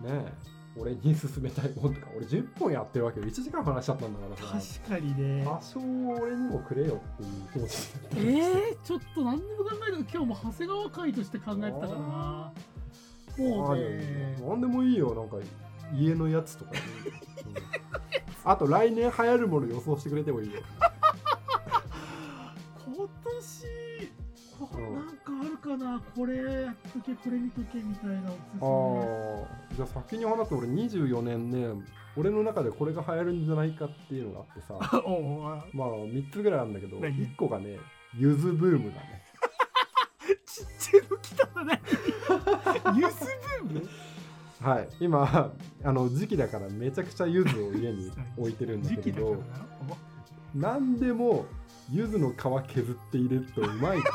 [0.00, 0.32] ねえ、
[0.76, 3.26] 俺に勧めたいもんとか、俺10本やってるわけよ。
[3.26, 4.78] 1時間話しちゃったんだからさ。
[4.86, 5.44] 確かにね。
[5.44, 7.76] 多少俺にもくれよっていう気持ち
[8.16, 12.52] えー、ちょっと何にも考えた今日も長谷川会として考えてたからな。
[13.38, 14.36] もうね。
[14.40, 15.14] なんでもいいよ。
[15.14, 15.36] なんか
[15.92, 17.12] 家のやつとかでいいよ、
[18.44, 18.50] うん。
[18.50, 20.60] あと来年流行るもの予想してくれてもいいよ
[25.78, 28.30] かなこれやっとけこれ見とけみたいな
[28.60, 31.84] おすすああじゃあ先に話すと俺24年ね
[32.16, 34.74] 俺の中でこれが流行るんじゃないかっていうのがあってさ。
[35.74, 37.78] まあ3つぐらいあるんだけど何？1個がね
[38.16, 39.24] ゆずブームだね。
[40.46, 41.64] ちっちゃいの来たな
[42.84, 43.26] 何ユース
[43.64, 43.88] ブーム？
[44.60, 44.88] はい。
[45.00, 45.52] 今
[45.82, 49.42] あの時期だからめちゃくちゃゆずを家に置いてるんだ時けれど。
[50.54, 51.46] 何でも
[51.90, 54.08] ゆずの皮削って入れるとうまいって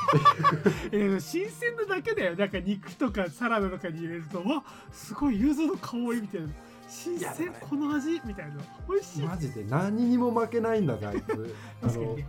[0.92, 2.36] えー新鮮なだけだよ。
[2.36, 6.48] なんか肉とかサラダとかに入れるとわすごい柚子の香りみたいな。
[6.90, 8.56] 新鮮この味みたいな。
[8.90, 9.22] 美味しい。
[9.22, 11.56] マジで何にも負けないんだぜあいつ。
[11.84, 12.26] あのね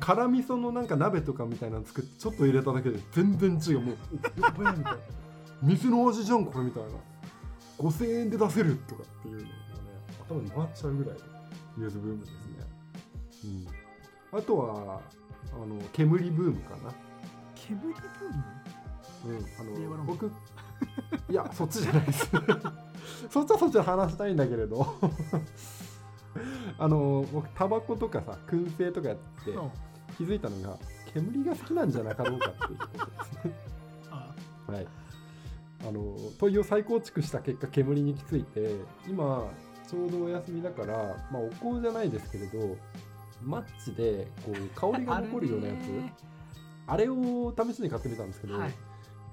[0.00, 3.80] 辛味噌のなんか鍋とかみたいなの作ってちょっと入れただけで全然違う。
[3.80, 3.96] もう
[4.40, 4.98] おやばいみたいな。
[5.62, 6.90] 水の味じゃんこれみたいな。
[7.80, 9.50] 5000円で出せるとかっていうのがね
[10.28, 11.18] 頭に回っちゃうぐらい
[11.78, 12.36] ユーズブームですね、
[13.44, 13.66] うん、
[14.32, 15.00] あとは
[15.52, 16.92] あの煙ブームかな。
[17.54, 18.00] 煙ブーム？
[19.26, 20.30] うん、あの僕
[21.28, 22.30] いやそっちじゃないです。
[23.28, 24.86] そっちはそっちで話したいんだけれど。
[26.78, 29.66] あの僕タバコとかさ燻製とかやってう。
[29.66, 29.70] ん
[30.16, 30.76] 気づいたのが
[31.14, 33.54] 煙が好きなんじゃなかろうかっていうことですね。
[34.10, 34.34] あ
[34.66, 34.86] はい。
[35.82, 38.76] あの問いを再構築した結果煙に行き着いて
[39.08, 39.48] 今
[39.88, 42.76] ちょうどお休みだからまあお香じゃないですけれど
[43.42, 45.86] マッチでこう香りが残るようなやつ。
[45.86, 46.12] ね。
[46.86, 48.74] あれを試しに買ってみたんですけど、はい。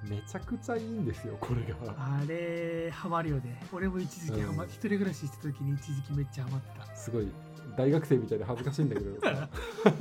[0.08, 1.76] めちゃくちゃいいんですよこれが。
[1.98, 3.62] あれハマるよね。
[3.74, 4.70] 俺も一時期ハマ、うん。
[4.70, 6.96] 一人暮らししてた時に一時期めっちゃハマってた。
[6.96, 7.28] すごい
[7.76, 9.20] 大学生みたいで恥ずかしいんだけど。
[9.22, 9.50] さ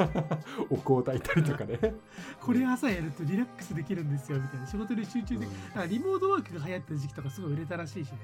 [0.70, 1.94] お香を炊いたりとかね、
[2.40, 4.66] これ朝やるとリラックスできるんですよみたいな。
[4.66, 5.88] 仕事に集中できうん。
[5.88, 8.18] リモートワークが流行った時期とかすごい売れたらしいしね。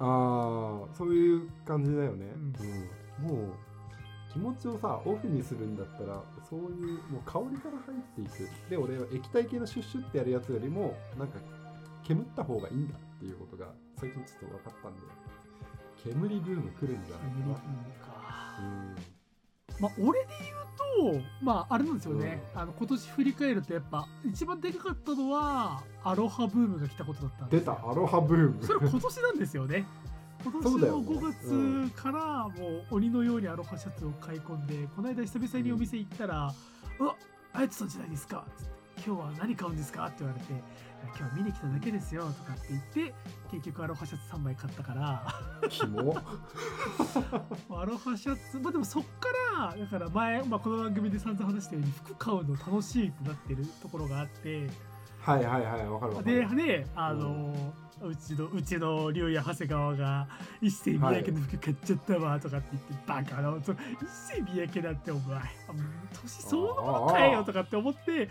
[0.00, 2.26] ああそういう感じだよね、
[3.20, 3.28] ううん。
[3.28, 3.52] もう
[4.34, 6.20] 気持ちをさオフにするんだったら
[6.50, 8.50] そういうもう香りから入っていく。
[8.68, 11.38] で俺は液体系のシュッシュってやるやつよりもなんか
[12.02, 15.00] 煙った方がいいんだっていうことが最近ちょっと分かったんで。
[16.02, 18.06] 煙ブーム来るんじゃない煙ブームか。
[18.06, 18.96] かなうん。
[19.80, 27.72] まあ俺で言うとまああれなんですよね、あの今年振り返るとやっぱ一番でかかったのはアロハブームが来たことだったんですよ。
[27.74, 28.64] 出たアロハブーム。
[28.64, 29.86] それ今年なんですよね。
[30.44, 32.52] 今年のそうだよね5月からも
[32.90, 36.52] う鬼のようにアロハシャツを買い込んで、この間久々にお店行ったら
[37.00, 37.16] 「うわ
[37.54, 38.74] あやつさんじゃないですか」つって
[39.06, 40.52] 「今日は何買うんですか?」って言われて
[41.04, 43.14] 「今日は見に来ただけですよ」とかって言って
[43.50, 45.26] 結局アロハシャツ3枚買ったから
[45.70, 46.14] キモ
[47.70, 54.68] アロハシャツまあでもそっからだから前、まあ、この番組で散々話したように服買うの楽しいってなってるところがあって。
[55.24, 57.54] はいはいはいわかるわかでるねあの、
[58.02, 60.28] うちのうちの龍や長谷川が
[60.60, 63.78] 一世三宅の服買っちゃったわとかって言って、バカなそ一
[64.36, 65.40] 世三宅だってお前
[66.20, 68.30] 年相応のもの買えよとかって思ってで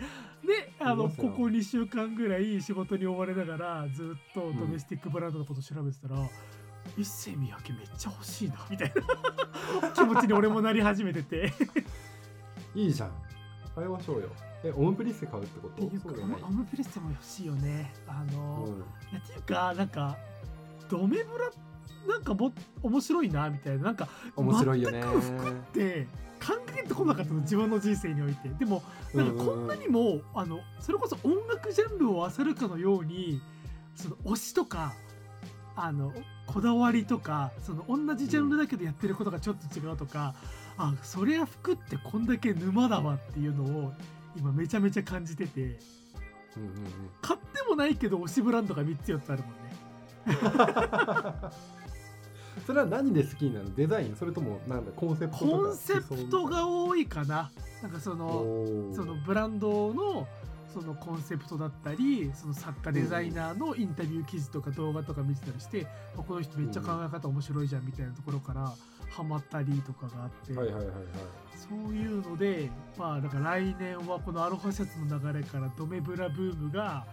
[0.78, 6.16] あのここ2週間ぐらい仕事に追われながらずっとドメスティックブランドのこと調べてたら、
[6.96, 8.92] 一世三宅めっちゃ欲しいなみたい
[9.82, 9.90] な。
[9.90, 11.52] 気持ちに俺もなり始めてて。
[12.72, 13.10] いいじゃん。
[13.74, 14.28] 買いましょうよ
[14.64, 15.86] えオムプリッセ買うってこと？
[15.86, 17.92] っていうかそうじゃないアムプレッセも欲しいよね。
[18.08, 19.18] あの、うん。
[19.18, 20.16] っていうかなんか
[20.88, 21.50] ドメブラ
[22.08, 23.84] なんかも面白いなみたいな。
[23.84, 25.00] なんか面白いよね。
[25.02, 26.06] 全く服って
[26.44, 28.48] 考えてこなかったの自分の人生において。
[28.48, 28.82] でも
[29.14, 33.40] なんかこんなにも、あのそれこそ音楽ジャンルを漁るかのように
[33.94, 34.94] その推しとか
[35.76, 36.12] あの
[36.46, 40.34] こだわりとかその同じジャンルだけどやってることがちょっと違うとか、
[40.76, 43.92] あそりゃ服ってこんだけ沼だわっていうのを
[44.36, 45.78] 今めちゃめちゃ感じてて
[46.56, 46.84] うんうんうん。
[47.20, 49.64] 買ってもないけど推しブランドが3つ4つあるもんね。
[52.66, 54.16] それは何で好きになるデザイン？
[54.16, 57.50] それともなんだコンセプトコンセプトが多いかな？
[57.82, 58.44] なんかその
[58.94, 60.26] そのブランドの
[60.72, 65.86] そのコンセプトだったりその作家デザイナーのインタビュー記事とか動画とか見てたりして、
[66.16, 68.72] あこの人めっちゃ考え方面白いじゃんみたいなところから
[69.14, 70.94] ハマったりとかがあって、はいはいはいはい。
[71.56, 77.06] そういうのでまあだから来年はこのアロハシャツの流れからドメブラブームが、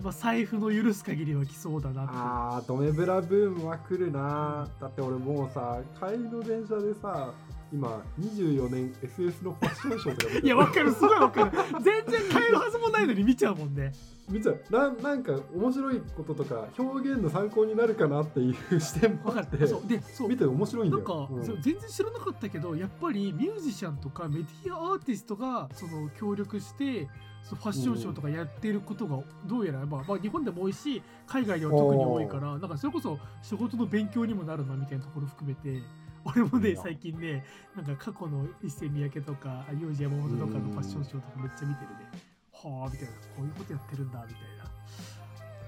[0.00, 2.12] まあ、財布の許す限りは来そうだなって。
[2.14, 7.32] あードメブラブームは来るなだって俺もうさ帰りの電車でさ
[7.72, 10.92] 今24年 SS のファッションショーとかいやわかる。
[10.92, 11.50] すごいわかる。
[11.82, 13.92] 全然買えるはずもないのに見ちゃうもんね。
[14.28, 14.62] 見ちゃう。
[14.70, 19.68] ななんか面白いこととか表現の参考になるかなっていう視点もあってる。
[19.68, 20.28] そうでそう。
[20.28, 27.08] 見て面白いんだなんよか、そう全然知らなかったけどやっぱりミュージシャンとかメディアアーティストがその協力して
[27.54, 35.80] ファッションショーとかやってることがどうやら、まあまあ、日本でも多いし海外では特に多いからなんかそれこそ仕事の勉強にもなるなみたいなところ含めて
[36.26, 37.44] 俺もね最近ね
[37.76, 42.10] なんか過去の一世三宅とか幼児山本とかのファッションショーとかめっちゃ見てるね。
[42.52, 43.14] はあみたいな。
[43.36, 44.66] こういうことやってるんだみたいな。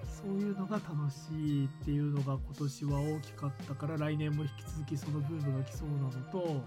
[0.07, 6.61] そういうのが楽しいっていうのが今年は大きかったから来年も引き続きそのブームが来そうなのと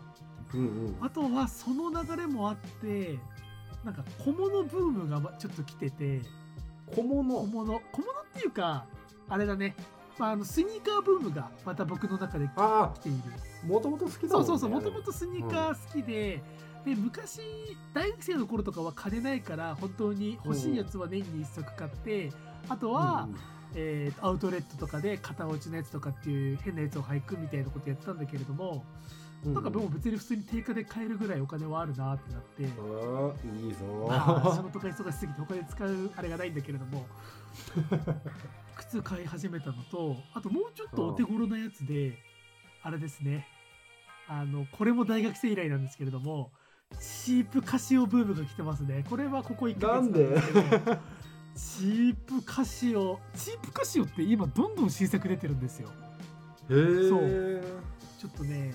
[0.54, 0.96] うんうん。
[1.02, 3.20] あとはその流れもあって
[3.84, 6.22] なんか小物ブームがまちょっと来てて
[6.96, 7.36] 小物？
[7.42, 7.66] 小物。
[7.92, 8.86] 小物っていうか
[9.28, 9.76] あれだね、
[10.18, 13.18] まあ、あのスニーカーブームがまた僕の中であ来ている。
[13.28, 14.42] あもともと好きだもんね。
[14.42, 16.42] そうそうそうもともとスニーカー好きで、
[16.86, 17.42] で昔
[17.94, 22.32] 大学生の頃とかは金ないから本当に欲しいやつは年に1足買って
[22.70, 23.28] あとは、
[23.76, 34.08] えーとアウトレットとかで型落ちのやつとかっていう変なやつを履くみたいなことやってたんだけれども、うんなんかもう別に普通に定価で買えるぐらいお金はあるなってなって、いいぞ。
[34.08, 37.08] まあ仕事が忙しすぎて他で使うあれがないんだけれども。
[38.78, 42.18] 靴買い始めたのとあともうちょっとお手頃なやつで
[42.84, 43.48] あれですね。
[44.28, 46.52] あのこれも大学生以来なんですけれども
[47.00, 49.04] チープカシオブームが来てますね。
[49.10, 50.40] これはここ1ヶ月なんで？
[51.54, 55.90] チープカシオチープカシオって今どんどん新作出てるんですよ。
[56.70, 57.62] へえそう。
[58.20, 58.74] ちょっとね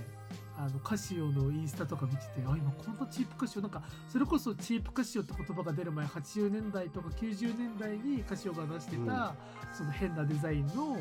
[0.58, 9.34] あのカシオのインスタとか見ててあ今こんなチープカシオなんかそれこそチープカシオって言葉が出る前80年代とか90年代にカシオが出してた、
[9.72, 10.96] その変なデザインの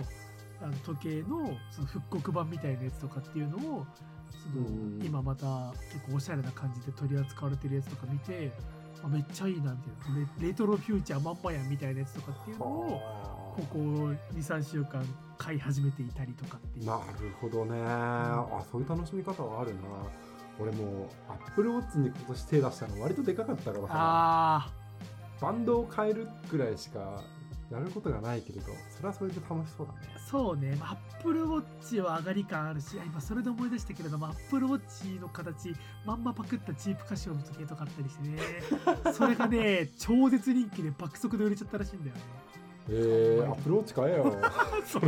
[0.61, 3.85] あの時計のその復刻版みたいなやつとかっていうのを
[4.29, 5.01] その、うん。
[5.03, 8.51] 今また結構おしゃれな感じで取り扱われてるやつとか見て
[9.03, 10.29] あめっちゃいいなみたいな。
[10.39, 13.01] レレトロフューチャーまんまやんみたいなやつとかっていうのを
[13.55, 13.79] ここ
[14.33, 15.05] 23週間
[15.37, 16.85] 買い始めていたりとかっていう。
[16.85, 17.81] なるほどね。
[17.85, 19.81] あそういう楽しみ方はあるな。
[20.57, 23.89] 俺もアップルウォッチに今年手出したの割とでかかったからさ。
[23.91, 24.71] あ
[25.41, 27.21] バンドを変えるくらいしか
[27.75, 29.99] やることがないけれどそれはそれで楽しそうだね。
[30.15, 30.77] ーそうね。
[30.81, 35.73] アップルウォッチは上がり感あるしあ今それで思い出したけれどもアップルウォッチの形
[36.05, 38.39] まんまパクったチープカシオの時計とかあったりしてね。
[39.13, 42.21] それがね超絶人気で爆速で売れちゃったらしいんだよね。
[42.89, 44.35] えー、アップルウォッチ買えよ。
[44.85, 45.01] そう。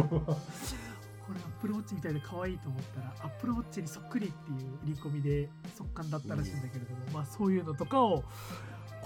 [1.28, 8.24] これアップルウォッチみたいで可愛いと思ったらアップルウォッチにそっくりっていう売り込みで速乾だったらしいんだけれども、まあそういうのとかを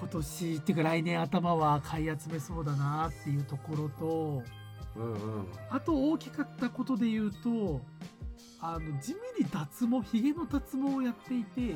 [0.01, 4.43] 今年っていうか来年頭は買い集めそうだなっていうところと
[4.95, 5.47] うんうん。
[5.69, 7.81] あと大きかったことで言うと
[8.59, 11.75] あの地味に脱毛ひげの脱毛をやっていて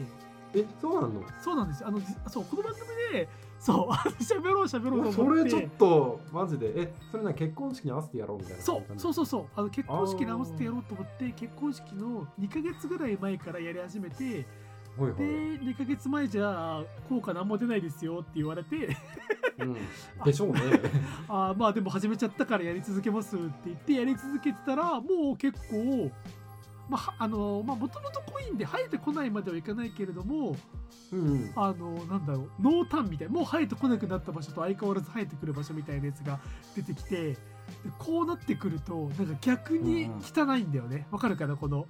[0.56, 1.24] えそうなの？
[1.42, 1.82] そうなんです。
[1.82, 3.28] よあのじそうこの番組で
[3.60, 5.44] そうあの喋ろう喋ろうとそ思って。
[5.46, 6.82] れちょっとマジで？
[6.82, 9.46] えそれな結婚式に合わせてやろうみたいなそうそうそううそう。
[9.56, 14.46] あの結婚式に合わせてやろうと思って結婚式の2ヶ月ぐらい前からやり始めて
[14.98, 18.96] はいはい、で2ヶ月前じゃあ効果何も出ないですよって言われて。
[19.58, 19.76] うん、
[20.26, 20.60] でしょうね。
[21.28, 26.12] あーまあでも始めちゃったからやり続けますって言ってやり続けてたらもう結構
[26.90, 30.56] まあはあのまあもともとコインで生えてこないまではいかないけれども
[31.12, 31.52] うんうん。
[31.56, 36.40] あのなんだろう濃淡みたいなもう生えてこなくなった場所と相変わらず生えてくる場所みたいなやつが
[36.76, 37.38] 出てきてで
[38.00, 41.08] こうなってくるとなんか逆に汚いんだよね。
[41.12, 41.88] わかるかなこの。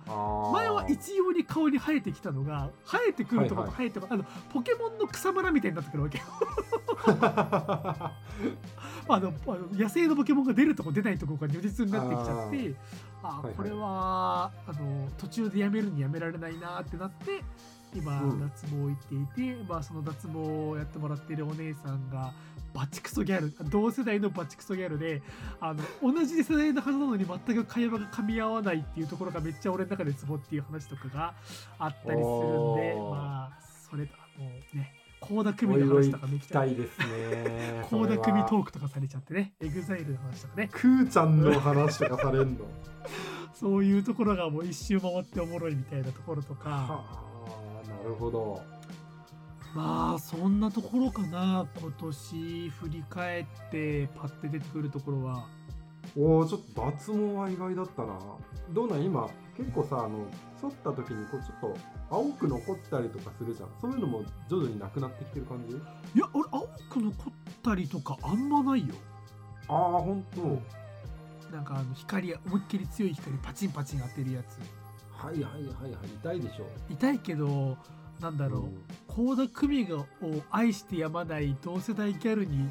[0.54, 4.24] 前は一様に顔に生えてきたのが生えてくるところはい生えてこあの
[4.54, 6.24] ポケモンの草むらみたいになってくるわけよ。
[7.08, 8.14] あ
[9.08, 9.34] のあの
[9.72, 12.76] 野生のポケモンが出るとこ出ないとこが如実になってきちゃって
[13.24, 13.54] あはいはい。
[13.54, 17.44] これはあの途中でやめるにやめられないなってなって
[17.98, 18.40] 今、うん。
[18.40, 22.34] 脱毛行っていて、まあ、その脱毛をやってもらってるお姉さんが
[22.74, 25.22] バチクソギャル同世代のバチクソギャルで
[25.62, 31.34] あの同じ世代のはずなのに全く会話が噛み合わないっていうところがめっちゃ俺の中でツボっていう話とかが
[31.80, 33.16] あったりするんでおー。
[33.16, 33.60] まあ
[33.90, 34.10] それも
[34.74, 40.70] うね倖田來未の話とかめ聞きたいですね倖田來未トーークとかされちゃってねエグザイルの話とかね。
[40.72, 42.66] クーちゃんの話とかされんの？
[43.56, 46.70] そういうところがもう一周回っておもろいみたいなところとか。
[46.70, 47.26] は
[48.06, 48.62] るほど。
[49.76, 51.68] まあそんなところかな。
[51.80, 55.48] 今年振り返ってパッて出てくるところは。
[56.18, 58.18] おおちょっと脱毛は意外だったな。
[58.72, 59.04] どうなん？
[59.04, 60.26] 今結構さあの
[60.62, 61.78] 剃った時にこうちょっと
[62.10, 63.70] 青く残ったりとかするじゃん。
[63.82, 65.76] そういうのも徐々になくなってきてる感じ？
[65.76, 65.80] い
[66.20, 68.96] や俺青く残ったりとかあんまないよ。
[69.68, 70.42] ああ本当、
[71.54, 74.60] なんかあの光思いっきり強い光パチンパチン当てるやつ
[75.18, 77.78] はいはいはいはい痛いでしょ痛いけど
[78.22, 78.70] なんだろ
[79.10, 80.06] う倖田來未がを
[80.52, 82.70] 愛してやまない同世代ギャルに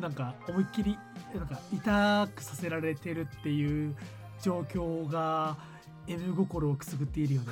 [0.00, 0.98] なんか思いっきり
[1.34, 3.94] なんか痛くさせられてるっていう
[4.42, 5.56] 状況が
[6.06, 7.48] M 心をくすぐっているよね。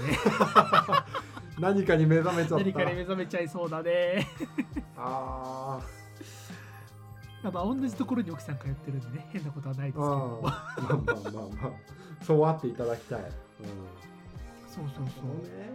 [1.60, 2.64] 何かに目覚めちゃった。
[2.64, 4.26] 何かに目覚めちゃいそうだね。
[4.96, 5.80] あ
[7.42, 12.24] まあ同じところに奥さん通ってるんでね変なことはないですーけどまあまあまあまあ。
[12.24, 13.26] そうあっていただきたい、うん、
[14.68, 15.26] そうそうそう。
[15.46, 15.72] ね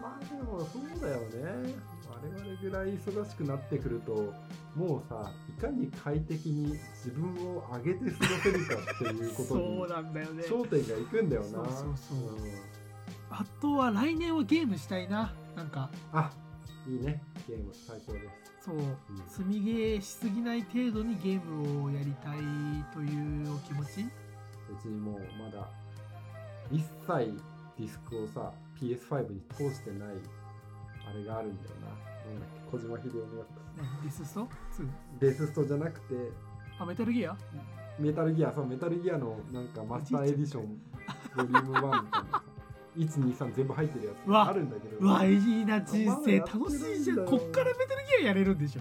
[0.00, 1.74] まあでもそうだよね。
[2.08, 4.34] 我々ぐらい忙しくなってくると
[4.74, 10.42] もうさいかに快適に自分を上げて過ごせるかっていうことにそうなんだよね。
[10.44, 11.48] 焦点がいくんだよな。
[11.48, 12.18] そうそうそう。
[12.18, 12.52] うん。
[13.30, 15.32] あとは来年はゲームしたいな。
[15.54, 15.90] なんか。
[16.12, 16.30] あ
[16.88, 17.22] いいね。
[17.48, 18.76] ゲーム最高です、そう。
[18.76, 18.96] うん。
[19.28, 22.38] 積みゲーしすぎない程度にゲームをやりたい
[22.92, 24.02] というお気持ち？
[24.02, 25.68] うちにもうまだ
[26.70, 27.36] 一切
[27.78, 30.08] ディスクをさ PS5 に通してない
[31.08, 31.88] あれがあるんだよな。
[31.88, 33.48] なんだっけ小島秀夫のやね
[34.02, 34.46] ディススト？2?
[34.72, 34.86] つ
[35.20, 36.14] デスストじゃなくて
[36.78, 37.36] あメタルギア？
[37.98, 40.80] メタルギアそうメタルギアのなんかマスターエディション
[41.36, 42.42] ボリューム1みたいなさ
[42.96, 44.96] 123全部入ってるやつあるんだけど。
[44.98, 47.24] うわいいな人生楽しいじゃん。
[47.26, 48.80] こっからメタルギアやれるんでしょ？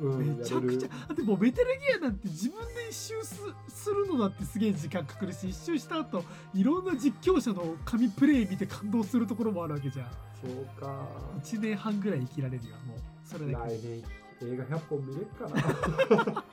[0.00, 0.88] うんめちゃくちゃ。
[0.88, 3.36] だってもうメタルギアなんて自分で一周す
[3.68, 10.08] するのだってすげえ時間かかるし一周した後いろんな実況者の神プレイ見て感動するところもあるわけじゃん。
[10.42, 11.08] そうか。
[11.42, 12.98] 1年半ぐらい生きられるよもう。
[13.24, 13.74] それだけ。
[13.74, 14.02] 来年
[14.42, 16.44] 映画100本見れるかな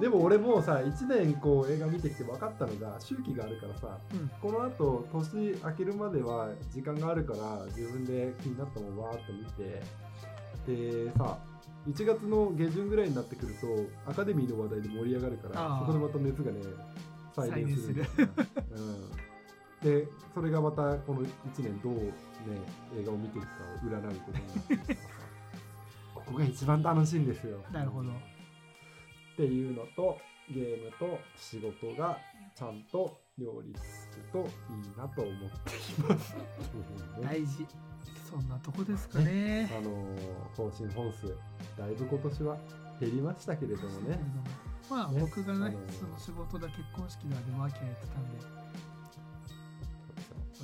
[0.00, 4.30] でも俺もうさ1年こう映画見てきて分かったのが周期があるからさうん。
[4.40, 9.82] このあと年明けるまでは時間があるから自分で気になったもんわーっと見て。
[10.66, 11.38] でさ
[11.88, 16.60] 1月の下旬ぐらいになってくるとアカデミーの話題で盛り上がるからそこでまた熱がね
[17.34, 18.28] 再燃するんだよね。
[19.82, 21.26] うん、でそれがまたこの1
[21.58, 22.02] 年どうね
[22.98, 24.96] 映画を見ていくかを占うことになっ
[26.14, 27.58] ここが一番楽しいんですよ。
[27.72, 28.10] なるほど。
[28.10, 28.12] っ
[29.36, 30.18] ていうのと
[30.52, 32.18] ゲームと仕事が
[32.56, 34.46] ちゃんと両立するといい
[34.96, 36.34] なと思っています。
[37.22, 37.66] 大事
[38.30, 39.70] そんなとこですかね。
[39.76, 39.96] あのー
[40.56, 41.34] 更新本数
[41.78, 42.56] だいぶ今年は
[43.00, 44.18] 減りましたけれどもね。
[44.90, 45.20] まあね。
[45.20, 48.66] 僕がねあのその仕事だ結婚式だでマーキャやってたんで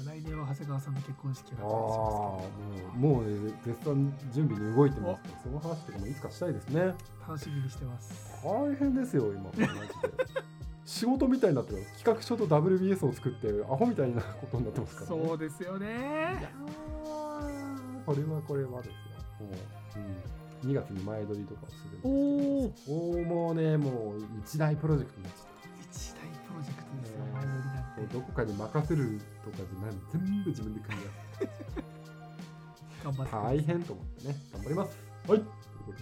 [0.04, 6.72] 来年は長谷川さんの結婚式があああったりしますもうもうね絶賛準備に動いてますからその話とかもいつかしたいですね。
[6.72, 6.94] けど
[7.28, 8.32] 楽しみにしてます。
[8.44, 9.44] 大変ですよ今。
[9.44, 9.68] マジで。
[10.84, 11.86] 仕事みたいになってる。
[11.96, 15.26] 企画書と WBS を作ってアホみたいなことになってますからね。
[15.28, 15.86] そうですよね。
[15.86, 17.21] ー
[18.04, 18.94] これはこれはですよ。
[19.46, 19.50] もう、
[20.64, 22.08] うん、2月に前撮りとかをするお
[22.66, 25.46] んですけど、おーもうね、もう一大プロジェクトになっちゃっ
[25.90, 27.78] 一大プロジェクトですよね前乗りなんた。
[28.00, 31.02] もうてどこかに任せるとかじゃない、全部自分で組み
[33.04, 34.98] 頑張って大変と思ってね、頑張ります。
[35.28, 35.38] はい。
[35.38, 35.44] という
[35.86, 35.98] ことで、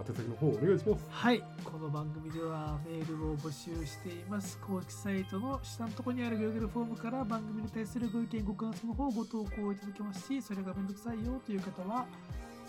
[0.00, 1.04] 宛先の方お願いします。
[1.10, 1.42] はい。
[1.62, 4.58] この番組ではメールを募集しています。
[4.58, 12.06] 公式サイトの下のところにある Google フォームから番組に対するご意見ご感想の方をご投稿いただけますしそれがめんどくさいよという方は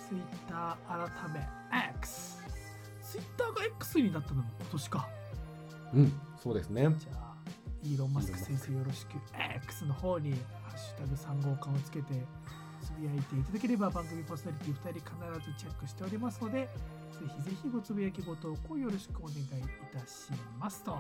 [0.10, 1.48] Twitter 改め
[1.96, 2.42] X
[3.02, 4.42] Twitter が X になったの？
[4.42, 5.08] も今年か。
[5.94, 6.82] うん、そうですね。
[7.00, 7.34] じゃあ
[7.84, 9.12] イーロン・マスク先生よろしく。
[9.56, 10.32] X の方に
[10.68, 12.26] 「ハッシュタグ3号館」をつけて
[13.02, 16.70] つぶやいていただければ番組パーソナリティ2人必ずチェックしておりますのでぜ
[17.38, 19.44] ひぜひごつぶやきご投稿よろしくお願いい
[19.94, 20.30] たし
[20.60, 20.98] ますと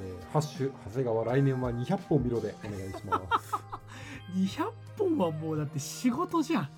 [0.00, 3.52] えーハッシュ、長谷川、来年は200本見ろでお願いします。
[4.32, 6.68] 200本はもうだって仕事じゃん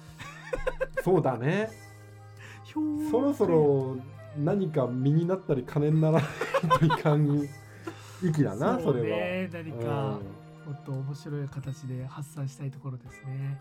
[1.05, 1.69] そうだね。
[2.65, 2.81] そ
[3.21, 3.97] ろそろ
[4.39, 6.23] 何か身になったり金にならない
[6.79, 7.47] といかん
[8.23, 9.17] 域 だな、それは。
[9.19, 10.19] ね何か
[10.71, 13.61] もっと面白い形で発散したいところですね。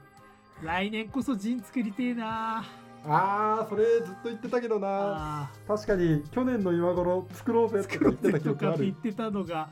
[0.61, 2.63] 来年こそ陣作りてえな。
[3.03, 5.49] あーそれずっと言ってたけどな。
[5.67, 8.77] 確かに去年の今頃作ろうぜとか言ってた記ある。
[8.83, 9.69] 言ってたのが、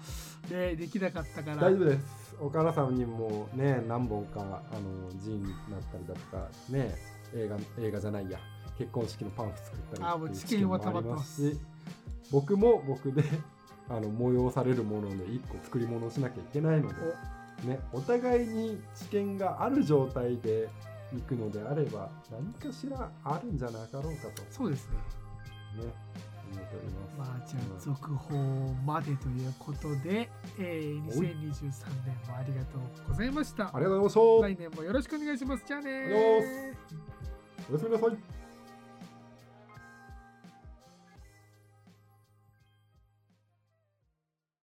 [0.49, 1.57] ね、できなかったから。
[1.57, 2.35] 大丈夫です。
[2.41, 4.43] 岡原さんにもね何本かあ
[4.79, 6.95] のジーンになったりだとかね
[7.35, 8.39] 映画映画じゃないや。
[8.79, 11.55] 結婚式のパンフ作ったりあーもうっていう知見は溜まってます。
[12.31, 13.23] 僕も僕で
[13.89, 16.95] あの催されるもので1個作り物をしなきゃいけないので、
[17.67, 20.67] ね、お互いに知見がある状態で
[21.13, 24.43] 行くのであれば何かしらあるんじゃなかろうかと。
[24.51, 24.97] そうですね。
[25.83, 25.93] ね
[26.51, 27.17] 思っております。
[27.17, 27.79] まあじゃあうん。
[27.79, 28.35] 続報
[28.85, 31.13] までということで、えー、2023
[32.05, 33.71] 年もありがとうございました。
[33.73, 34.47] ありがとうございました。
[34.47, 35.63] 来年もよろしくお願いします。
[35.65, 35.91] じゃあね
[37.69, 38.46] おやすみなさい。